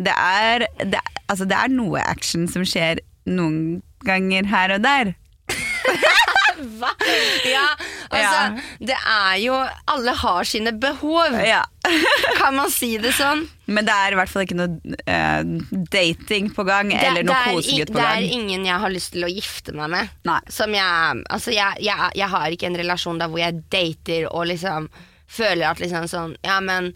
det 0.00 0.14
er, 0.16 0.64
det, 0.80 1.02
altså, 1.28 1.44
det 1.44 1.58
er 1.58 1.74
noe 1.76 2.00
action 2.00 2.48
som 2.48 2.64
skjer 2.64 3.04
noen 3.28 3.82
ganger 4.08 4.48
her 4.48 4.78
og 4.78 4.86
der. 4.88 5.12
Hva? 6.78 6.90
Ja, 7.48 7.66
altså, 8.08 8.62
det 8.78 8.96
er 8.96 9.36
jo 9.42 9.56
Alle 9.90 10.14
har 10.22 10.48
sine 10.48 10.72
behov. 10.72 11.36
Ja. 11.46 11.62
Kan 12.40 12.56
man 12.58 12.70
si 12.72 12.94
det 13.02 13.14
sånn? 13.16 13.44
Men 13.72 13.86
det 13.88 13.94
er 13.94 14.14
i 14.14 14.18
hvert 14.18 14.30
fall 14.30 14.44
ikke 14.44 14.58
noe 14.58 14.96
uh, 15.06 15.42
dating 15.92 16.50
på 16.54 16.64
gang, 16.68 16.92
Det, 16.92 17.00
eller 17.08 17.26
noe 17.26 17.38
kosegutt 17.52 17.92
på 17.94 17.98
det 17.98 18.08
er 18.08 18.26
ingen 18.36 18.66
jeg 18.68 18.82
har 18.84 18.92
lyst 18.92 19.14
til 19.14 19.26
å 19.26 19.30
gifte 19.30 19.74
meg 19.76 19.92
med. 19.94 20.12
Nei. 20.28 20.40
Som 20.52 20.74
jeg 20.76 21.22
Altså, 21.32 21.54
jeg, 21.54 21.80
jeg, 21.84 22.12
jeg 22.18 22.28
har 22.34 22.54
ikke 22.54 22.68
en 22.68 22.78
relasjon 22.82 23.22
der 23.22 23.32
hvor 23.32 23.42
jeg 23.42 23.62
dater 23.72 24.28
og 24.30 24.46
liksom 24.50 24.90
føler 25.32 25.70
at 25.70 25.80
liksom 25.80 26.08
sånn 26.10 26.36
Ja, 26.44 26.60
men 26.64 26.92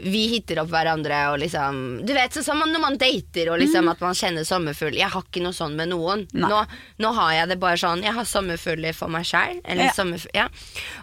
vi 0.00 0.20
hitter 0.30 0.60
opp 0.62 0.68
hverandre 0.70 1.16
og 1.32 1.38
liksom 1.42 1.78
Du 2.06 2.12
vet, 2.14 2.30
sånn 2.34 2.44
som 2.46 2.60
når 2.62 2.80
man 2.82 2.98
dater 3.00 3.50
og 3.50 3.58
liksom 3.58 3.88
at 3.90 4.00
man 4.04 4.14
kjenner 4.14 4.44
sommerfugl. 4.46 4.94
Jeg 4.98 5.10
har 5.10 5.24
ikke 5.26 5.42
noe 5.42 5.56
sånn 5.56 5.74
med 5.78 5.90
noen. 5.90 6.26
Mm. 6.32 6.44
Nå, 6.46 6.60
nå 7.02 7.12
har 7.16 7.32
jeg 7.34 7.48
det 7.52 7.58
bare 7.62 7.80
sånn 7.80 8.04
Jeg 8.06 8.14
har 8.14 8.28
sommerfugler 8.28 8.94
for 8.94 9.10
meg 9.10 9.26
sjæl. 9.26 9.58
Ja. 9.66 9.90
ja. 10.34 10.48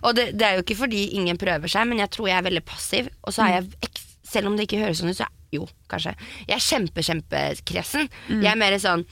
Og 0.03 0.15
det, 0.15 0.29
det 0.39 0.47
er 0.47 0.55
jo 0.59 0.63
ikke 0.65 0.79
fordi 0.85 1.03
ingen 1.19 1.37
prøver 1.41 1.67
seg, 1.71 1.87
men 1.91 1.99
jeg 1.99 2.09
tror 2.15 2.29
jeg 2.31 2.37
er 2.39 2.47
veldig 2.47 2.63
passiv. 2.65 3.11
Og 3.27 3.35
så 3.35 3.43
er 3.47 3.57
jeg 3.59 3.71
ek- 3.89 4.03
Selv 4.25 4.47
om 4.49 4.55
det 4.57 4.65
ikke 4.65 4.79
høres 4.81 4.97
sånn 5.03 5.11
ut, 5.13 5.17
så 5.19 5.27
er 5.27 5.53
jo, 5.53 5.67
kanskje. 5.91 6.15
Jeg 6.47 6.55
er 6.57 6.63
kjempe, 6.65 7.03
kjempekresen. 7.05 8.09
Mm. 8.27 8.41
Jeg 8.41 8.51
er 8.51 8.57
mer 8.59 8.77
sånn 8.81 9.05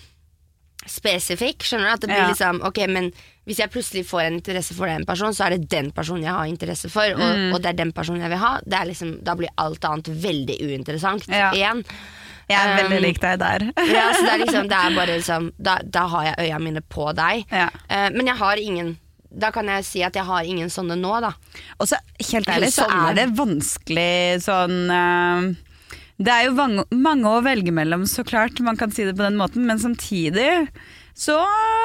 spesifikk. 0.87 1.63
Skjønner 1.63 1.89
du? 1.89 1.93
At 1.93 2.01
det 2.01 2.09
blir 2.09 2.17
Ja. 2.23 2.29
liksom 2.31 2.61
Ok, 2.65 2.77
men 2.87 3.11
hvis 3.47 3.57
jeg 3.59 3.71
plutselig 3.71 4.05
får 4.07 4.21
en 4.27 4.33
interesse 4.39 4.73
for 4.73 4.87
den 4.87 5.05
personen, 5.05 5.33
så 5.33 5.45
er 5.45 5.57
det 5.57 5.69
den 5.69 5.91
personen 5.91 6.23
jeg 6.23 6.31
har 6.31 6.45
interesse 6.45 6.89
for, 6.89 7.03
og, 7.13 7.19
Mm. 7.19 7.53
og 7.53 7.61
det 7.61 7.69
er 7.69 7.73
den 7.83 7.91
personen 7.91 8.21
jeg 8.21 8.29
vil 8.29 8.37
ha. 8.39 8.59
Det 8.65 8.73
er 8.79 8.85
liksom, 8.85 9.23
da 9.23 9.35
blir 9.35 9.49
alt 9.57 9.83
annet 9.85 10.05
veldig 10.07 10.57
uinteressant 10.61 11.27
Ja. 11.27 11.51
igjen. 11.51 11.83
Jeg 12.49 12.59
er 12.59 12.83
veldig 12.83 12.97
Um, 12.97 13.03
lik 13.03 13.19
deg 13.21 13.39
der. 13.39 13.59
Ja, 13.87 14.11
så 14.13 14.21
det 14.23 14.31
er 14.33 14.45
liksom, 14.45 14.67
det 14.69 14.77
er 14.77 14.95
bare 14.99 15.17
liksom 15.17 15.51
da, 15.61 15.77
da 15.83 16.07
har 16.07 16.23
jeg 16.23 16.35
øya 16.49 16.59
mine 16.59 16.81
på 16.81 17.13
deg. 17.15 17.45
Ja. 17.51 17.69
Uh, 17.89 18.09
men 18.15 18.25
jeg 18.27 18.35
har 18.37 18.55
ingen 18.57 18.97
Da 19.35 19.49
kan 19.49 19.65
jeg 19.65 19.83
si 19.83 20.03
at 20.03 20.13
jeg 20.13 20.25
har 20.25 20.43
ingen 20.43 20.69
sånne 20.69 20.93
nå, 20.95 21.19
da. 21.19 21.31
Og 21.79 21.87
så 21.87 21.95
helt 22.29 22.45
ærlig 22.45 22.67
så 22.71 22.85
er 22.85 23.15
det 23.15 23.35
vanskelig 23.35 24.43
sånn 24.45 24.91
eh, 24.93 25.55
Det 26.23 26.31
er 26.31 26.47
jo 26.47 26.55
mange, 26.55 26.85
mange 26.95 27.27
å 27.27 27.41
velge 27.43 27.73
mellom, 27.75 28.05
så 28.07 28.23
klart. 28.23 28.61
Man 28.63 28.79
kan 28.79 28.93
si 28.93 29.03
det 29.07 29.15
på 29.17 29.25
den 29.25 29.39
måten, 29.39 29.65
men 29.67 29.81
samtidig 29.81 30.69
så 31.13 31.35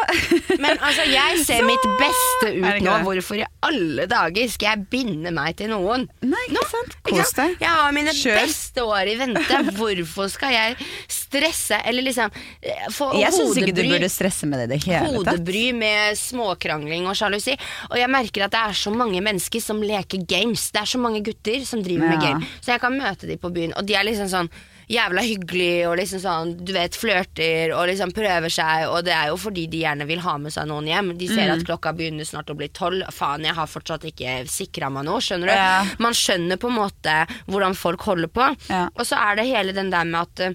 Men 0.63 0.79
altså, 0.81 1.05
jeg 1.11 1.41
ser 1.45 1.65
mitt 1.69 1.85
beste 2.01 2.53
ut 2.57 2.79
nå. 2.85 2.93
Hvorfor 3.05 3.37
i 3.43 3.45
alle 3.67 4.07
dager 4.09 4.49
skal 4.51 4.71
jeg 4.73 4.87
binde 4.93 5.33
meg 5.37 5.57
til 5.59 5.69
noen? 5.73 6.07
Nei, 6.25 6.41
ikke 6.49 6.65
sant? 6.71 6.95
Kos 7.05 7.35
deg. 7.37 7.57
Jeg 7.61 7.69
har 7.69 7.93
mine 7.93 8.15
Kjør. 8.17 8.39
beste 8.41 8.85
år 8.89 9.11
i 9.13 9.17
vente. 9.21 9.61
Hvorfor 9.79 10.31
skal 10.33 10.55
jeg 10.55 10.79
stresse, 11.13 11.77
eller 11.85 12.07
liksom 12.07 12.33
eh, 12.63 12.87
få 12.95 13.11
Jeg 13.21 13.35
syns 13.37 13.61
ikke 13.61 13.77
du 13.77 13.83
burde 13.91 14.09
stresse 14.13 14.49
med 14.49 14.63
det 14.65 14.69
i 14.69 14.73
det 14.73 14.81
hele 14.87 15.11
tatt. 15.13 15.19
Hodebry 15.37 15.67
med 15.77 16.17
småkrangling 16.19 17.05
og 17.11 17.19
sjalusi. 17.21 17.59
Og 17.93 17.99
jeg 18.01 18.09
merker 18.13 18.47
at 18.49 18.57
det 18.57 18.65
er 18.71 18.81
så 18.81 18.95
mange 18.95 19.21
mennesker 19.25 19.63
som 19.63 19.85
leker 19.85 20.25
games. 20.31 20.71
Det 20.73 20.83
er 20.87 20.91
så 20.97 21.03
mange 21.05 21.21
gutter 21.27 21.61
som 21.69 21.85
driver 21.85 22.09
med 22.09 22.19
Ja. 22.19 22.33
game. 22.33 22.49
Så 22.65 22.73
jeg 22.73 22.81
kan 22.83 22.97
møte 22.97 23.29
dem 23.29 23.39
på 23.45 23.53
byen, 23.53 23.77
og 23.77 23.85
de 23.87 23.95
er 23.95 24.09
liksom 24.09 24.33
sånn 24.33 24.49
jævla 24.89 25.21
hyggelig 25.21 25.85
og 25.89 25.99
liksom 26.01 26.21
sånn, 26.23 26.53
du 26.65 26.73
vet, 26.73 26.97
flørter 26.97 27.75
og 27.77 27.87
liksom 27.91 28.13
prøver 28.17 28.49
seg, 28.53 28.87
og 28.89 29.03
det 29.05 29.13
er 29.13 29.29
jo 29.29 29.37
fordi 29.37 29.67
de 29.69 29.83
gjerne 29.83 30.07
vil 30.09 30.23
ha 30.25 30.37
med 30.41 30.55
seg 30.55 30.67
noen 30.71 30.87
hjem. 30.89 31.11
De 31.21 31.29
ser 31.29 31.45
Mm. 31.49 31.53
at 31.59 31.67
klokka 31.69 31.93
begynner 31.97 32.25
snart 32.25 32.49
å 32.49 32.57
bli 32.57 32.69
tolv. 32.73 33.05
Faen, 33.13 33.45
jeg 33.45 33.55
har 33.55 33.67
fortsatt 33.69 34.07
ikke 34.09 34.39
sikra 34.49 34.89
meg 34.91 35.05
noe, 35.05 35.21
skjønner 35.21 35.47
du. 35.53 35.53
Ja. 35.53 35.85
Man 35.99 36.13
skjønner 36.17 36.57
på 36.57 36.71
en 36.73 36.79
måte 36.81 37.19
hvordan 37.47 37.77
folk 37.77 38.01
holder 38.09 38.29
på. 38.33 38.49
Ja. 38.71 38.89
Og 38.97 39.05
så 39.05 39.17
er 39.21 39.37
det 39.37 39.47
hele 39.53 39.73
den 39.77 39.91
der 39.91 40.05
med 40.05 40.21
at 40.25 40.41
eh, 40.41 40.55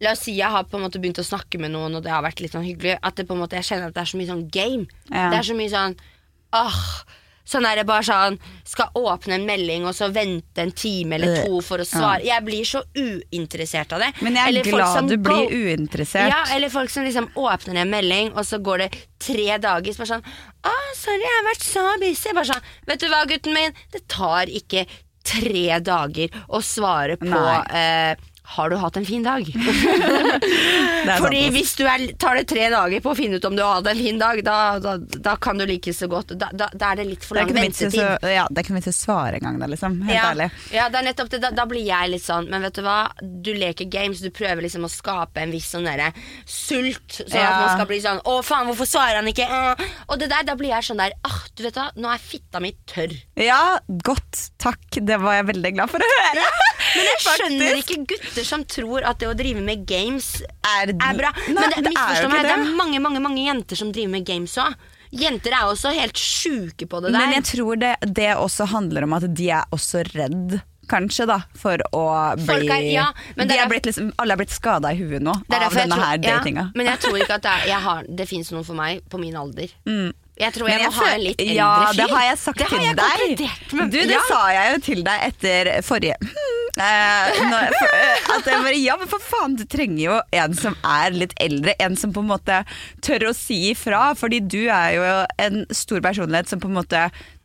La 0.00 0.12
oss 0.12 0.20
si 0.28 0.36
jeg 0.38 0.46
har 0.46 0.62
på 0.62 0.76
en 0.78 0.84
måte 0.84 1.00
begynt 1.02 1.18
å 1.18 1.24
snakke 1.26 1.58
med 1.58 1.72
noen, 1.74 1.96
og 1.98 2.04
det 2.04 2.12
har 2.12 2.22
vært 2.22 2.38
litt 2.38 2.52
sånn 2.54 2.62
hyggelig. 2.62 3.00
At 3.02 3.16
det 3.18 3.24
på 3.26 3.34
en 3.34 3.40
måte, 3.40 3.56
jeg 3.58 3.66
kjenner 3.66 3.88
at 3.90 3.94
det 3.96 4.04
er 4.04 4.10
så 4.12 4.16
mye 4.20 4.28
sånn 4.28 4.44
game. 4.54 4.84
Ja. 5.10 5.24
Det 5.32 5.38
er 5.40 5.48
så 5.48 5.56
mye 5.58 5.72
sånn 5.72 5.96
Åh 6.54 6.76
Sånn 7.48 7.64
er 7.64 7.80
det 7.80 7.86
bare 7.88 8.04
sånn 8.04 8.36
Skal 8.68 8.90
åpne 8.98 9.38
en 9.38 9.46
melding 9.48 9.86
og 9.88 9.94
så 9.96 10.10
vente 10.12 10.60
en 10.60 10.72
time 10.76 11.16
eller 11.16 11.46
to 11.46 11.62
for 11.64 11.80
å 11.80 11.86
svare. 11.88 12.20
Jeg 12.26 12.44
blir 12.44 12.68
så 12.68 12.82
uinteressert 12.98 13.94
av 13.96 14.04
det. 14.04 14.10
Men 14.20 14.36
jeg 14.36 14.44
er 14.44 14.52
Eller 14.52 14.68
glad 14.68 15.08
du 15.08 15.16
blir 15.16 15.54
uinteressert. 15.54 16.28
Ja, 16.32 16.42
eller 16.54 16.72
folk 16.72 16.92
som 16.92 17.06
liksom 17.08 17.30
åpner 17.38 17.80
en 17.82 17.92
melding, 17.92 18.32
og 18.36 18.44
så 18.46 18.60
går 18.60 18.84
det 18.84 18.90
tre 19.24 19.58
dager. 19.62 19.92
Så 19.94 20.04
bare 20.04 20.12
sånn 20.18 20.30
Å, 20.68 20.76
sorry, 20.98 21.24
jeg 21.24 21.36
har 21.38 21.46
vært 21.48 21.68
så 21.68 21.84
busy. 22.02 22.34
Bare 22.36 22.50
sånn 22.52 22.72
Vet 22.90 23.04
du 23.04 23.08
hva, 23.12 23.24
gutten 23.30 23.56
min? 23.56 23.78
Det 23.94 24.04
tar 24.12 24.52
ikke 24.52 24.84
tre 25.28 25.78
dager 25.84 26.32
å 26.48 26.60
svare 26.64 27.18
på 27.20 27.40
eh, 27.76 28.14
har 28.48 28.70
du 28.72 28.76
hatt 28.80 28.96
en 28.96 29.04
fin 29.06 29.22
dag? 29.26 29.44
Fordi 31.20 31.40
sant, 31.42 31.54
hvis 31.54 31.72
du 31.78 31.84
er, 31.88 32.04
tar 32.20 32.38
det 32.38 32.46
tre 32.50 32.68
dager 32.72 33.02
på 33.04 33.12
å 33.12 33.16
finne 33.18 33.38
ut 33.38 33.46
om 33.48 33.56
du 33.56 33.62
har 33.64 33.78
hatt 33.78 33.90
en 33.92 34.00
fin 34.00 34.18
dag, 34.20 34.40
da, 34.46 34.56
da, 34.82 34.96
da 34.98 35.34
kan 35.40 35.60
du 35.60 35.66
like 35.68 35.92
så 35.94 36.08
godt. 36.10 36.32
Da, 36.40 36.48
da, 36.52 36.68
er 36.90 37.00
det 37.02 37.06
litt 37.10 37.26
for 37.26 37.38
lang 37.38 37.52
ventetid. 37.54 37.94
så- 37.98 38.32
ja, 38.32 38.46
det 38.50 38.62
er 38.62 38.66
ikke 38.66 38.74
noe 38.76 38.80
vits 38.82 38.90
i 38.90 38.94
å 38.94 38.98
svare 38.98 39.38
engang, 39.40 39.60
liksom. 39.70 40.00
Helt 40.08 40.16
Ja, 40.16 40.24
ærlig. 40.32 40.48
ja, 40.74 40.88
det 40.88 41.00
er 41.00 41.06
nettopp 41.10 41.32
det. 41.34 41.42
Da, 41.58 41.66
blir 41.68 41.84
jeg 41.84 42.10
litt 42.10 42.24
sånn 42.24 42.48
Men 42.48 42.62
vet 42.64 42.78
du 42.78 42.82
hva? 42.82 42.98
Du 43.20 43.52
leker 43.54 43.88
games, 43.90 44.20
du 44.24 44.30
prøver 44.34 44.64
liksom 44.64 44.86
å 44.86 44.90
skape 44.90 45.42
en 45.42 45.52
viss 45.52 45.68
sånn 45.74 45.84
derre 45.84 46.12
sult. 46.48 47.20
Sånn 47.20 47.44
at 47.44 47.60
man 47.60 47.74
skal 47.76 47.86
bli 47.90 48.00
sånn 48.04 48.22
Å, 48.24 48.38
faen, 48.46 48.66
hvorfor 48.70 48.88
svarer 48.88 49.20
han 49.20 49.28
ikke? 49.30 49.46
Uh. 49.48 49.84
Og 50.08 50.18
det 50.22 50.30
der, 50.32 50.46
da 50.48 50.56
blir 50.58 50.72
jeg 50.72 50.88
sånn 50.88 51.02
der 51.02 51.12
Ah, 51.28 51.40
du 51.54 51.62
vet 51.66 51.76
hva, 51.78 51.90
nå 51.96 52.08
er 52.12 52.18
fitta 52.22 52.60
mi 52.64 52.72
tørr. 52.88 53.12
Ja, 53.36 53.78
godt. 54.04 54.48
Takk. 54.58 54.80
Det 54.98 55.20
var 55.20 55.38
jeg 55.38 55.48
veldig 55.52 55.74
glad 55.76 55.92
for 55.92 56.02
å 56.02 56.12
høre. 56.16 56.46
Men 56.96 57.08
jeg 57.08 57.18
skjønner 57.24 57.72
Faktisk. 57.74 57.90
ikke 57.94 58.06
gutter 58.14 58.46
som 58.48 58.64
tror 58.64 59.06
at 59.10 59.18
det 59.20 59.28
å 59.30 59.34
drive 59.38 59.60
med 59.64 59.84
games 59.88 60.30
Er, 60.64 60.92
er 60.94 61.18
bra. 61.18 61.32
Nei, 61.48 61.54
Men 61.54 61.74
det, 61.74 61.82
det 61.88 61.92
er 61.96 62.28
meg, 62.28 62.46
det 62.46 62.54
er 62.54 62.64
mange, 62.78 63.00
mange, 63.04 63.20
mange 63.24 63.44
jenter 63.44 63.76
som 63.80 63.92
driver 63.92 64.14
med 64.16 64.26
games 64.28 64.54
òg. 64.60 64.74
Jenter 65.18 65.54
er 65.56 65.68
også 65.70 65.92
helt 65.96 66.18
sjuke 66.20 66.84
på 66.88 67.00
det 67.00 67.12
der. 67.14 67.18
Men 67.22 67.36
jeg 67.38 67.46
tror 67.54 67.78
det, 67.80 67.94
det 68.12 68.32
også 68.36 68.66
handler 68.68 69.06
om 69.08 69.14
at 69.16 69.24
de 69.34 69.46
er 69.56 69.64
også 69.72 70.04
redd. 70.12 70.58
Kanskje 70.88 71.26
da, 71.28 71.42
for 71.60 71.80
å 71.92 72.02
bli 72.40 72.68
er- 72.72 72.86
ja, 72.94 73.06
men 73.36 73.48
de 73.48 73.56
er 73.58 73.66
er 73.66 73.68
blitt 73.68 73.84
liksom, 73.84 74.06
Alle 74.16 74.32
er 74.32 74.40
blitt 74.40 74.54
skada 74.54 74.88
i 74.88 74.96
huet 74.96 75.20
nå 75.20 75.34
av 75.36 75.44
denne 75.74 75.92
tror- 75.92 76.00
her 76.04 76.16
datinga. 76.22 76.62
Ja, 76.70 76.72
men 76.74 76.86
jeg 76.86 77.00
tror 77.02 77.18
ikke 77.20 77.34
at 77.36 77.42
det, 77.44 77.56
er, 77.68 77.80
har, 77.84 78.04
det 78.08 78.26
finnes 78.28 78.48
noen 78.54 78.64
for 78.64 78.78
meg 78.78 79.02
på 79.12 79.20
min 79.20 79.36
alder. 79.36 79.68
Jeg 80.38 80.54
tror 80.54 80.68
jeg, 80.70 80.80
jeg 80.80 80.92
må 80.92 81.02
ha 81.02 81.08
en 81.14 81.22
litt 81.24 81.40
eldre 81.42 81.54
ja, 81.58 81.70
det 81.98 82.06
har 82.12 82.24
jeg 82.28 82.38
sagt 82.38 82.58
Det 82.62 82.68
til 82.70 82.84
jeg 82.84 82.96
deg. 82.98 83.42
med. 83.74 83.90
Du, 83.90 83.98
det 83.98 84.14
Ja. 84.14 84.20
sa 84.28 84.40
jeg 84.54 84.72
jo 84.74 84.80
til 84.92 85.02
deg 85.08 85.26
etter 85.32 85.72
forrige 85.86 86.16
Uh, 86.78 87.34
når, 87.50 87.72
for, 87.74 87.90
uh, 87.90 88.36
at 88.36 88.46
jeg 88.46 88.58
bare, 88.62 88.76
ja, 88.78 88.94
men 89.00 89.08
for 89.10 89.18
faen, 89.24 89.56
du 89.58 89.64
trenger 89.66 89.98
jo 89.98 90.18
en 90.38 90.52
som 90.54 90.76
er 90.86 91.10
litt 91.10 91.32
eldre. 91.42 91.72
En 91.82 91.96
som 91.98 92.12
på 92.14 92.22
en 92.22 92.28
måte 92.30 92.60
tør 93.02 93.24
å 93.30 93.34
si 93.34 93.72
ifra. 93.72 94.12
Fordi 94.14 94.38
du 94.46 94.60
er 94.70 94.92
jo 94.94 95.08
en 95.42 95.64
stor 95.74 95.98
personlighet 96.06 96.52
som 96.52 96.62
på 96.62 96.70
en 96.70 96.76
måte 96.78 97.00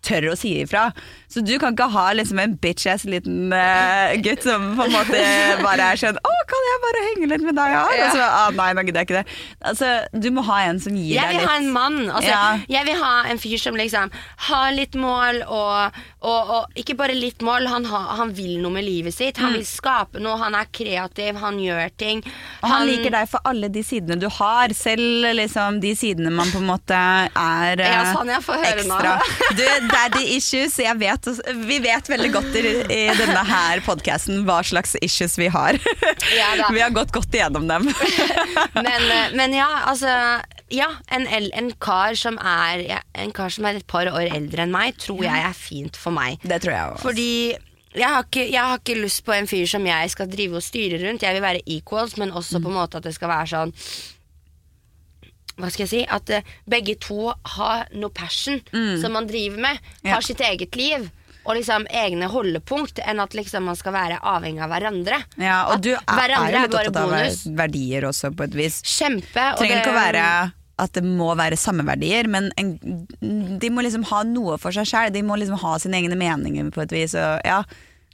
tør 0.06 0.30
å 0.30 0.38
si 0.38 0.52
ifra. 0.62 0.91
Så 1.34 1.42
du 1.42 1.56
kan 1.58 1.74
ikke 1.74 1.88
ha 1.90 2.06
liksom 2.14 2.38
en 2.44 2.52
bitch-ass 2.62 3.08
liten 3.10 3.50
uh, 3.54 4.14
gutt 4.22 4.44
som 4.46 4.68
på 4.78 4.86
en 4.86 4.94
måte 4.94 5.22
bare 5.64 5.88
er 5.94 5.98
sånn 5.98 6.20
Å, 6.22 6.34
kan 6.50 6.68
jeg 6.70 6.82
bare 6.84 7.02
henge 7.08 7.30
litt 7.32 7.46
med 7.48 7.58
deg 7.58 7.74
her? 7.74 7.96
Ja. 7.98 8.04
Og 8.06 8.18
så, 8.18 8.26
ah, 8.28 8.52
nei, 8.54 8.68
nå 8.78 8.84
gidder 8.86 9.02
jeg 9.02 9.10
ikke 9.10 9.18
det. 9.24 9.38
Altså, 9.72 9.90
du 10.14 10.28
må 10.36 10.44
ha 10.46 10.60
en 10.68 10.82
som 10.84 10.94
gir 10.94 11.16
deg 11.16 11.16
litt 11.16 11.24
Jeg 11.24 11.40
vil 11.40 11.50
ha 11.50 11.56
en 11.58 11.70
mann. 11.74 11.98
Altså, 12.12 12.30
Ja. 12.30 12.44
Jeg 12.70 12.86
vil 12.90 13.00
ha 13.02 13.14
en 13.32 13.42
fyr 13.42 13.58
som 13.62 13.78
liksom 13.80 14.12
har 14.48 14.72
litt 14.76 14.96
mål, 15.00 15.42
og, 15.48 15.98
og, 16.22 16.52
og 16.58 16.78
ikke 16.84 16.96
bare 17.00 17.16
litt 17.18 17.42
mål. 17.46 17.66
Han, 17.72 17.88
ha, 17.90 18.02
han 18.20 18.34
vil 18.38 18.60
noe 18.62 18.76
med 18.78 18.86
livet 18.86 19.16
sitt. 19.16 19.42
Han 19.42 19.56
vil 19.58 19.66
skape 19.68 20.22
noe, 20.24 20.38
han 20.42 20.56
er 20.60 20.70
kreativ, 20.76 21.40
han 21.42 21.58
gjør 21.62 21.90
ting. 22.00 22.22
Og 22.62 22.70
han 22.70 22.86
liker 22.90 23.14
deg 23.16 23.30
for 23.32 23.42
alle 23.50 23.72
de 23.74 23.84
sidene 23.86 24.20
du 24.22 24.28
har, 24.38 24.74
selv 24.78 25.32
liksom 25.40 25.82
de 25.84 25.96
sidene 25.98 26.32
man 26.34 26.52
på 26.54 26.62
en 26.62 26.70
måte 26.70 26.94
er 27.00 27.82
Ja, 27.82 28.04
eh, 28.04 28.14
sånn 28.14 28.32
jeg 28.34 28.46
får 28.46 28.62
høre 28.68 28.86
nå. 28.92 29.02
Du, 29.58 29.66
daddy 29.90 30.24
issues, 30.38 30.78
jeg 30.84 31.00
vet, 31.02 31.22
vi 31.67 31.80
vet 31.84 32.09
veldig 32.09 32.30
godt 32.34 32.57
i, 32.59 32.63
i 32.93 33.01
denne 33.17 33.43
her 33.47 33.84
podcasten 33.86 34.43
hva 34.47 34.59
slags 34.65 34.97
issues 35.01 35.38
vi 35.39 35.49
har. 35.53 35.80
Ja 36.34 36.69
vi 36.74 36.82
har 36.82 36.93
gått 36.95 37.13
godt 37.15 37.34
igjennom 37.36 37.67
dem. 37.69 37.89
Men, 38.86 38.88
eh, 39.11 39.34
men 39.36 39.53
ja, 39.55 39.67
altså 39.89 40.09
Ja, 40.74 40.88
en, 41.13 41.28
en, 41.28 41.69
kar 41.82 42.15
som 42.17 42.39
er, 42.39 42.82
ja, 42.88 42.99
en 43.19 43.34
kar 43.36 43.51
som 43.53 43.67
er 43.69 43.78
et 43.78 43.88
par 43.89 44.09
år 44.09 44.32
eldre 44.34 44.63
enn 44.65 44.74
meg, 44.74 44.97
tror 45.01 45.21
jeg 45.26 45.43
er 45.45 45.53
fint 45.53 45.99
for 45.99 46.15
meg. 46.15 46.41
Det 46.41 46.63
tror 46.63 46.74
jeg 46.74 46.95
også. 46.95 47.03
Fordi 47.03 47.34
jeg 47.93 48.09
har, 48.09 48.26
ikke, 48.26 48.47
jeg 48.49 48.63
har 48.71 48.82
ikke 48.82 48.97
lyst 49.03 49.21
på 49.28 49.36
en 49.36 49.49
fyr 49.49 49.67
som 49.69 49.86
jeg 49.86 50.13
skal 50.15 50.32
drive 50.32 50.57
og 50.57 50.65
styre 50.65 50.97
rundt. 51.03 51.26
Jeg 51.26 51.38
vil 51.38 51.45
være 51.45 51.61
equals, 51.69 52.17
men 52.17 52.34
også 52.34 52.61
på 52.63 52.71
en 52.71 52.80
måte 52.80 52.97
at 52.97 53.05
det 53.05 53.13
skal 53.13 53.30
være 53.30 53.51
sånn 53.53 53.76
Hva 55.58 55.70
skal 55.70 55.84
jeg 55.86 55.89
si? 55.91 56.06
At 56.10 56.30
uh, 56.34 56.41
begge 56.70 56.95
to 56.99 57.32
har 57.58 57.86
noe 57.93 58.10
passion 58.10 58.62
som 59.01 59.14
man 59.14 59.28
driver 59.30 59.60
med. 59.60 59.78
Har 60.04 60.18
Ja. 60.18 60.22
Sitt 60.22 60.41
eget 60.41 60.76
liv. 60.76 61.10
Og 61.45 61.58
liksom 61.58 61.84
egne 61.91 62.30
holdepunkt, 62.32 63.01
enn 63.04 63.20
at 63.20 63.34
liksom 63.36 63.66
man 63.68 63.76
skal 63.76 63.91
være 63.91 64.18
avhengig 64.24 64.62
av 64.64 64.70
hverandre. 64.72 65.18
Ja, 65.38 65.66
og 65.68 65.74
At 65.76 65.82
du 65.84 65.89
er, 65.91 65.99
hverandre 66.08 66.47
er 66.47 66.54
jo 66.54 66.62
litt 66.62 66.72
bare 66.72 66.88
opptatt 66.88 67.04
av 67.04 67.10
bonus. 67.12 67.41
verdier 67.60 68.06
også, 68.08 68.32
på 68.36 68.43
et 68.45 68.54
vis. 68.56 68.78
Kjempe. 68.82 69.49
og 69.51 69.58
trenger 69.60 69.76
det- 69.76 69.82
ikke 69.84 69.91
å 69.91 69.99
være 69.99 70.54
at 70.80 70.93
det 70.93 71.04
må 71.04 71.36
være 71.38 71.58
samme 71.60 71.84
verdier, 71.86 72.28
men 72.28 72.47
en, 72.58 72.72
de 73.60 73.70
må 73.70 73.84
liksom 73.84 74.06
ha 74.06 74.24
noe 74.24 74.58
for 74.58 74.72
seg 74.72 74.86
sjæl. 74.88 75.12
De 75.14 75.22
må 75.22 75.36
liksom 75.38 75.60
ha 75.60 75.78
sine 75.78 75.99
egne 75.99 76.16
meninger 76.16 76.72
på 76.72 76.82
et 76.82 76.89
vis. 76.95 77.14
Og, 77.14 77.41
ja. 77.45 77.64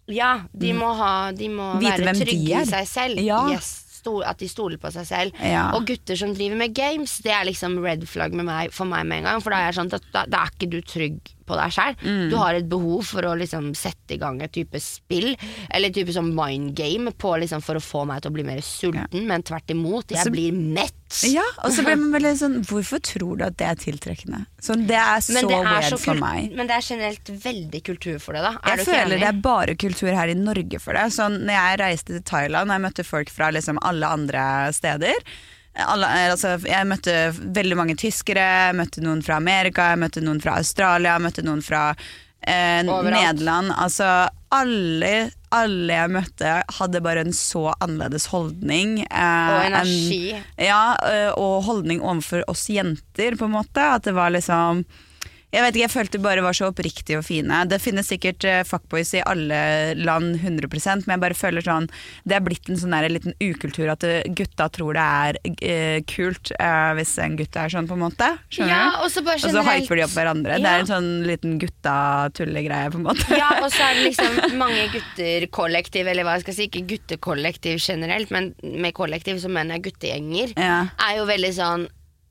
Ja, 0.07 0.41
de 0.57 0.73
må, 0.73 0.89
ha, 0.97 1.31
de 1.31 1.47
må 1.49 1.75
Mm. 1.77 1.85
Være 1.85 2.15
trygge 2.17 2.61
i 2.61 2.65
seg 2.65 2.87
selv. 2.87 3.21
Ja. 3.21 3.47
Yes, 3.51 3.85
sto, 3.99 4.19
at 4.25 4.39
de 4.41 4.49
stoler 4.51 4.79
på 4.81 4.91
seg 4.95 5.07
selv. 5.09 5.43
Ja. 5.43 5.69
Og 5.77 5.87
gutter 5.89 6.19
som 6.19 6.33
driver 6.35 6.59
med 6.63 6.75
games, 6.77 7.19
det 7.25 7.35
er 7.35 7.47
liksom 7.49 7.77
red 7.83 8.07
flag 8.09 8.35
med 8.35 8.47
meg, 8.49 8.73
for 8.75 8.89
meg 8.89 9.05
med 9.09 9.21
en 9.21 9.31
gang. 9.31 9.43
For 9.43 9.53
da 9.53 9.61
er 9.61 9.69
jeg 9.69 9.79
sånn 9.81 9.93
at 9.99 10.09
da, 10.15 10.25
da 10.29 10.45
er 10.45 10.55
ikke 10.55 10.71
du 10.71 10.79
trygg 10.85 11.35
på 11.49 11.57
deg 11.59 11.73
sjøl. 11.75 11.97
Mm. 12.05 12.21
Du 12.31 12.37
har 12.39 12.59
et 12.59 12.69
behov 12.69 13.03
for 13.09 13.25
å 13.25 13.33
liksom 13.39 13.71
sette 13.77 14.15
i 14.15 14.19
gang 14.21 14.39
et 14.45 14.53
type 14.55 14.79
spill, 14.83 15.31
eller 15.69 15.89
et 15.89 15.97
type 15.97 16.13
sånn 16.15 16.31
mind 16.37 16.75
game, 16.77 17.11
på 17.17 17.33
liksom 17.41 17.63
for 17.65 17.79
å 17.79 17.83
få 17.83 18.05
meg 18.09 18.21
til 18.23 18.31
å 18.31 18.37
bli 18.37 18.45
mer 18.47 18.61
sulten, 18.65 19.25
men 19.29 19.43
tvert 19.43 19.73
imot, 19.73 20.13
jeg 20.13 20.23
Så- 20.25 20.31
blir 20.33 20.53
mett. 20.53 20.93
ja, 21.25 21.43
og 21.65 21.71
så 21.73 21.81
blir 21.83 21.97
man 22.03 22.11
veldig 22.13 22.35
sånn 22.37 22.57
Hvorfor 22.69 22.99
tror 23.01 23.37
du 23.39 23.43
at 23.47 23.57
det 23.57 23.65
er 23.65 23.75
tiltrekkende? 23.81 24.43
Sånn, 24.61 24.85
det 24.85 24.95
er 25.01 25.17
så 25.25 25.33
det 25.41 25.43
er, 25.49 25.63
weird 25.65 25.89
så 25.89 25.97
for 25.99 26.13
meg. 26.21 26.51
men 26.53 26.67
det 26.69 26.75
er 26.77 26.85
generelt 26.85 27.31
veldig 27.43 27.83
kultur 27.83 28.19
for 28.21 28.37
det, 28.37 28.43
da. 28.45 28.51
Er 28.63 28.77
Jeg 28.77 28.85
føler 28.85 29.15
enig? 29.15 29.19
det 29.23 29.29
er 29.33 29.41
bare 29.41 29.75
kultur 29.75 30.13
her 30.13 30.27
i 30.29 30.35
Norge 30.37 30.79
for 30.79 30.93
det. 30.93 31.07
Sånn, 31.15 31.39
når 31.47 31.55
jeg 31.57 31.79
reiste 31.81 32.13
til 32.13 32.21
Thailand, 32.29 32.69
jeg 32.69 32.81
møtte 32.85 33.05
folk 33.07 33.29
fra 33.33 33.49
liksom 33.55 33.79
alle 33.81 34.05
andre 34.05 34.43
steder. 34.75 35.15
Alle, 35.75 36.07
eh, 36.07 36.31
altså, 36.33 36.55
jeg 36.67 36.87
møtte 36.89 37.13
veldig 37.55 37.77
mange 37.79 37.95
tyskere, 37.99 38.41
jeg 38.69 38.75
møtte 38.79 39.03
noen 39.05 39.21
fra 39.23 39.37
Amerika, 39.39 39.91
jeg 39.93 40.01
møtte 40.01 40.23
noen 40.25 40.41
fra 40.43 40.57
Australia, 40.59 41.13
jeg 41.15 41.25
møtte 41.27 41.45
noen 41.45 41.61
fra 41.63 41.83
eh, 41.93 42.81
Nederland. 42.83 43.71
Altså, 43.77 44.27
alle, 44.51 45.29
alle 45.53 45.93
jeg 45.93 46.09
møtte, 46.15 46.55
hadde 46.79 47.01
bare 47.05 47.21
en 47.21 47.35
så 47.37 47.69
annerledes 47.79 48.25
holdning. 48.33 48.99
eh, 49.05 49.51
Og 49.53 49.67
energi. 49.69 50.31
energi. 50.31 50.43
ja, 50.67 50.81
eh, 51.05 51.29
og 51.37 51.63
holdning 51.69 52.01
overfor 52.01 52.43
oss 52.49 52.65
jenter, 52.73 53.37
på 53.37 53.45
en 53.45 53.55
måte. 53.59 53.85
At 53.99 54.03
det 54.09 54.15
var 54.17 54.33
liksom 54.35 54.83
Jeg 55.49 55.63
vet 55.65 55.73
ikke, 55.75 55.81
jeg 55.87 55.91
følte 55.95 56.19
bare 56.21 56.43
var 56.45 56.53
så 56.53 56.67
oppriktige 56.69 57.17
og 57.17 57.23
fine. 57.25 57.63
Det 57.65 57.79
finnes 57.81 58.05
sikkert 58.11 58.45
eh, 58.45 58.59
fuckboys 58.69 59.15
i 59.17 59.23
alle 59.25 59.95
land 59.97 60.35
100% 60.43 61.07
men 61.07 61.15
jeg 61.15 61.21
bare 61.23 61.37
føler 61.37 61.65
sånn 61.65 61.87
Det 62.27 62.35
er 62.37 62.43
blitt 62.45 62.69
en 62.69 62.77
sånn 62.77 62.93
der 62.93 63.07
liten 63.09 63.33
ukultur 63.41 63.89
at 63.89 64.05
eh, 64.05 64.27
gutta 64.37 64.67
tror 64.69 64.93
det 64.99 65.05
er 65.05 65.39
uh, 65.41 65.97
kult 66.09 66.51
uh, 66.59 66.91
hvis 66.99 67.15
en 67.23 67.35
gutt 67.39 67.57
er 67.57 67.73
sånn, 67.73 67.87
på 67.89 67.97
en 67.97 68.03
måte. 68.05 68.27
Skjønner 68.53 68.73
Ja, 68.75 68.83
du? 68.93 69.01
og 69.07 69.11
så 69.13 69.23
bare 69.25 69.41
generelt- 69.41 69.83
hyper 69.87 69.99
de 70.01 70.05
opp 70.05 70.15
hverandre. 70.19 70.59
Det 70.61 70.69
er 70.75 70.83
en 70.85 70.91
sånn 70.91 71.09
liten 71.25 71.57
gutta-tullegreie, 71.61 72.91
på 72.93 72.99
en 73.01 73.07
måte. 73.09 73.25
Ja, 73.39 73.49
og 73.63 73.69
så 73.73 73.87
er 73.89 73.97
det 73.97 74.07
liksom 74.09 74.39
mange 74.63 74.85
gutter-kollektiv, 74.93 76.07
eller 76.13 76.27
hva 76.27 76.37
jeg 76.37 76.45
skal 76.47 76.57
si, 76.59 76.67
ikke 76.69 76.85
guttekollektiv 76.93 77.79
generelt, 77.81 78.29
men 78.33 78.51
med 78.61 78.93
kollektiv 78.97 79.41
så 79.41 79.49
mener 79.51 79.77
jeg 79.79 79.89
guttegjenger, 79.89 80.53
Ja. 80.59 80.81
er 81.09 81.17
jo 81.21 81.25
veldig 81.29 81.53
sånn 81.57 81.87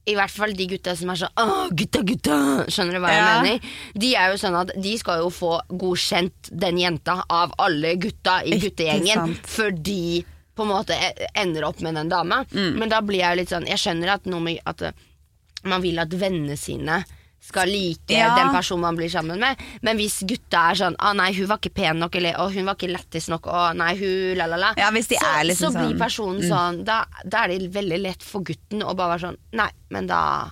i 0.09 0.15
hvert 0.17 0.33
fall 0.33 0.55
de 0.57 0.67
gutta 0.71 0.95
som 0.97 1.11
er 1.13 1.21
sånn 1.21 1.43
Åh, 1.43 1.69
gutta, 1.77 2.03
gutta! 2.07 2.39
Skjønner 2.73 2.97
du 2.97 3.03
hva 3.03 3.13
jeg 3.13 3.27
mener? 3.29 3.69
De 4.05 4.15
er 4.17 4.33
jo 4.33 4.41
sånn 4.41 4.57
at 4.59 4.73
de 4.77 4.95
skal 5.01 5.23
jo 5.23 5.29
få 5.35 5.53
godkjent 5.69 6.51
den 6.65 6.81
jenta 6.81 7.21
av 7.29 7.53
alle 7.61 7.95
gutta 8.01 8.41
i 8.47 8.57
guttegjengen, 8.63 9.37
før 9.45 9.75
de 9.75 10.25
på 10.59 10.65
en 10.67 10.73
måte 10.73 10.97
ender 11.39 11.69
opp 11.69 11.83
med 11.85 11.95
den 11.95 12.11
dama. 12.11 12.41
Mm. 12.51 12.81
Men 12.81 12.91
da 12.91 12.99
blir 13.05 13.23
jeg 13.23 13.31
jo 13.31 13.41
litt 13.43 13.53
sånn 13.53 13.69
Jeg 13.69 13.79
skjønner 13.79 14.17
at, 14.17 14.27
med, 14.27 14.59
at 14.67 14.89
man 15.69 15.85
vil 15.85 16.01
at 16.03 16.15
vennene 16.19 16.57
sine 16.59 17.03
skal 17.41 17.67
like 17.69 18.11
Ja. 18.13 18.35
den 18.37 18.51
personen 18.55 18.81
man 18.81 18.97
blir 18.97 19.09
sammen 19.09 19.39
med. 19.41 19.57
Men 19.83 19.97
hvis 19.97 20.21
gutta 20.27 20.71
er 20.71 20.75
sånn 20.75 20.97
ah, 20.99 21.13
'nei, 21.15 21.33
hun 21.35 21.47
var 21.47 21.59
ikke 21.59 21.73
pen 21.75 21.99
nok', 22.01 22.15
eller 22.17 22.35
'å, 22.35 22.53
hun 22.53 22.65
var 22.67 22.75
ikke 22.75 22.93
lættis 22.93 23.29
nok', 23.29 23.47
å 23.47 23.75
nei, 23.77 23.95
hun 23.97 24.37
la 24.37 24.47
la 24.47 24.57
la. 24.57 24.75
Ja, 24.77 24.91
hvis 24.91 25.09
så, 25.09 25.45
liksom 25.45 25.73
så 25.73 25.79
blir 25.79 25.99
personen 25.99 26.41
personen 26.41 26.49
sånn 26.49 26.85
da, 26.85 27.05
da 27.25 27.45
er 27.45 27.49
det 27.59 27.73
veldig 27.73 28.01
lett 28.03 28.23
for 28.23 28.41
gutten 28.43 28.83
å 28.83 28.95
bare 28.97 29.17
være 29.19 29.29
sånn 29.31 29.37
'nei, 29.53 29.71
men 29.91 30.07
da 30.07 30.51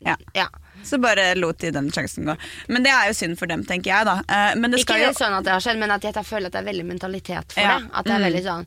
Ja. 0.00 0.14
Ja. 0.32 0.46
Så 0.84 1.00
bare 1.00 1.34
lot 1.34 1.58
de 1.58 1.72
den 1.72 1.90
sjansen 1.90 2.24
gå. 2.24 2.36
Men 2.68 2.84
det 2.84 2.92
er 2.92 3.08
jo 3.08 3.14
synd 3.14 3.36
for 3.36 3.46
dem, 3.46 3.64
tenker 3.64 3.90
jeg, 3.90 4.04
da. 4.06 4.22
Eh, 4.28 4.54
Men 4.54 4.70
det 4.70 4.78
Ikke 4.86 4.94
jo 5.00 5.10
sånn 5.10 5.36
at 5.36 5.42
det 5.44 5.50
har 5.50 5.60
skjedd, 5.60 5.76
men 5.78 5.90
at 5.90 6.02
jeg 6.02 6.14
føler 6.14 6.46
at 6.46 6.52
det 6.52 6.60
er 6.62 6.72
veldig 6.72 6.86
mentalitet 6.86 7.52
for 7.52 7.60
det. 7.60 7.90
At 7.92 8.04
det 8.04 8.12
er 8.14 8.18
Mm. 8.18 8.32
veldig 8.32 8.44
sånn 8.44 8.66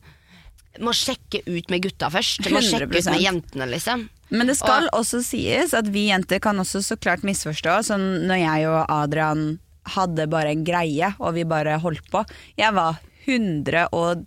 Må 0.80 0.94
sjekke 0.96 1.42
ut 1.46 1.70
med 1.70 1.84
gutta 1.84 2.08
først. 2.14 2.48
Må 2.54 2.62
sjekke 2.64 2.88
ut 2.88 2.96
100%. 2.96 3.12
med 3.12 3.24
jentene, 3.28 3.68
liksom. 3.74 4.08
Men 4.32 4.48
det 4.48 4.56
skal 4.62 4.88
også 4.96 5.20
sies 5.26 5.74
at 5.76 5.90
vi 5.92 6.06
jenter 6.08 6.40
kan 6.40 6.60
også 6.62 6.80
så 6.86 6.96
klart 6.96 7.26
misforstå. 7.28 7.82
Sånn 7.90 8.06
når 8.30 8.40
jeg 8.46 8.70
og 8.72 8.86
Adrian 8.88 9.60
hadde 9.92 10.28
bare 10.32 10.54
en 10.54 10.64
greie, 10.64 11.12
og 11.20 11.36
vi 11.36 11.44
bare 11.48 11.80
holdt 11.84 12.06
på. 12.14 12.22
Jeg 12.60 12.72
var 12.78 13.02
100 13.26 13.90
og 13.92 14.24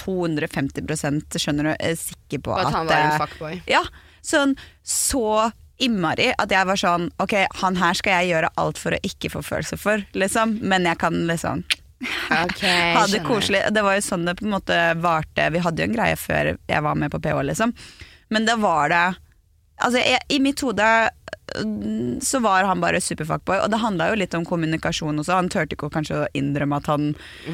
250 0.00 1.38
skjønner 1.38 1.70
du, 1.70 1.72
eh, 1.78 1.96
sikker 1.98 2.40
på 2.44 2.54
Og 2.54 2.62
at 2.64 2.72
han 2.74 2.88
var 2.88 2.96
eh, 2.96 3.08
en 3.10 3.20
fuckboy. 3.20 3.58
Ja, 3.70 3.82
sånn 4.24 4.56
så 4.82 5.50
innmari 5.80 6.30
at 6.36 6.52
jeg 6.52 6.66
var 6.68 6.76
sånn 6.76 7.06
Ok, 7.22 7.32
han 7.62 7.78
her 7.80 7.96
skal 7.96 8.18
jeg 8.20 8.34
gjøre 8.34 8.50
alt 8.60 8.80
for 8.80 8.92
å 8.92 9.00
ikke 9.06 9.30
få 9.32 9.42
følelser 9.44 9.80
for, 9.80 10.02
liksom. 10.16 10.58
Men 10.60 10.88
jeg 10.88 11.00
kan 11.00 11.16
liksom 11.28 11.64
Ok, 12.44 12.62
ha 12.96 13.06
det 13.10 13.20
koselig. 13.26 13.62
Det 13.74 13.82
var 13.84 13.98
jo 13.98 14.04
sånn 14.04 14.24
det 14.28 14.36
på 14.38 14.46
en 14.46 14.54
måte 14.54 14.76
varte. 15.02 15.50
Vi 15.52 15.60
hadde 15.60 15.82
jo 15.82 15.90
en 15.90 15.96
greie 15.96 16.16
før 16.16 16.54
jeg 16.56 16.84
var 16.86 16.96
med 16.96 17.12
på 17.12 17.20
PH, 17.20 17.42
liksom. 17.50 17.74
Men 18.32 18.46
da 18.48 18.56
var 18.60 18.92
det 18.92 19.02
Altså, 19.80 19.96
jeg, 20.04 20.20
i 20.28 20.36
mitt 20.44 20.60
hode 20.60 20.84
øh, 20.84 22.18
så 22.20 22.40
var 22.44 22.66
han 22.68 22.82
bare 22.82 22.98
superfuckboy, 23.00 23.62
og 23.62 23.70
det 23.72 23.78
handla 23.80 24.10
jo 24.10 24.18
litt 24.20 24.34
om 24.36 24.44
kommunikasjon 24.44 25.22
også. 25.22 25.38
Han 25.38 25.48
turte 25.48 25.72
ikke 25.72 25.88
kanskje 25.94 26.18
å 26.18 26.26
innrømme 26.36 26.76
at 26.82 26.90
han 26.92 27.06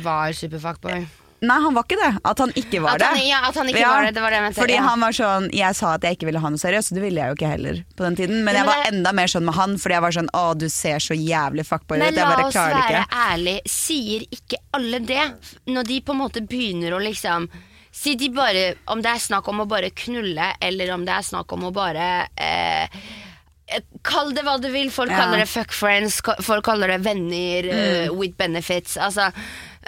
Var 0.02 0.34
superfuckboy. 0.34 1.06
Nei, 1.46 1.56
han 1.62 1.76
var 1.76 1.86
ikke 1.86 1.98
det. 2.00 2.10
At 2.32 2.42
han 2.42 2.52
ikke 2.58 2.80
var 2.84 2.96
han, 2.96 3.16
det. 3.16 3.24
ja, 3.28 3.40
at 3.48 3.54
han 3.60 3.70
ikke 3.70 3.80
Ja, 3.82 3.90
var 3.94 4.06
det, 4.08 4.14
det 4.16 4.24
var 4.24 4.34
det 4.34 4.40
jeg 4.40 4.46
mente. 4.46 4.60
Fordi 4.60 4.76
ja. 4.76 4.82
han 4.86 5.04
var 5.06 5.16
sånn 5.20 5.46
Jeg 5.54 5.76
sa 5.78 5.92
at 5.96 6.02
jeg 6.08 6.18
ikke 6.18 6.26
ville 6.30 6.42
ha 6.42 6.50
noe 6.52 6.62
seriøst, 6.62 6.90
og 6.92 6.98
det 6.98 7.04
ville 7.06 7.22
jeg 7.22 7.32
jo 7.32 7.38
ikke 7.38 7.52
heller 7.54 7.78
på 7.96 8.06
den 8.08 8.18
tiden. 8.20 8.36
Men 8.42 8.50
men 8.50 8.60
jeg 8.60 8.66
var 8.70 8.82
det- 8.82 8.90
enda 8.94 9.12
mer 9.20 9.32
sånn 9.32 9.44
med 9.48 9.54
han, 9.54 9.76
fordi 9.78 9.96
jeg 9.98 10.04
var 10.06 10.16
sånn 10.18 10.30
Å, 10.32 10.44
du 10.58 10.68
ser 10.72 10.98
så 11.06 11.14
jævlig 11.16 11.66
fuckboy 11.68 11.96
ut. 11.96 12.02
Men 12.04 12.14
Jeg 12.14 12.20
la 12.22 12.28
bare 12.34 12.46
oss 12.48 12.54
klarer 12.54 12.74
det 12.74 12.82
være 12.82 13.04
ikke. 13.06 13.22
ærlige, 13.30 13.60
sier 13.76 14.26
ikke 14.40 14.60
alle 14.80 14.98
det? 15.12 15.24
Når 15.66 15.84
de 15.92 16.00
på 16.00 16.12
en 16.16 16.20
måte 16.24 16.40
begynner 16.46 16.92
å 16.98 17.00
liksom 17.02 17.48
Si 17.96 18.14
de 18.14 18.28
bare 18.28 18.74
Om 18.92 19.00
det 19.00 19.08
er 19.14 19.22
snakk 19.24 19.46
om 19.48 19.62
å 19.64 19.68
bare 19.68 19.88
knulle, 19.90 20.50
eller 20.60 20.90
om 20.92 21.04
det 21.06 21.14
er 21.14 21.22
snakk 21.24 21.52
om 21.56 21.62
å 21.64 21.72
bare 21.72 22.26
eh, 22.36 22.84
eh, 23.72 23.80
Kall 24.04 24.34
det 24.36 24.44
hva 24.44 24.58
du 24.60 24.68
vil. 24.70 24.90
Folk 24.90 25.10
Ja. 25.10 25.22
kaller 25.22 25.38
det 25.38 25.48
fuck 25.48 25.72
friends, 25.72 26.20
folk 26.44 26.64
kaller 26.64 26.88
det 26.92 26.98
venner 27.06 27.62
mm. 27.64 28.10
uh, 28.10 28.12
with 28.14 28.36
benefits. 28.36 28.96
Altså, 28.96 29.30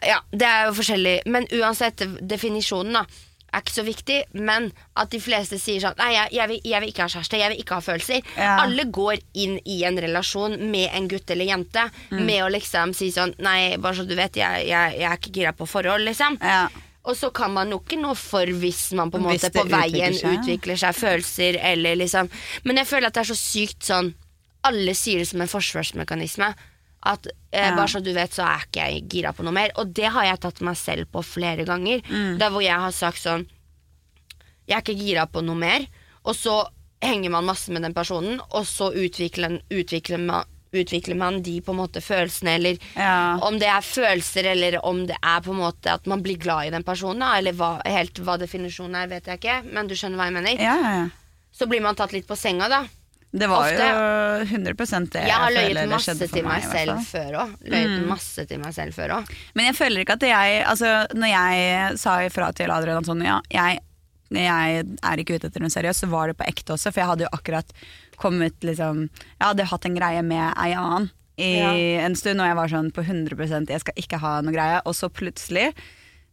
ja, 0.06 0.20
det 0.30 0.46
er 0.46 0.66
jo 0.68 0.76
forskjellig. 0.78 1.16
Men 1.26 1.46
uansett, 1.58 2.02
definisjonen 2.20 2.92
da 3.00 3.06
er 3.48 3.62
ikke 3.64 3.72
så 3.78 3.82
viktig, 3.86 4.16
men 4.44 4.66
at 5.00 5.08
de 5.08 5.18
fleste 5.24 5.56
sier 5.56 5.80
sånn 5.80 5.94
Nei, 5.96 6.10
jeg, 6.12 6.28
jeg, 6.36 6.48
vil, 6.50 6.58
jeg 6.68 6.80
vil 6.84 6.90
ikke 6.92 7.04
ha 7.06 7.12
kjæreste, 7.14 7.38
jeg 7.40 7.48
vil 7.54 7.62
ikke 7.62 7.78
ha 7.78 7.84
følelser. 7.86 8.26
Ja. 8.36 8.56
Alle 8.66 8.84
går 8.92 9.22
inn 9.40 9.54
i 9.64 9.78
en 9.88 9.96
relasjon 10.04 10.58
med 10.68 10.90
en 10.92 11.08
gutt 11.08 11.30
eller 11.32 11.48
jente 11.48 11.86
Mm. 12.10 12.24
med 12.28 12.42
å 12.44 12.50
liksom 12.52 12.92
si 12.96 13.08
sånn 13.12 13.32
Nei, 13.40 13.76
bare 13.80 13.96
så 13.96 14.04
du 14.08 14.14
vet, 14.18 14.36
jeg, 14.36 14.66
jeg, 14.68 14.98
jeg 15.00 15.08
er 15.08 15.16
ikke 15.16 15.32
gira 15.32 15.52
på 15.56 15.66
forhold, 15.68 16.04
liksom. 16.04 16.36
Ja. 16.44 16.66
Og 17.08 17.16
så 17.16 17.30
kan 17.32 17.54
man 17.54 17.70
jo 17.72 17.78
ikke 17.80 17.96
noe 18.02 18.14
for 18.20 18.44
hvis 18.60 18.90
man 18.98 19.08
på 19.10 19.16
en 19.16 19.24
måte 19.30 19.48
på 19.54 19.64
veien 19.64 20.12
utvikler 20.12 20.18
seg. 20.20 20.38
utvikler 20.42 20.76
seg 20.82 20.96
følelser, 20.98 21.58
eller 21.72 21.96
liksom 21.96 22.28
Men 22.68 22.76
jeg 22.82 22.86
føler 22.90 23.08
at 23.08 23.14
det 23.16 23.22
er 23.24 23.30
så 23.32 23.38
sykt 23.40 23.88
sånn 23.88 24.10
Alle 24.68 24.92
sier 24.98 25.22
det 25.22 25.28
som 25.30 25.40
en 25.40 25.48
forsvarsmekanisme. 25.48 26.50
At 27.06 27.26
eh, 27.52 27.68
Ja. 27.68 27.76
bare 27.76 27.86
så 27.88 28.00
du 28.02 28.12
vet, 28.12 28.32
så 28.34 28.42
er 28.42 28.64
ikke 28.66 28.86
jeg 28.90 29.04
gira 29.08 29.32
på 29.32 29.44
noe 29.46 29.52
mer. 29.54 29.70
Og 29.78 29.92
det 29.94 30.08
har 30.10 30.24
jeg 30.24 30.40
tatt 30.40 30.60
meg 30.66 30.76
selv 30.76 31.06
på 31.12 31.22
flere 31.24 31.64
ganger. 31.64 32.02
Mm. 32.10 32.38
Der 32.38 32.50
hvor 32.50 32.62
jeg 32.64 32.74
har 32.78 32.90
sagt 32.92 33.18
sånn 33.22 33.46
Jeg 34.68 34.76
er 34.76 34.82
ikke 34.82 34.98
gira 35.00 35.26
på 35.26 35.40
noe 35.44 35.56
mer. 35.56 35.86
Og 36.26 36.34
så 36.36 36.66
henger 37.00 37.30
man 37.30 37.46
masse 37.46 37.70
med 37.72 37.82
den 37.86 37.94
personen, 37.94 38.40
og 38.50 38.66
så 38.66 38.90
utvikler, 38.92 39.60
utvikler, 39.70 40.18
man, 40.18 40.44
utvikler 40.74 41.16
man 41.16 41.38
de 41.46 41.60
på 41.62 41.70
en 41.72 41.78
måte 41.78 42.02
følelsene, 42.02 42.56
eller 42.58 42.76
Ja. 42.98 43.38
om 43.40 43.56
det 43.58 43.68
er 43.70 43.80
følelser, 43.80 44.44
eller 44.50 44.84
om 44.84 45.06
det 45.06 45.16
er 45.22 45.40
på 45.40 45.52
en 45.54 45.62
måte 45.62 45.86
at 45.94 46.06
man 46.06 46.20
blir 46.22 46.36
glad 46.36 46.66
i 46.66 46.70
den 46.74 46.82
personen, 46.84 47.22
eller 47.22 47.52
hva, 47.52 47.80
helt 47.86 48.18
hva 48.18 48.36
definisjonen 48.36 48.96
er, 48.96 49.06
vet 49.08 49.24
jeg 49.30 49.38
ikke, 49.40 49.72
men 49.72 49.86
du 49.88 49.94
skjønner 49.94 50.18
hva 50.18 50.24
jeg 50.26 50.34
mener. 50.34 50.58
Ja, 50.60 50.74
ja, 50.82 50.92
ja. 51.04 51.08
Så 51.54 51.66
blir 51.70 51.80
man 51.80 51.94
tatt 51.96 52.12
litt 52.12 52.26
på 52.28 52.36
senga, 52.36 52.68
da. 52.68 52.82
Det 53.30 53.44
var 53.50 53.66
Ofte. 53.66 53.88
jo 53.88 54.44
100 54.48 55.10
det 55.12 55.22
Jeg 55.28 55.36
har 55.36 55.50
løyet 55.52 55.88
masse 55.90 56.06
skjedde 56.14 56.28
til 56.32 56.46
meg 56.46 56.62
selv 56.64 57.02
før 57.04 57.34
òg. 57.42 57.50
Løyet 57.68 58.06
masse 58.08 58.46
til 58.48 58.62
meg 58.62 58.72
selv 58.72 58.96
før 58.96 59.12
òg. 59.18 59.34
Men 59.54 59.68
jeg 59.68 59.76
føler 59.76 60.00
ikke 60.04 60.16
at 60.16 60.24
jeg 60.30 60.62
Altså, 60.64 60.92
når 61.12 61.28
jeg 61.34 61.98
sa 62.00 62.14
ifra 62.24 62.48
til 62.56 62.72
Adrian 62.72 63.02
Antonia 63.02 63.36
sånn, 63.36 63.52
jeg, 63.52 63.82
jeg 64.32 64.86
er 65.12 65.22
ikke 65.22 65.36
ute 65.36 65.50
etter 65.50 65.60
noe 65.60 65.72
seriøst, 65.74 66.06
så 66.06 66.08
var 66.08 66.28
det 66.32 66.38
på 66.40 66.48
ekte 66.48 66.72
også, 66.72 66.88
for 66.92 67.00
jeg 67.04 67.10
hadde 67.12 67.26
jo 67.28 67.32
akkurat 67.36 67.76
kommet 68.16 68.56
liksom 68.64 69.04
Jeg 69.12 69.44
hadde 69.44 69.68
hatt 69.74 69.84
en 69.92 70.00
greie 70.00 70.24
med 70.24 70.48
ei 70.56 70.72
annen 70.72 71.10
i 71.38 71.52
Ja. 71.60 71.70
en 72.02 72.16
stund, 72.18 72.40
og 72.42 72.48
jeg 72.48 72.56
var 72.58 72.68
sånn 72.72 72.90
på 72.90 73.04
100% 73.04 73.68
jeg 73.70 73.80
skal 73.84 73.94
ikke 74.00 74.18
ha 74.18 74.40
noe 74.42 74.50
greie, 74.56 74.80
og 74.84 74.94
så 74.96 75.06
plutselig 75.12 75.68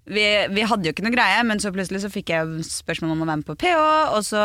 vi, 0.07 0.23
vi 0.49 0.63
hadde 0.65 0.85
jo 0.87 0.93
ikke 0.95 1.03
noe 1.05 1.13
greie, 1.13 1.43
men 1.45 1.59
så 1.61 1.71
plutselig 1.73 2.01
så 2.01 2.09
fikk 2.13 2.29
jeg 2.33 2.63
spørsmål 2.65 3.11
om 3.13 3.21
å 3.21 3.27
være 3.29 3.41
med 3.43 3.45
på 3.51 3.55
PH, 3.61 3.83
og 4.15 4.21
så 4.25 4.41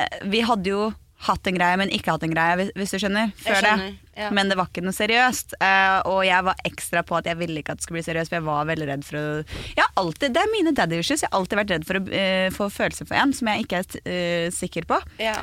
eh, 0.00 0.18
Vi 0.28 0.40
hadde 0.44 0.70
jo 0.70 0.86
hatt 1.24 1.46
en 1.46 1.56
greie, 1.56 1.76
men 1.80 1.92
ikke 1.94 2.14
hatt 2.14 2.24
en 2.26 2.32
greie, 2.34 2.68
hvis, 2.76 2.90
du 2.92 3.00
skjønner. 3.00 3.30
Før 3.40 3.56
skjønner, 3.62 3.92
det. 3.94 4.20
ja. 4.20 4.30
Men 4.34 4.50
det 4.50 4.58
var 4.58 4.68
ikke 4.68 4.82
noe 4.84 4.94
seriøst. 4.96 5.56
Uh, 5.62 6.00
og 6.10 6.20
jeg 6.26 6.44
var 6.46 6.60
ekstra 6.68 7.04
på 7.06 7.16
at 7.16 7.28
jeg 7.30 7.38
ville 7.40 7.62
ikke 7.62 7.74
at 7.74 7.80
det 7.80 7.86
skulle 7.86 8.00
bli 8.00 8.06
seriøst, 8.08 8.32
for 8.32 8.40
jeg 8.40 8.46
var 8.48 8.68
veldig 8.68 8.88
redd 8.90 9.06
for 9.06 9.18
å 9.20 9.24
Jeg 9.46 9.80
har 9.80 9.92
alltid, 10.02 10.34
Det 10.34 10.42
er 10.42 10.52
mine 10.52 10.74
daddy 10.76 10.98
issues. 11.00 11.24
Jeg 11.24 11.30
har 11.30 11.38
alltid 11.40 11.60
vært 11.62 11.74
redd 11.76 11.86
for 11.88 12.00
å 12.00 12.04
uh, 12.04 12.48
få 12.54 12.68
følelser 12.74 13.08
for 13.08 13.20
en 13.20 13.34
som 13.36 13.50
jeg 13.52 13.64
ikke 13.64 13.80
er 13.80 13.88
uh, 14.04 14.48
sikker 14.54 14.88
på. 14.90 15.00
Ja. 15.22 15.36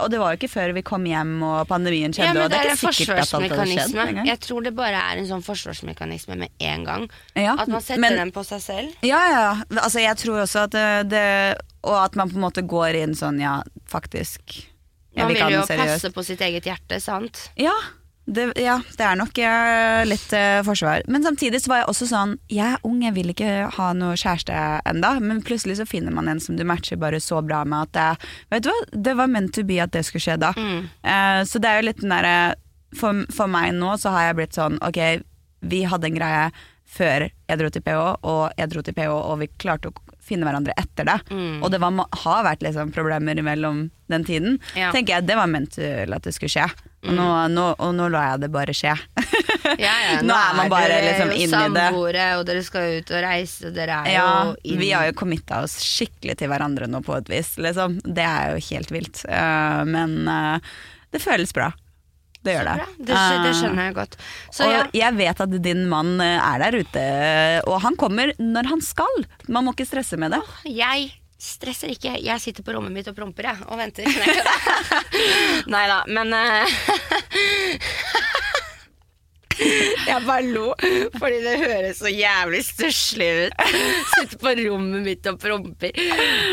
Og 0.00 0.08
det 0.08 0.20
var 0.22 0.32
jo 0.32 0.40
ikke 0.40 0.48
før 0.48 0.72
vi 0.72 0.82
kom 0.86 1.04
hjem 1.04 1.34
og 1.44 1.66
pandemien 1.68 2.14
skjedde. 2.14 2.30
Ja, 2.32 2.46
men 2.46 2.52
det 2.52 2.60
er 2.62 2.70
en 2.72 2.78
skjedd 2.80 3.02
forsvarsmekanisme. 3.04 4.06
Jeg 4.30 4.40
tror 4.46 4.64
det 4.64 4.72
bare 4.78 5.02
er 5.10 5.20
en 5.20 5.28
sånn 5.28 5.44
forsvarsmekanisme 5.44 6.38
med 6.40 6.64
en 6.64 6.86
gang. 6.88 7.04
Ja, 7.36 7.58
At 7.60 7.68
man 7.68 7.84
setter 7.84 8.00
men- 8.00 8.16
den 8.16 8.32
på 8.32 8.46
seg 8.46 8.62
selv. 8.64 8.96
Ja, 9.04 9.20
ja. 9.28 9.50
Altså, 9.76 10.00
jeg 10.00 10.16
tror 10.22 10.40
også 10.46 10.64
at 10.64 10.72
det, 10.72 11.10
det 11.12 11.26
Og 11.86 11.94
at 12.00 12.16
man 12.16 12.32
på 12.32 12.40
en 12.40 12.46
måte 12.48 12.64
går 12.66 12.96
inn 13.02 13.12
sånn, 13.14 13.36
ja, 13.38 13.60
faktisk. 13.86 14.64
Man 15.16 15.32
vil 15.32 15.56
jo 15.56 15.62
passe 15.68 16.10
på 16.12 16.26
sitt 16.26 16.42
eget 16.44 16.68
hjerte, 16.68 17.00
sant? 17.00 17.46
Ja, 17.58 17.74
det, 18.26 18.48
ja, 18.58 18.80
det 18.98 19.04
er 19.06 19.18
nok 19.18 19.38
litt 20.10 20.32
eh, 20.34 20.58
forsvar. 20.66 21.04
Men 21.06 21.22
samtidig 21.22 21.60
så 21.62 21.70
var 21.70 21.82
jeg 21.82 21.90
også 21.92 22.08
sånn 22.10 22.32
Jeg 22.50 22.72
er 22.74 22.86
ung, 22.88 22.98
jeg 23.04 23.14
vil 23.14 23.30
ikke 23.30 23.68
ha 23.76 23.90
noe 23.94 24.16
kjæreste 24.18 24.56
enda 24.90 25.12
Men 25.22 25.44
plutselig 25.46 25.76
så 25.78 25.86
finner 25.86 26.14
man 26.14 26.26
en 26.32 26.42
som 26.42 26.58
du 26.58 26.64
matcher 26.66 26.98
bare 26.98 27.20
så 27.22 27.38
bra 27.46 27.62
med 27.62 27.86
at 27.86 27.94
det, 27.94 28.30
Vet 28.50 28.66
du 28.66 28.72
hva, 28.72 28.78
det 29.06 29.14
var 29.20 29.30
meant 29.30 29.54
to 29.54 29.62
be 29.66 29.78
at 29.82 29.94
det 29.94 30.02
skulle 30.08 30.24
skje 30.26 30.40
da. 30.42 30.50
Mm. 30.58 30.88
Eh, 31.06 31.42
så 31.46 31.62
det 31.62 31.70
er 31.70 31.78
jo 31.78 31.86
litt 31.86 32.02
den 32.02 32.16
derre 32.16 32.36
for, 32.98 33.22
for 33.30 33.50
meg 33.50 33.76
nå 33.78 33.94
så 34.00 34.10
har 34.14 34.28
jeg 34.28 34.38
blitt 34.40 34.58
sånn 34.58 34.80
Ok, 34.82 35.00
vi 35.70 35.84
hadde 35.86 36.10
en 36.10 36.18
greie 36.18 36.50
før 36.96 37.28
jeg 37.28 37.60
dro 37.60 37.70
til 37.70 37.82
PH, 37.82 38.02
og 38.26 38.58
jeg 38.58 38.70
dro 38.72 38.82
til 38.82 38.94
PH, 38.94 39.14
og 39.14 39.40
vi 39.42 39.48
klarte 39.58 39.90
å 39.90 40.05
finne 40.26 40.46
hverandre 40.48 40.74
etter 40.80 41.06
det. 41.08 41.18
Mm. 41.30 41.62
Og 41.62 41.70
det 41.72 41.80
var, 41.82 41.94
har 42.24 42.42
vært 42.50 42.64
liksom 42.66 42.90
problemer 42.94 43.38
imellom 43.38 43.86
den 44.10 44.24
tiden. 44.26 44.58
Ja. 44.78 44.92
tenker 44.94 45.16
jeg 45.16 45.26
Det 45.26 45.34
var 45.38 45.48
ment 45.50 45.72
til 45.78 46.12
at 46.14 46.22
det 46.26 46.34
skulle 46.36 46.52
skje. 46.52 46.68
Og, 47.06 47.12
Mm. 47.12 47.18
nå, 47.20 47.26
nå, 47.54 47.64
og 47.78 47.92
nå 47.94 48.08
lar 48.10 48.32
jeg 48.32 48.40
det 48.46 48.48
bare 48.50 48.74
skje. 48.74 48.94
Ja, 49.82 49.92
ja, 49.98 50.20
Nå 50.22 50.34
er 50.34 50.52
man 50.56 50.68
bare 50.70 50.88
dere 50.88 51.06
liksom 51.10 51.30
jo 51.32 51.36
inn 51.42 51.50
i 51.50 51.58
det. 51.74 51.84
samboere, 51.86 52.24
og 52.38 52.44
dere 52.46 52.60
skal 52.62 53.00
ut 53.00 53.10
og 53.10 53.22
reise, 53.24 53.66
og 53.66 53.74
dere 53.74 53.96
er 54.06 54.12
Ja, 54.14 54.26
jo 54.46 54.54
inn 54.72 54.78
vi 54.78 54.90
har 54.94 55.06
jo 55.08 55.14
committa 55.18 55.58
oss 55.64 55.74
skikkelig 55.82 56.36
til 56.38 56.48
hverandre 56.52 56.86
nå 56.90 57.00
på 57.04 57.16
et 57.18 57.28
vis, 57.30 57.50
liksom. 57.58 57.98
Det 58.06 58.22
er 58.26 58.54
jo 58.54 58.62
helt 58.70 58.92
vilt. 58.94 59.24
Uh, 59.26 59.82
men 59.90 60.14
uh, 60.30 60.58
det 61.12 61.20
føles 61.22 61.50
bra. 61.56 61.72
Det 62.46 62.54
gjør 62.56 62.70
det. 62.70 62.86
Det, 62.96 63.10
det 63.10 63.50
Eh, 63.50 63.58
skjønner 63.60 63.88
jeg 63.90 63.96
godt. 63.98 64.16
Så 64.54 64.64
og 64.68 64.72
ja, 64.76 64.80
jeg 65.02 65.18
vet 65.18 65.44
at 65.46 65.54
din 65.64 65.84
mann 65.90 66.16
eh, 66.22 66.38
er 66.38 66.62
der 66.64 66.78
ute, 66.80 67.04
og 67.66 67.80
han 67.84 67.98
kommer 68.00 68.32
når 68.38 68.70
han 68.72 68.82
skal. 68.84 69.22
Man 69.50 69.66
må 69.66 69.74
ikke 69.76 69.88
stresse 69.90 70.18
med 70.20 70.36
det. 70.36 70.42
jeg 70.70 71.10
stresser 71.36 71.90
ikke. 71.92 72.14
Jeg 72.24 72.40
sitter 72.40 72.64
på 72.64 72.72
rommet 72.72 72.94
mitt 72.94 73.08
og 73.10 73.14
promper, 73.14 73.44
jeg, 73.50 73.66
og 73.68 73.76
venter. 73.76 74.06
Nei 75.74 75.82
da, 75.90 75.98
men 76.08 76.32
eh, 76.32 76.78
Jeg 80.10 80.22
bare 80.26 80.44
lo, 80.46 80.70
fordi 81.16 81.40
det 81.44 81.54
høres 81.62 82.00
så 82.02 82.10
jævlig 82.12 82.62
stusslig 82.66 83.28
ut. 83.46 83.64
Sitter 84.12 84.40
på 84.42 84.54
rommet 84.60 85.04
mitt 85.06 85.28
og 85.30 85.38
promper. 85.42 85.92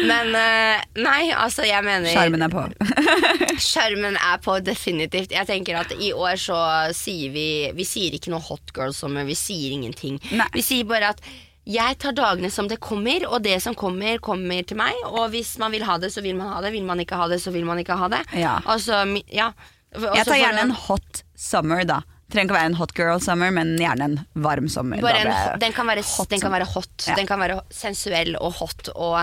Men 0.10 0.34
eh, 0.40 0.84
nei, 1.04 1.22
altså, 1.36 1.66
jeg 1.68 1.86
mener 1.86 2.12
Sjarmen 2.14 2.46
er 2.46 2.54
på. 2.54 2.66
Skjermen 3.70 4.18
er 4.20 4.44
på 4.44 4.58
definitivt. 4.66 5.34
Jeg 5.36 5.50
tenker 5.50 5.82
at 5.84 5.96
I 6.00 6.14
år 6.16 6.38
så 6.42 6.60
sier 6.96 7.34
vi 7.34 7.48
Vi 7.78 7.86
sier 7.88 8.16
ikke 8.16 8.34
noe 8.34 8.44
hot 8.44 8.74
girl 8.76 8.94
summer, 8.96 9.28
vi 9.28 9.38
sier 9.38 9.74
ingenting. 9.76 10.20
Nei. 10.34 10.50
Vi 10.56 10.64
sier 10.66 10.88
bare 10.90 11.14
at 11.16 11.24
jeg 11.64 11.96
tar 11.96 12.12
dagene 12.12 12.50
som 12.52 12.68
det 12.68 12.82
kommer, 12.84 13.24
og 13.30 13.44
det 13.46 13.56
som 13.64 13.76
kommer, 13.80 14.18
kommer 14.24 14.66
til 14.68 14.76
meg. 14.80 14.98
Og 15.08 15.30
hvis 15.32 15.56
man 15.62 15.72
vil 15.72 15.86
ha 15.88 15.96
det, 16.02 16.10
så 16.12 16.24
vil 16.24 16.36
man 16.36 16.52
ha 16.52 16.60
det. 16.66 16.74
Vil 16.76 16.84
man 16.84 17.00
ikke 17.00 17.16
ha 17.20 17.30
det, 17.32 17.40
så 17.40 17.54
vil 17.56 17.64
man 17.68 17.80
ikke 17.80 17.96
ha 18.00 18.10
det. 18.12 18.20
Ja. 18.36 18.58
Altså, 18.68 19.00
ja. 19.32 19.54
Også, 19.94 20.10
Jeg 20.18 20.26
tar 20.28 20.40
gjerne 20.42 20.66
en 20.68 20.76
hot 20.76 21.24
summer, 21.38 21.86
da. 21.88 22.02
Trenger 22.34 22.50
ikke 22.50 22.56
å 22.56 22.60
være 22.60 22.72
en 22.72 22.80
hot 22.80 22.96
girl 22.98 23.22
summer, 23.22 23.54
men 23.54 23.76
gjerne 23.78 24.10
en 24.10 24.18
varm 24.46 24.72
sommer. 24.72 25.04
en, 25.06 25.32
den, 25.62 25.76
kan 25.76 25.90
være, 25.90 26.06
hot 26.16 26.34
den 26.34 26.42
kan 26.42 26.54
være 26.54 26.68
hot. 26.74 26.94
Ja. 27.06 27.18
Den 27.20 27.30
kan 27.30 27.42
være 27.44 27.62
sensuell 27.74 28.34
og 28.40 28.58
hot 28.58 28.90
og 28.96 29.22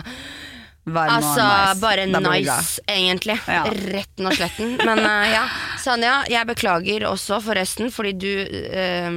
varm 0.90 1.10
Altså 1.16 1.42
nice. 1.44 1.80
bare 1.82 2.06
nice, 2.06 2.80
egentlig. 2.88 3.36
Ja. 3.50 3.64
Retten 3.66 4.30
og 4.30 4.36
sletten. 4.38 4.76
Men 4.78 5.02
uh, 5.04 5.26
ja. 5.28 5.42
Sanja, 5.82 6.20
jeg 6.30 6.48
beklager 6.48 7.08
også, 7.10 7.40
forresten, 7.44 7.90
fordi 7.94 8.14
du 8.20 8.30
eh, 8.70 9.10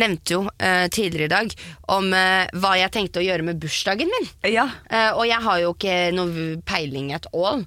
nevnte 0.00 0.34
jo 0.34 0.40
uh, 0.46 0.86
tidligere 0.94 1.28
i 1.28 1.32
dag 1.32 1.54
om 1.94 2.10
uh, 2.14 2.48
hva 2.58 2.74
jeg 2.78 2.92
tenkte 2.94 3.22
å 3.22 3.24
gjøre 3.26 3.46
med 3.46 3.60
bursdagen 3.62 4.10
min. 4.12 4.28
Ja. 4.48 4.68
Uh, 4.90 5.18
og 5.18 5.24
jeg 5.28 5.40
har 5.44 5.62
jo 5.62 5.72
ikke 5.74 5.96
noe 6.16 6.48
peiling 6.68 7.12
at 7.16 7.28
all, 7.32 7.64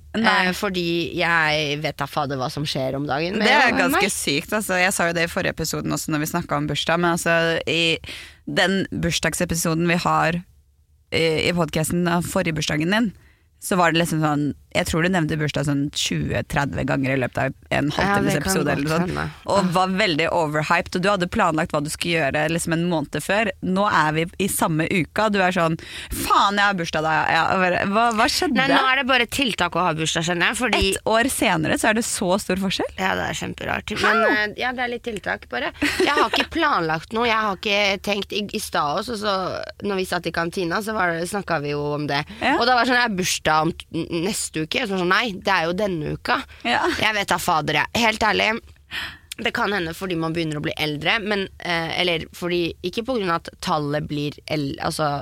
fordi 0.58 0.86
jeg 1.18 1.80
vet 1.84 2.00
da 2.00 2.08
fader 2.10 2.40
hva 2.40 2.50
som 2.54 2.68
skjer 2.68 2.98
om 3.00 3.08
dagen. 3.10 3.40
Det 3.42 3.50
er 3.52 3.72
meg. 3.72 3.80
ganske 3.86 4.12
sykt. 4.14 4.54
Altså. 4.58 4.78
Jeg 4.82 4.94
sa 4.96 5.10
jo 5.10 5.18
det 5.18 5.28
i 5.28 5.32
forrige 5.32 5.56
episoden 5.56 5.94
også 5.96 6.14
når 6.14 6.26
vi 6.26 6.32
snakka 6.34 6.62
om 6.62 6.70
bursdag, 6.70 7.02
men 7.02 7.16
altså, 7.18 7.38
i 7.70 7.98
den 8.50 8.86
bursdagsepisoden 8.92 9.88
vi 9.90 10.00
har 10.02 10.42
i, 11.12 11.26
i 11.50 11.52
podkasten 11.56 12.08
av 12.10 12.26
forrige 12.28 12.58
bursdagen 12.58 12.94
din, 12.94 13.12
så 13.62 13.78
var 13.78 13.92
det 13.92 14.02
liksom 14.02 14.24
sånn 14.24 14.46
Jeg 14.76 14.88
tror 14.88 15.04
du 15.04 15.10
nevnte 15.12 15.38
bursdag 15.40 15.66
sånn 15.68 15.82
20-30 15.92 16.86
ganger 16.88 17.14
i 17.16 17.20
løpet 17.20 17.38
av 17.44 17.54
en 17.76 17.90
Ja, 17.92 17.96
halvtimes 17.98 18.34
det 18.34 18.42
episode. 18.42 18.76
noe 19.12 19.26
Og 19.52 19.72
var 19.76 19.88
veldig 20.00 20.28
overhyped, 20.32 20.96
og 20.96 21.02
du 21.04 21.10
hadde 21.12 21.28
planlagt 21.32 21.74
hva 21.76 21.82
du 21.84 21.90
skulle 21.92 22.20
gjøre 22.22 22.46
liksom 22.54 22.74
en 22.78 22.86
måned 22.92 23.18
før. 23.24 23.52
Nå 23.64 23.86
er 23.92 24.12
vi 24.16 24.26
i 24.46 24.48
samme 24.52 24.88
uka, 24.88 25.30
du 25.34 25.40
er 25.44 25.52
sånn 25.56 25.78
Faen, 26.12 26.56
jeg 26.60 26.66
har 26.66 26.78
bursdag 26.80 27.04
da! 27.04 27.14
Ja, 27.32 27.44
hva, 27.92 28.06
hva 28.16 28.28
skjedde? 28.32 28.56
Nei, 28.62 28.68
nå 28.72 28.80
er 28.92 29.02
det 29.02 29.06
bare 29.10 29.28
tiltak 29.32 29.76
å 29.76 29.84
ha 29.88 29.94
bursdag, 29.98 30.26
skjønner 30.28 30.52
jeg. 30.52 30.60
Fordi 30.62 30.82
Et 30.96 31.02
år 31.12 31.30
senere 31.32 31.78
så 31.82 31.90
er 31.92 32.00
det 32.00 32.06
så 32.08 32.30
stor 32.42 32.62
forskjell. 32.62 32.92
Ja, 33.00 33.12
det 33.20 33.28
er 33.32 33.40
kjemperart. 33.42 33.96
Men 34.02 34.24
eh, 34.30 34.56
ja, 34.62 34.72
det 34.78 34.86
er 34.86 34.94
litt 34.96 35.04
tiltak, 35.08 35.48
bare. 35.52 35.74
Jeg 36.00 36.12
har 36.16 36.30
ikke 36.32 36.48
planlagt 36.54 37.14
noe. 37.18 37.28
Jeg 37.28 37.38
har 37.44 37.58
ikke 37.60 38.02
tenkt 38.08 38.34
I, 38.36 38.46
i 38.56 38.62
stad 38.62 39.02
også, 39.04 39.18
så 39.22 39.36
når 39.88 40.02
vi 40.02 40.08
satt 40.10 40.28
i 40.30 40.34
kantina, 40.36 40.80
så 40.86 40.96
snakka 41.28 41.60
vi 41.64 41.74
jo 41.76 41.82
om 41.98 42.08
det. 42.10 42.24
Ja. 42.42 42.56
Og 42.60 42.66
da 42.68 42.76
var 42.78 42.86
det 42.86 42.92
sånn 42.92 43.00
Jeg 43.02 43.08
har 43.10 43.18
bursdag 43.20 43.68
om 43.68 43.72
t- 43.76 43.88
neste 44.62 44.68
uke. 44.68 44.88
Så 44.88 44.98
sånn, 45.02 45.10
Nei, 45.12 45.32
det 45.34 45.52
er 45.56 45.66
jo 45.70 45.74
denne 45.74 46.14
uka. 46.18 46.42
Ja. 46.64 46.86
Jeg 47.00 47.14
vet 47.18 47.28
da 47.34 47.38
fader, 47.42 47.74
jeg. 47.82 48.02
Helt 48.06 48.24
ærlig. 48.24 48.52
Det 49.42 49.54
kan 49.56 49.72
hende 49.74 49.94
fordi 49.98 50.16
man 50.20 50.34
begynner 50.36 50.60
å 50.60 50.62
bli 50.62 50.74
eldre, 50.78 51.20
men 51.24 51.48
eh, 51.64 52.00
Eller 52.02 52.26
fordi 52.36 52.74
Ikke 52.84 53.04
på 53.08 53.16
grunn 53.18 53.30
av 53.32 53.40
at 53.42 53.50
tallet 53.64 54.04
blir 54.06 54.36
el, 54.46 54.76
altså, 54.84 55.22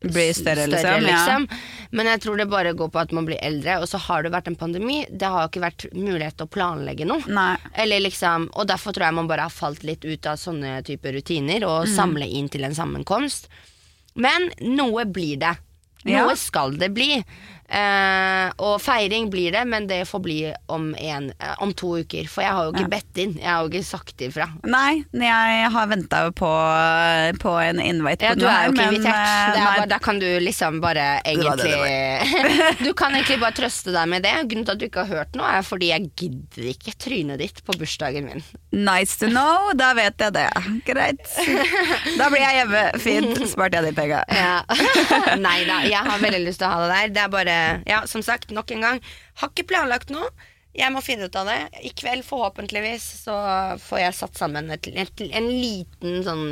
Blir 0.00 0.32
større, 0.36 0.66
liksom. 0.70 1.00
liksom. 1.02 1.48
Men 1.90 2.06
jeg 2.06 2.20
tror 2.22 2.36
det 2.38 2.46
bare 2.46 2.70
går 2.78 2.88
på 2.94 3.00
at 3.00 3.10
man 3.16 3.26
blir 3.26 3.40
eldre, 3.42 3.80
og 3.82 3.88
så 3.90 3.98
har 3.98 4.22
det 4.22 4.30
vært 4.30 4.46
en 4.46 4.54
pandemi. 4.60 5.00
Det 5.10 5.26
har 5.26 5.48
ikke 5.48 5.64
vært 5.64 5.86
mulighet 5.92 6.36
til 6.38 6.46
å 6.46 6.52
planlegge 6.54 7.04
noe. 7.08 7.24
Liksom, 7.88 8.44
og 8.54 8.68
derfor 8.70 8.94
tror 8.94 9.08
jeg 9.08 9.16
man 9.18 9.26
bare 9.26 9.48
har 9.48 9.50
falt 9.50 9.82
litt 9.82 10.04
ut 10.06 10.26
av 10.30 10.38
sånne 10.38 10.84
typer 10.86 11.16
rutiner 11.18 11.66
og 11.66 11.88
Mm. 11.88 11.96
samle 11.96 12.28
inn 12.30 12.48
til 12.48 12.62
en 12.68 12.74
sammenkomst. 12.78 13.48
Men 14.14 14.52
noe 14.60 15.04
blir 15.04 15.36
det. 15.42 15.56
Ja. 16.04 16.22
Noe 16.22 16.36
skal 16.36 16.76
det 16.78 16.92
bli. 16.94 17.24
Eh, 17.68 18.48
og 18.64 18.78
feiring 18.80 19.26
blir 19.30 19.52
det, 19.52 19.64
men 19.68 19.86
det 19.90 20.00
får 20.08 20.22
bli 20.24 20.36
om, 20.72 20.94
en, 20.96 21.26
eh, 21.38 21.54
om 21.60 21.72
to 21.76 21.98
uker. 22.00 22.24
For 22.32 22.40
jeg 22.44 22.54
har 22.56 22.64
jo 22.68 22.72
ikke 22.72 22.90
bedt 22.94 23.20
inn. 23.20 23.34
Jeg 23.42 23.48
har 23.50 23.60
jo 23.66 23.68
ikke 23.72 23.84
sagt 23.84 24.24
ifra. 24.24 24.46
Nei, 24.64 25.02
jeg 25.12 25.68
har 25.74 25.90
venta 25.90 26.22
jo 26.26 26.32
på, 26.38 26.48
på 27.42 27.52
en 27.60 27.82
invite 27.84 28.24
Ja, 28.24 28.32
på 28.32 28.40
du 28.40 28.46
noe 28.46 28.54
er 28.54 28.68
jo 28.70 28.72
ikke 28.72 28.86
invitert. 28.88 29.20
eh, 29.20 29.52
Det 29.58 29.66
bare, 29.66 29.88
da 29.92 29.98
kan 30.08 30.18
du 30.22 30.26
liksom 30.40 30.80
bare 30.80 31.06
Det 31.26 31.36
var 31.44 31.60
det 31.60 31.68
egentlig 31.68 32.78
Du 32.88 32.92
kan 32.96 33.14
egentlig 33.18 33.38
bare 33.42 33.56
trøste 33.58 33.92
deg 33.94 34.08
med 34.14 34.24
det. 34.24 34.32
Grunnen 34.48 34.64
til 34.68 34.74
at 34.76 34.80
du 34.80 34.86
ikke 34.88 35.04
har 35.04 35.12
hørt 35.20 35.36
noe, 35.38 35.52
er 35.58 35.66
fordi 35.66 35.90
jeg 35.92 36.08
gidder 36.18 36.70
ikke 36.72 36.96
trynet 37.04 37.42
ditt 37.42 37.60
på 37.66 37.76
bursdagen 37.78 38.28
min. 38.30 38.44
Nice 38.72 39.18
to 39.20 39.28
know, 39.28 39.70
da 39.76 39.92
vet 39.96 40.16
jeg 40.24 40.34
det. 40.36 40.48
Greit. 40.88 41.20
Da 42.18 42.28
blir 42.32 42.42
jeg 42.42 42.58
hjemme. 42.62 42.82
Fint. 43.02 43.44
Sparte 43.52 43.80
jeg 43.80 43.90
de 43.90 43.94
penga. 43.96 44.22
Ja. 44.32 44.62
Nei 45.46 45.60
da, 45.68 45.82
jeg 45.88 46.00
har 46.08 46.20
veldig 46.22 46.42
lyst 46.48 46.60
til 46.62 46.68
å 46.68 46.72
ha 46.74 46.82
det 46.86 46.90
der. 46.94 47.14
Det 47.18 47.22
er 47.26 47.32
bare, 47.32 47.57
ja, 47.88 48.02
som 48.10 48.22
sagt, 48.26 48.50
nok 48.54 48.70
en 48.76 48.84
gang. 48.86 49.00
Har 49.42 49.52
ikke 49.52 49.66
planlagt 49.70 50.10
noe. 50.14 50.30
Jeg 50.78 50.92
må 50.94 51.00
finne 51.02 51.26
ut 51.26 51.36
av 51.40 51.48
det. 51.48 51.58
I 51.82 51.90
kveld, 51.96 52.22
forhåpentligvis, 52.28 53.06
så 53.24 53.34
får 53.82 54.02
jeg 54.04 54.14
satt 54.18 54.36
sammen 54.38 54.70
et, 54.74 54.86
et, 54.92 55.22
en 55.34 55.48
liten 55.50 56.20
sånn 56.26 56.44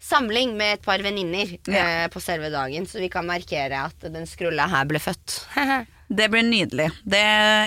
samling 0.00 0.54
med 0.56 0.78
et 0.78 0.84
par 0.86 1.02
venninner 1.04 1.50
Ja. 1.68 1.82
eh, 2.04 2.06
på 2.08 2.22
selve 2.24 2.48
dagen, 2.48 2.86
så 2.88 3.02
vi 3.02 3.10
kan 3.12 3.26
markere 3.28 3.82
at 3.90 4.06
den 4.14 4.24
skrulla 4.26 4.64
her 4.72 4.86
ble 4.88 4.98
født. 5.02 5.42
Det 6.10 6.26
blir 6.32 6.42
nydelig. 6.42 6.88
Det, 7.06 7.20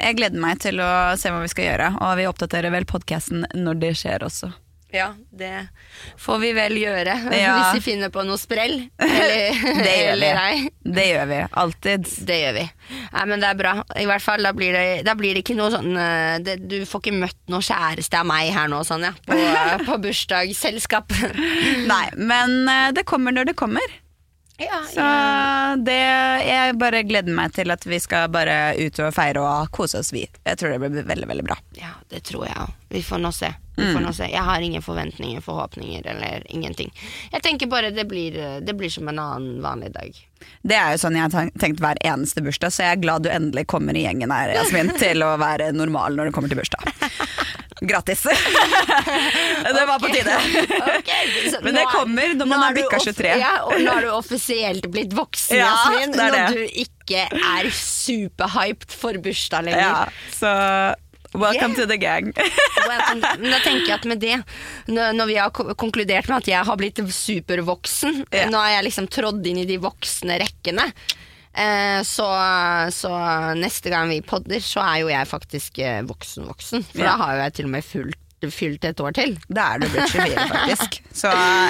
jeg 0.04 0.16
gleder 0.18 0.42
meg 0.44 0.58
til 0.60 0.82
å 0.84 0.90
se 1.16 1.30
hva 1.32 1.38
vi 1.46 1.52
skal 1.54 1.64
gjøre, 1.70 1.86
og 2.04 2.18
vi 2.20 2.26
oppdaterer 2.28 2.74
vel 2.74 2.84
podkasten 2.90 3.46
når 3.56 3.78
det 3.80 3.92
skjer 4.02 4.26
også. 4.28 4.50
Ja, 4.94 5.08
det 5.34 5.52
får 6.22 6.40
vi 6.44 6.52
vel 6.58 6.76
gjøre. 6.78 7.16
Ja. 7.44 7.54
Hvis 7.58 7.80
vi 7.80 7.92
finner 7.92 8.12
på 8.14 8.24
noe 8.28 8.38
sprell. 8.40 8.76
Eller, 9.02 9.58
Det 9.84 9.94
gjør 9.98 10.12
eller 10.14 10.38
vi. 10.38 10.44
ei. 10.44 10.70
Det 10.98 11.06
gjør 11.10 11.26
vi. 11.32 11.40
Alltid. 11.64 12.08
Det 12.30 12.38
gjør 12.44 12.54
vi. 12.60 12.66
Nei, 13.16 13.24
men 13.32 13.42
det 13.44 13.50
er 13.50 13.58
bra. 13.60 13.74
I 14.00 14.06
hvert 14.10 14.24
fall, 14.24 14.46
da 14.46 14.54
blir 14.56 14.76
det, 14.78 14.86
da 15.08 15.16
blir 15.20 15.34
det 15.36 15.44
ikke 15.44 15.58
noe 15.58 15.72
sånn 15.74 15.98
eh, 15.98 16.38
det, 16.46 16.58
Du 16.70 16.78
får 16.90 17.04
ikke 17.04 17.16
møtt 17.24 17.40
noe 17.52 17.64
kjæreste 17.66 18.22
av 18.22 18.30
meg 18.30 18.52
her 18.56 18.70
nå, 18.72 18.84
Sonja, 18.88 19.12
på, 19.28 19.38
på 19.90 19.98
bursdagsselskap. 20.06 21.12
Nei, 21.90 22.06
men 22.20 22.56
eh, 22.70 22.90
det 22.96 23.06
kommer 23.10 23.36
når 23.36 23.52
det 23.52 23.58
kommer. 23.60 24.00
Ja, 24.58 24.84
Så 24.90 25.06
det, 25.84 25.98
jeg 26.48 26.78
bare 26.78 27.04
gleder 27.08 27.34
meg 27.34 27.56
til 27.56 27.74
at 27.74 27.86
vi 27.90 28.00
skal 28.02 28.30
bare 28.34 28.76
ut 28.78 29.00
og 29.02 29.14
feire 29.16 29.42
og 29.42 29.72
kose 29.74 30.04
oss, 30.04 30.14
vi. 30.14 30.28
Jeg 30.46 30.60
tror 30.60 30.76
det 30.76 30.80
blir 30.84 31.10
veldig, 31.10 31.28
veldig 31.32 31.46
bra. 31.48 31.58
ja, 31.80 31.96
det 32.14 32.24
tror 32.30 32.46
jeg 32.48 32.58
òg. 32.62 32.80
Vi 32.94 33.02
får 33.02 33.22
nå 33.24 33.32
se. 33.34 33.50
Mm. 33.78 34.14
se. 34.14 34.28
Jeg 34.30 34.42
har 34.46 34.62
ingen 34.62 34.82
forventninger, 34.82 35.42
forhåpninger 35.42 36.08
eller 36.08 36.44
ingenting. 36.46 36.94
Jeg 37.32 37.42
tenker 37.42 37.68
bare 37.68 37.90
det 37.90 38.06
blir, 38.06 38.62
det 38.62 38.74
blir 38.78 38.90
som 38.90 39.08
en 39.10 39.20
annen 39.20 39.62
vanlig 39.62 39.90
dag. 39.96 40.20
Det 40.62 40.76
er 40.78 40.94
jo 40.94 41.02
sånn 41.02 41.18
jeg 41.18 41.26
har 41.26 41.50
tenkt 41.60 41.82
hver 41.82 41.98
eneste 42.06 42.44
bursdag, 42.46 42.74
så 42.74 42.86
jeg 42.86 42.98
er 42.98 43.02
glad 43.02 43.26
du 43.26 43.32
endelig 43.34 43.66
kommer 43.72 43.98
i 43.98 44.06
gjengen 44.06 44.32
her, 44.36 44.54
Jasmin, 44.54 44.94
til 45.02 45.26
å 45.26 45.34
være 45.42 45.72
normal 45.74 46.20
når 46.20 46.30
det 46.30 46.36
kommer 46.38 46.54
til 46.54 46.62
bursdag. 46.62 46.86
Grattis! 47.84 48.24
det 49.76 49.86
var 49.88 50.00
på 50.00 50.08
tide. 50.14 50.36
okay, 51.00 51.50
så 51.52 51.60
Men 51.64 51.76
det 51.76 51.82
er- 51.84 51.92
kommer 51.92 52.34
når 52.40 52.48
man 52.48 52.64
har 52.64 52.76
bikka 52.78 53.00
23. 53.04 53.34
Ja, 53.42 53.54
og 53.68 53.76
nå 53.84 53.92
har 53.92 54.06
du 54.06 54.12
offisielt 54.16 54.88
blitt 54.94 55.14
voksen, 55.18 55.58
Ja, 55.62 55.72
Jasmin. 55.72 56.16
Når 56.18 56.38
det. 56.38 56.44
du 56.56 56.84
ikke 56.86 57.26
er 57.30 57.70
superhyped 57.76 58.92
for 58.96 59.20
bursdag 59.24 59.68
lenger. 59.68 59.82
Ja, 59.84 60.30
så 60.32 60.54
welcome 61.34 61.74
Yeah. 61.74 61.80
to 61.82 61.86
the 61.90 61.98
gang. 61.98 62.28
Nå 63.42 63.58
tenker 63.64 63.88
jeg 63.90 63.96
at 63.98 64.04
med 64.06 64.20
det, 64.22 64.36
når 64.94 65.26
vi 65.32 65.38
har 65.42 65.50
konkludert 65.52 66.28
med 66.30 66.44
at 66.44 66.48
jeg 66.52 66.68
har 66.68 66.78
blitt 66.78 67.02
supervoksen, 67.10 68.22
yeah. 68.32 68.50
nå 68.54 68.60
har 68.62 68.76
jeg 68.78 68.88
liksom 68.92 69.08
trådd 69.12 69.42
inn 69.50 69.64
i 69.64 69.66
de 69.66 69.80
voksne 69.82 70.38
rekkene, 70.44 70.86
så, 72.04 72.28
så 72.94 73.14
neste 73.60 73.92
gang 73.94 74.10
vi 74.10 74.22
podder, 74.26 74.60
så 74.64 74.82
er 74.82 75.04
jo 75.04 75.12
jeg 75.14 75.30
faktisk 75.30 75.80
eh, 75.84 76.02
voksen-voksen. 76.10 76.84
For 76.92 77.04
Ja. 77.04 77.12
da 77.14 77.18
har 77.24 77.34
jo 77.38 77.44
jeg 77.46 77.54
til 77.60 77.66
og 77.70 77.74
med 77.78 77.86
fulgt 77.86 78.20
fylt 78.52 78.84
et 78.84 79.00
år 79.00 79.14
til. 79.16 79.38
Da 79.48 79.70
er 79.72 79.80
du 79.80 79.86
blitt 79.88 80.10
24, 80.12 80.48
faktisk. 80.52 80.98
Så 81.16 81.30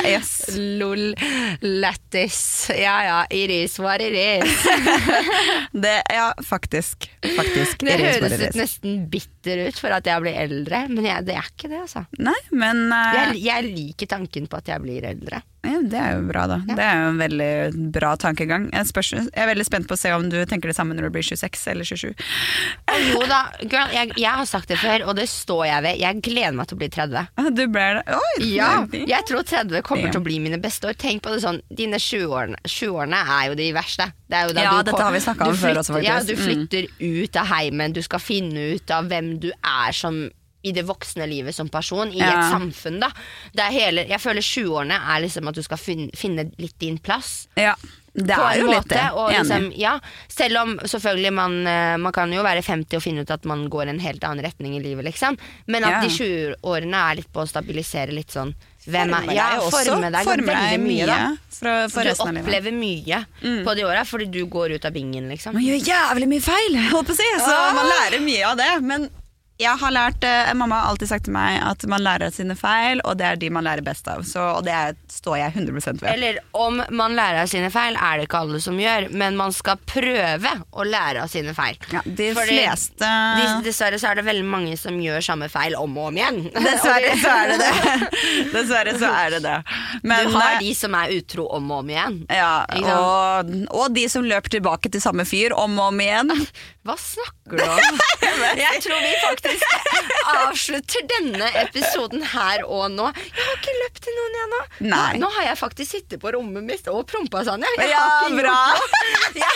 yes. 0.09 0.31
Lol, 0.79 1.11
lættis. 1.61 2.39
Ja 2.73 2.95
ja, 3.05 3.19
it 3.29 3.51
is 3.53 3.75
what 3.77 4.01
it 4.01 4.15
is. 4.17 4.65
Det, 5.83 5.93
ja, 6.09 6.31
faktisk. 6.41 7.05
Faktisk. 7.37 7.85
Det 7.85 7.99
høres 7.99 8.33
ut 8.41 8.57
nesten 8.57 9.03
bitter 9.13 9.67
ut 9.67 9.77
for 9.77 9.93
at 9.93 10.09
jeg 10.09 10.25
blir 10.25 10.37
eldre, 10.47 10.83
men 10.89 11.05
jeg, 11.11 11.25
det 11.29 11.37
er 11.37 11.49
ikke 11.53 11.69
det, 11.71 11.83
altså. 11.85 12.05
Nei, 12.17 12.39
men 12.51 12.87
Uh... 12.93 13.13
Jeg, 13.15 13.37
jeg 13.45 13.69
liker 13.73 14.09
tanken 14.09 14.49
på 14.49 14.57
at 14.57 14.73
jeg 14.73 14.81
blir 14.83 15.05
eldre. 15.13 15.39
Ja, 15.63 15.79
det 15.87 15.99
er 15.99 16.17
jo 16.17 16.23
bra, 16.27 16.43
da. 16.51 16.57
Ja. 16.67 16.75
Det 16.75 16.83
er 16.83 16.97
jo 17.01 17.09
en 17.13 17.19
veldig 17.21 17.91
bra 17.95 18.09
tankegang. 18.19 18.65
Jeg, 18.73 18.87
spørs, 18.89 19.11
jeg 19.15 19.29
er 19.33 19.47
veldig 19.47 19.65
spent 19.65 19.87
på 19.87 19.95
å 19.95 19.99
se 20.01 20.11
om 20.13 20.25
du 20.29 20.35
tenker 20.49 20.67
det 20.67 20.75
samme 20.75 20.93
når 20.97 21.07
du 21.07 21.13
blir 21.15 21.23
26 21.23 21.67
eller 21.71 21.87
27. 21.87 22.09
Og 22.93 23.05
jo 23.13 23.21
da, 23.31 23.39
girl, 23.63 23.93
jeg, 23.95 24.11
jeg 24.19 24.31
har 24.41 24.45
sagt 24.49 24.67
det 24.73 24.77
før, 24.81 25.05
og 25.07 25.15
det 25.15 25.29
står 25.31 25.63
jeg 25.69 25.85
ved. 25.87 26.01
Jeg 26.03 26.21
gleder 26.27 26.57
meg 26.59 26.67
til 26.67 26.75
å 26.77 26.81
bli 26.83 26.89
30. 26.93 27.29
Ah, 27.39 27.49
Du 27.55 27.63
ble 27.71 27.85
det? 27.99 28.03
Oi! 28.19 28.49
Ja, 28.57 28.71
jeg 28.91 29.23
tror 29.29 29.47
30 29.47 29.81
kommer 29.87 30.09
Ja. 30.09 30.11
til 30.17 30.21
å 30.21 30.27
bli 30.27 30.39
mine 30.43 30.59
beste 30.61 30.91
år. 30.91 30.99
Tenk 30.99 31.23
på 31.23 31.31
det 31.33 31.41
sånn, 31.45 31.61
dine 31.71 31.95
20-årene 32.01 32.59
20-årene 32.67 33.23
er 33.39 33.49
jo 33.53 33.57
de 33.63 33.71
verste. 33.79 34.09
Det 34.27 34.39
er 34.41 34.47
jo 34.49 34.53
da 34.57 34.67
Ja, 34.67 34.75
du 34.83 34.91
dette 34.91 35.03
har 35.07 35.15
vi 35.15 35.23
snakket 35.23 35.47
om 35.47 35.59
før 35.63 35.79
også, 35.81 35.95
faktisk. 35.95 36.09
Ja, 36.11 36.19
du 36.27 36.33
Mm. 36.35 36.43
flytter 36.43 36.87
ut 36.99 37.35
av 37.39 37.45
heimen, 37.55 37.93
du 37.93 38.01
skal 38.03 38.19
finne 38.19 38.73
ut 38.75 38.91
av 38.91 39.07
hvem 39.07 39.37
du 39.39 39.51
er 39.63 39.91
som 39.95 40.25
i 40.63 40.71
det 40.71 40.85
voksne 40.87 41.27
livet 41.27 41.53
som 41.55 41.67
person, 41.69 42.11
i 42.13 42.19
Ja. 42.19 42.29
et 42.39 42.51
samfunn, 42.53 42.99
da. 43.01 43.09
Det 43.53 43.65
hele, 43.73 44.05
jeg 44.07 44.19
føler 44.23 44.41
20-årene 44.41 44.95
er 45.15 45.21
liksom 45.25 45.47
at 45.49 45.55
du 45.55 45.61
skal 45.65 45.77
finne, 45.77 46.09
finne 46.15 46.51
litt 46.57 46.77
din 46.79 46.97
plass. 46.97 47.47
Ja, 47.57 47.75
det 48.15 48.29
er 48.31 48.59
jo 48.59 48.67
jo 48.67 48.71
litt 48.71 48.87
det. 48.87 49.01
Liksom, 49.33 49.71
ja, 49.75 49.99
selv 50.29 50.57
om 50.61 50.77
selvfølgelig 50.79 51.33
man, 51.33 51.67
eh, 51.67 51.97
man 51.97 52.13
kan 52.13 52.31
jo 52.31 52.43
være 52.43 52.61
50 52.63 52.95
og 52.95 53.01
finne 53.03 53.21
ut 53.25 53.31
at 53.31 53.43
man 53.49 53.67
går 53.69 53.89
en 53.89 53.99
helt 53.99 54.23
annen 54.23 54.45
retning 54.45 54.75
i 54.77 54.79
livet, 54.83 55.03
liksom. 55.05 55.37
Men 55.67 55.83
at 55.83 55.89
Ja. 55.89 56.01
de 56.01 56.07
20-årene 56.09 56.93
er 57.11 57.15
litt 57.15 57.33
på 57.33 57.41
å 57.43 57.47
stabilisere 57.49 58.13
litt 58.13 58.29
sånn 58.31 58.53
hvem 58.87 59.13
er, 59.15 59.33
ja, 59.33 59.49
forme 59.71 60.11
deg 60.11 60.23
Forme 60.27 60.45
deg 60.53 60.79
mye, 60.79 61.05
da. 61.07 61.35
fra, 61.49 61.87
for 61.89 62.03
du 62.03 62.09
opplever 62.11 62.71
mye. 62.71 63.25
Mm. 63.41 63.63
mye 63.63 63.63
på 63.65 63.75
de 63.75 63.83
åra 63.83 64.03
fordi 64.05 64.29
du 64.31 64.45
går 64.45 64.75
ut 64.75 64.85
av 64.85 64.91
bingen, 64.93 65.27
liksom. 65.29 65.53
Man 65.53 65.63
gjør 65.63 65.79
jævlig 65.87 66.27
mye 66.27 66.41
feil, 66.41 66.75
holdt 66.91 67.07
på 67.07 67.13
å 67.13 67.15
si, 67.15 67.29
så 67.39 67.51
Ah. 67.51 67.73
man 67.73 67.85
lærer 67.85 68.19
mye 68.21 68.43
av 68.45 68.57
det. 68.57 68.81
Men 68.83 69.09
jeg 69.63 69.79
har 69.81 69.93
lært, 69.95 70.23
eh, 70.27 70.51
mamma 70.59 70.81
har 70.81 70.91
alltid 70.93 71.09
sagt 71.09 71.25
til 71.27 71.33
meg 71.35 71.59
at 71.63 71.83
man 71.89 72.03
lærer 72.03 72.27
av 72.29 72.35
sine 72.35 72.55
feil, 72.59 73.01
og 73.07 73.17
det 73.19 73.25
er 73.31 73.39
de 73.41 73.49
man 73.53 73.65
lærer 73.65 73.83
best 73.85 74.07
av. 74.11 74.23
Så, 74.27 74.41
og 74.57 74.63
det 74.67 74.73
er, 74.75 74.95
står 75.11 75.37
jeg 75.39 75.53
100 75.55 75.99
ved. 76.01 76.03
Eller 76.13 76.39
om 76.57 76.81
man 76.91 77.15
lærer 77.17 77.41
av 77.45 77.49
sine 77.51 77.69
feil, 77.73 77.95
er 77.97 78.19
det 78.21 78.27
ikke 78.27 78.41
alle 78.43 78.61
som 78.63 78.77
gjør, 78.79 79.07
men 79.15 79.37
man 79.39 79.53
skal 79.55 79.79
prøve 79.89 80.51
å 80.73 80.85
lære 80.87 81.23
av 81.23 81.31
sine 81.31 81.55
feil. 81.57 81.77
Ja, 81.93 82.01
de 82.05 82.29
Fordi 82.35 82.57
fleste 82.59 83.09
de- 83.39 83.49
Dessverre 83.63 83.99
så 84.01 84.11
er 84.11 84.19
det 84.19 84.25
veldig 84.27 84.45
mange 84.49 84.77
som 84.79 84.97
gjør 84.99 85.23
samme 85.23 85.47
feil 85.51 85.75
om 85.79 85.97
og 85.97 86.09
om 86.11 86.17
igjen. 86.19 86.41
Dessverre 86.53 87.13
så 87.21 87.33
er 87.37 87.53
det 87.53 87.59
det. 87.63 87.73
Dessverre 88.53 88.95
så 88.99 89.11
er 89.23 89.29
det 89.37 89.41
det. 89.45 89.55
Men, 90.03 90.27
du 90.27 90.35
har 90.37 90.55
eh, 90.57 90.59
de 90.65 90.73
som 90.77 90.95
er 90.99 91.13
utro 91.15 91.47
om 91.55 91.71
og 91.71 91.83
om 91.83 91.89
igjen. 91.93 92.19
ja, 92.29 92.51
Ikke 92.73 92.89
sant? 92.89 93.53
og, 93.71 93.77
og 93.83 93.95
de 93.95 94.05
som 94.11 94.25
løper 94.27 94.57
tilbake 94.57 94.91
til 94.93 95.03
samme 95.03 95.25
fyr 95.29 95.55
om 95.57 95.77
og 95.79 95.91
om 95.93 96.03
igjen. 96.03 96.33
Hva 96.83 96.95
snakker 96.99 97.55
du 97.55 97.63
om? 97.63 97.99
Jeg 98.59 98.81
tror 98.83 98.99
vi 99.03 99.11
faktisk 99.21 99.63
avslutter 100.33 101.05
denne 101.07 101.47
episoden 101.61 102.23
her 102.33 102.63
og 102.65 102.89
nå. 102.91 103.05
Jeg 103.13 103.45
har 103.45 103.53
ikke 103.59 103.75
løpt 103.77 104.01
til 104.03 104.17
noen, 104.17 104.35
jeg 104.39 104.49
nå. 104.53 104.59
Nei. 104.91 105.11
Nå, 105.21 105.29
har 105.37 105.45
jeg 105.51 105.59
faktisk 105.59 105.93
sittet 105.95 106.21
på 106.23 106.31
rommet 106.35 106.65
mitt 106.67 106.87
og 106.91 107.03
prompa 107.09 107.43
sånn. 107.47 107.63
Jeg, 107.63 107.77
jeg 107.85 107.93
Ja, 107.93 108.01
har 108.01 108.27
ikke 108.27 108.41
bra. 108.41 108.57
gjort 108.73 108.83
noe. 108.83 109.13
Jeg, 109.43 109.55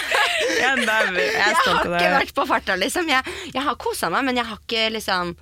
jeg 0.58 0.64
er 0.64 0.80
jeg 1.18 1.56
har 1.58 1.80
ikke 1.84 1.92
deg. 1.98 2.14
vært 2.14 2.34
på 2.38 2.44
farta, 2.50 2.76
liksom. 2.80 3.10
Jeg, 3.12 3.36
jeg 3.54 3.64
har 3.66 3.76
kosa 3.82 4.10
meg, 4.14 4.24
men 4.28 4.38
jeg 4.40 4.48
har 4.48 4.60
ikke 4.64 4.86
liksom 4.96 5.36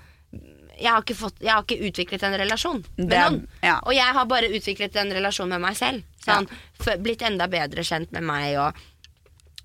jeg 0.76 0.92
har, 0.92 1.06
fått, 1.16 1.38
jeg 1.40 1.54
har 1.54 1.64
ikke 1.64 1.88
utviklet 1.88 2.24
en 2.28 2.34
relasjon 2.42 2.82
med 2.98 3.14
noen. 3.14 3.38
ja. 3.64 3.78
Og 3.88 3.94
jeg 3.96 4.16
har 4.18 4.26
bare 4.28 4.50
utviklet 4.58 4.98
en 5.00 5.14
relasjon 5.16 5.48
med 5.54 5.62
meg 5.64 5.78
selv. 5.80 6.04
Sånn, 6.26 6.50
ja. 6.50 6.98
Blitt 7.00 7.24
enda 7.24 7.48
bedre 7.52 7.86
kjent 7.88 8.12
med 8.16 8.26
meg 8.28 8.58
og 8.60 8.82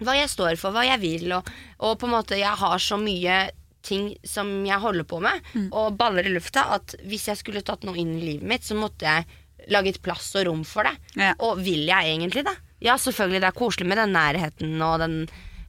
hva 0.01 0.15
jeg 0.19 0.29
står 0.33 0.57
for, 0.61 0.73
hva 0.75 0.85
jeg 0.89 1.01
vil. 1.03 1.33
Og, 1.37 1.49
og 1.87 1.99
på 2.01 2.09
en 2.09 2.15
måte 2.17 2.39
jeg 2.41 2.57
har 2.61 2.79
så 2.83 2.99
mye 3.01 3.51
ting 3.83 4.11
som 4.29 4.51
jeg 4.67 4.79
holder 4.83 5.05
på 5.09 5.21
med, 5.25 5.41
Mm. 5.55 5.69
og 5.73 5.97
baller 5.97 6.27
i 6.29 6.33
lufta, 6.35 6.67
at 6.77 6.95
hvis 7.09 7.29
jeg 7.31 7.37
skulle 7.41 7.63
tatt 7.65 7.83
noe 7.89 7.97
inn 7.97 8.17
i 8.19 8.25
livet 8.27 8.45
mitt, 8.49 8.63
så 8.67 8.77
måtte 8.77 9.07
jeg 9.09 9.25
laget 9.73 10.01
plass 10.03 10.35
og 10.37 10.47
rom 10.49 10.65
for 10.65 10.85
det. 10.85 10.93
Ja. 11.17 11.35
Og 11.39 11.59
vil 11.65 11.87
jeg 11.89 12.13
egentlig 12.17 12.45
det? 12.45 12.57
Ja, 12.81 12.97
selvfølgelig, 12.97 13.41
det 13.41 13.49
er 13.49 13.57
koselig 13.61 13.87
med 13.89 13.99
den 14.01 14.13
nærheten 14.17 14.77
og 14.83 14.99
den 15.01 15.17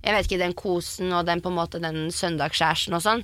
jeg 0.01 0.15
vet 0.15 0.25
ikke, 0.25 0.39
den 0.41 0.53
kosen 0.57 1.11
og 1.13 1.27
den 1.27 1.41
på 1.45 1.51
en 1.51 1.57
måte 1.59 1.77
den 1.83 2.07
søndagskjæresten 2.09 2.95
og 2.97 3.03
sånn. 3.05 3.19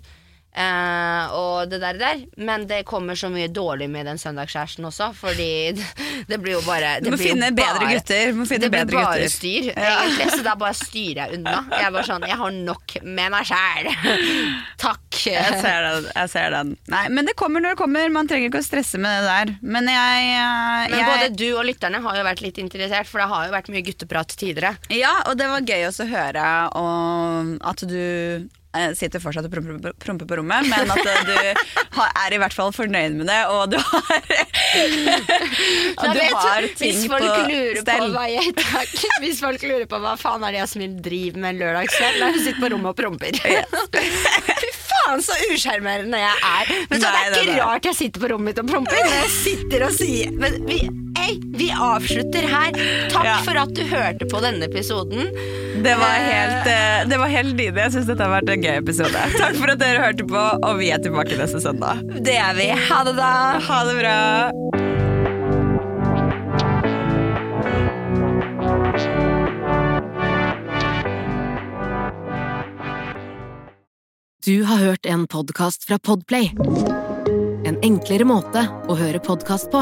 Eh, 0.57 1.33
og 1.37 1.69
det 1.69 1.77
der, 1.83 1.97
der. 2.01 2.21
Men 2.41 2.63
det 2.69 2.79
kommer 2.89 3.13
så 3.19 3.29
mye 3.29 3.45
dårlig 3.53 3.85
med 3.93 4.07
den 4.09 4.17
søndagskjæresten 4.17 4.87
også, 4.89 5.11
fordi 5.13 5.49
det, 5.77 5.85
det 6.31 6.39
blir 6.41 6.55
jo 6.57 6.61
bare 6.65 6.95
Du 7.03 7.11
må 7.13 7.19
finne 7.21 7.51
bedre 7.53 7.83
bare- 7.83 7.93
gutter. 7.99 8.33
Finne 8.47 8.63
det 8.65 8.71
blir 8.73 8.89
bare 8.89 9.19
gutter. 9.19 9.33
styr, 9.35 9.69
Ja. 9.77 9.91
egentlig, 10.01 10.31
så 10.33 10.41
da 10.47 10.55
bare 10.57 10.73
styrer 10.79 11.21
jeg 11.27 11.37
unna. 11.37 11.59
Jeg 11.71 11.85
er 11.85 11.93
bare 11.93 12.07
sånn, 12.09 12.25
jeg 12.27 12.39
har 12.41 12.57
nok 12.57 12.97
med 13.03 13.31
meg 13.35 13.45
sjæl. 13.51 13.91
Takk. 14.87 15.03
Jeg 15.27 15.61
ser 15.61 15.81
den. 15.87 16.05
jeg 16.15 16.29
ser 16.29 16.51
den 16.53 16.73
Nei, 16.91 17.07
Men 17.09 17.25
det 17.27 17.33
kommer 17.39 17.61
når 17.63 17.73
det 17.75 17.79
kommer. 17.81 18.09
Man 18.13 18.27
trenger 18.29 18.49
ikke 18.51 18.61
å 18.61 18.65
stresse 18.65 18.99
med 19.01 19.13
det 19.23 19.29
der. 19.29 19.53
Men 19.61 19.89
jeg, 19.91 20.27
jeg 20.33 20.91
Men 20.93 21.09
både 21.11 21.29
du 21.37 21.47
og 21.57 21.65
lytterne 21.69 22.01
har 22.03 22.17
jo 22.19 22.25
vært 22.27 22.41
litt 22.45 22.59
interessert, 22.61 23.09
for 23.09 23.21
det 23.21 23.29
har 23.31 23.47
jo 23.47 23.55
vært 23.55 23.71
mye 23.73 23.85
gutteprat 23.87 24.33
tidligere. 24.37 24.75
Ja, 24.93 25.13
og 25.29 25.37
det 25.39 25.49
var 25.51 25.65
gøy 25.67 25.85
også 25.89 26.05
å 26.07 26.11
høre 26.11 26.45
om 26.81 27.53
at 27.65 27.83
du 27.89 27.97
eh, 27.97 28.45
sitter 28.97 29.21
fortsatt 29.23 29.47
og 29.47 29.53
promper, 29.53 29.93
promper 30.01 30.27
på 30.29 30.37
rommet, 30.39 30.67
men 30.69 30.91
at 30.93 30.99
eh, 31.01 31.21
du 31.25 31.33
har, 31.97 32.11
er 32.25 32.35
i 32.35 32.39
hvert 32.41 32.53
fall 32.53 32.73
fornøyd 32.75 33.15
med 33.17 33.29
det, 33.29 33.39
og 33.49 33.71
du 33.71 33.77
har 33.79 34.21
og 36.01 36.13
du 36.13 36.21
har 36.35 36.67
ting 36.77 36.99
på 37.09 37.21
stell. 37.81 38.11
på 38.13 38.25
jeg 38.29 38.53
Hvis 39.23 39.41
folk 39.41 39.63
lurer 39.65 39.87
på 39.89 39.99
hva 40.03 40.13
faen 40.19 40.43
er 40.45 40.55
det 40.55 40.61
Jasmin 40.61 40.97
driver 41.03 41.41
med 41.41 41.55
en 41.55 41.61
lørdagskveld, 41.63 42.19
da 42.21 42.31
hun 42.33 42.43
sitter 42.43 42.61
på 42.61 42.71
rommet 42.75 42.91
og 42.91 42.99
promper. 42.99 43.31
Fy 44.57 44.71
faen, 44.77 45.23
så 45.25 45.37
usjarmerende 45.53 46.21
jeg 46.21 46.37
er. 46.51 46.75
Men 46.91 47.01
så 47.01 47.07
Nei, 47.07 47.11
det 47.11 47.17
er 47.17 47.27
ikke 47.31 47.39
det, 47.39 47.49
det. 47.53 47.59
rart 47.63 47.89
jeg 47.91 47.99
sitter 48.03 48.25
på 48.25 48.31
rommet 48.33 48.51
mitt 48.51 48.61
og 48.61 48.69
promper 48.69 49.01
når 49.01 49.17
jeg 49.17 49.31
sitter 49.33 49.87
og 49.87 49.95
sier 49.97 50.31
Men 50.37 50.61
vi, 50.67 50.79
vi 51.57 51.69
avslutter 51.71 52.47
her. 52.47 52.71
Takk 53.13 53.25
Ja. 53.25 53.37
for 53.45 53.57
at 53.57 53.73
du 53.77 53.83
hørte 53.89 54.25
på 54.31 54.41
denne 54.43 54.65
episoden. 54.69 55.31
Det 55.83 55.95
var 55.99 56.15
helt, 56.25 56.67
eh, 56.67 57.05
det 57.09 57.17
var 57.21 57.27
helt 57.29 57.55
nydelig. 57.55 57.75
Jeg 57.83 57.91
syns 57.97 58.07
dette 58.07 58.23
har 58.23 58.33
vært 58.41 58.49
en 58.49 58.61
gøy 58.63 58.77
episode. 58.81 59.23
Takk 59.37 59.55
for 59.59 59.69
at 59.75 59.79
dere 59.79 60.01
hørte 60.05 60.25
på, 60.27 60.43
og 60.63 60.77
vi 60.79 60.89
er 60.91 60.97
tilbake 61.03 61.37
neste 61.37 61.61
søndag. 61.61 62.01
Det 62.23 62.37
er 62.37 62.53
vi. 62.57 62.69
Ha 62.89 63.03
det, 63.03 63.15
da. 63.19 63.31
Ha 63.59 63.83
det 63.91 63.97
bra. 64.01 64.17
Du 74.45 74.63
har 74.63 74.77
hørt 74.77 75.05
en 75.05 75.27
podkast 75.27 75.83
fra 75.83 75.99
Podplay. 75.99 76.51
En 77.67 77.77
enklere 77.83 78.23
måte 78.27 78.63
å 78.87 78.95
høre 78.95 79.19
podkast 79.19 79.71
på. 79.73 79.81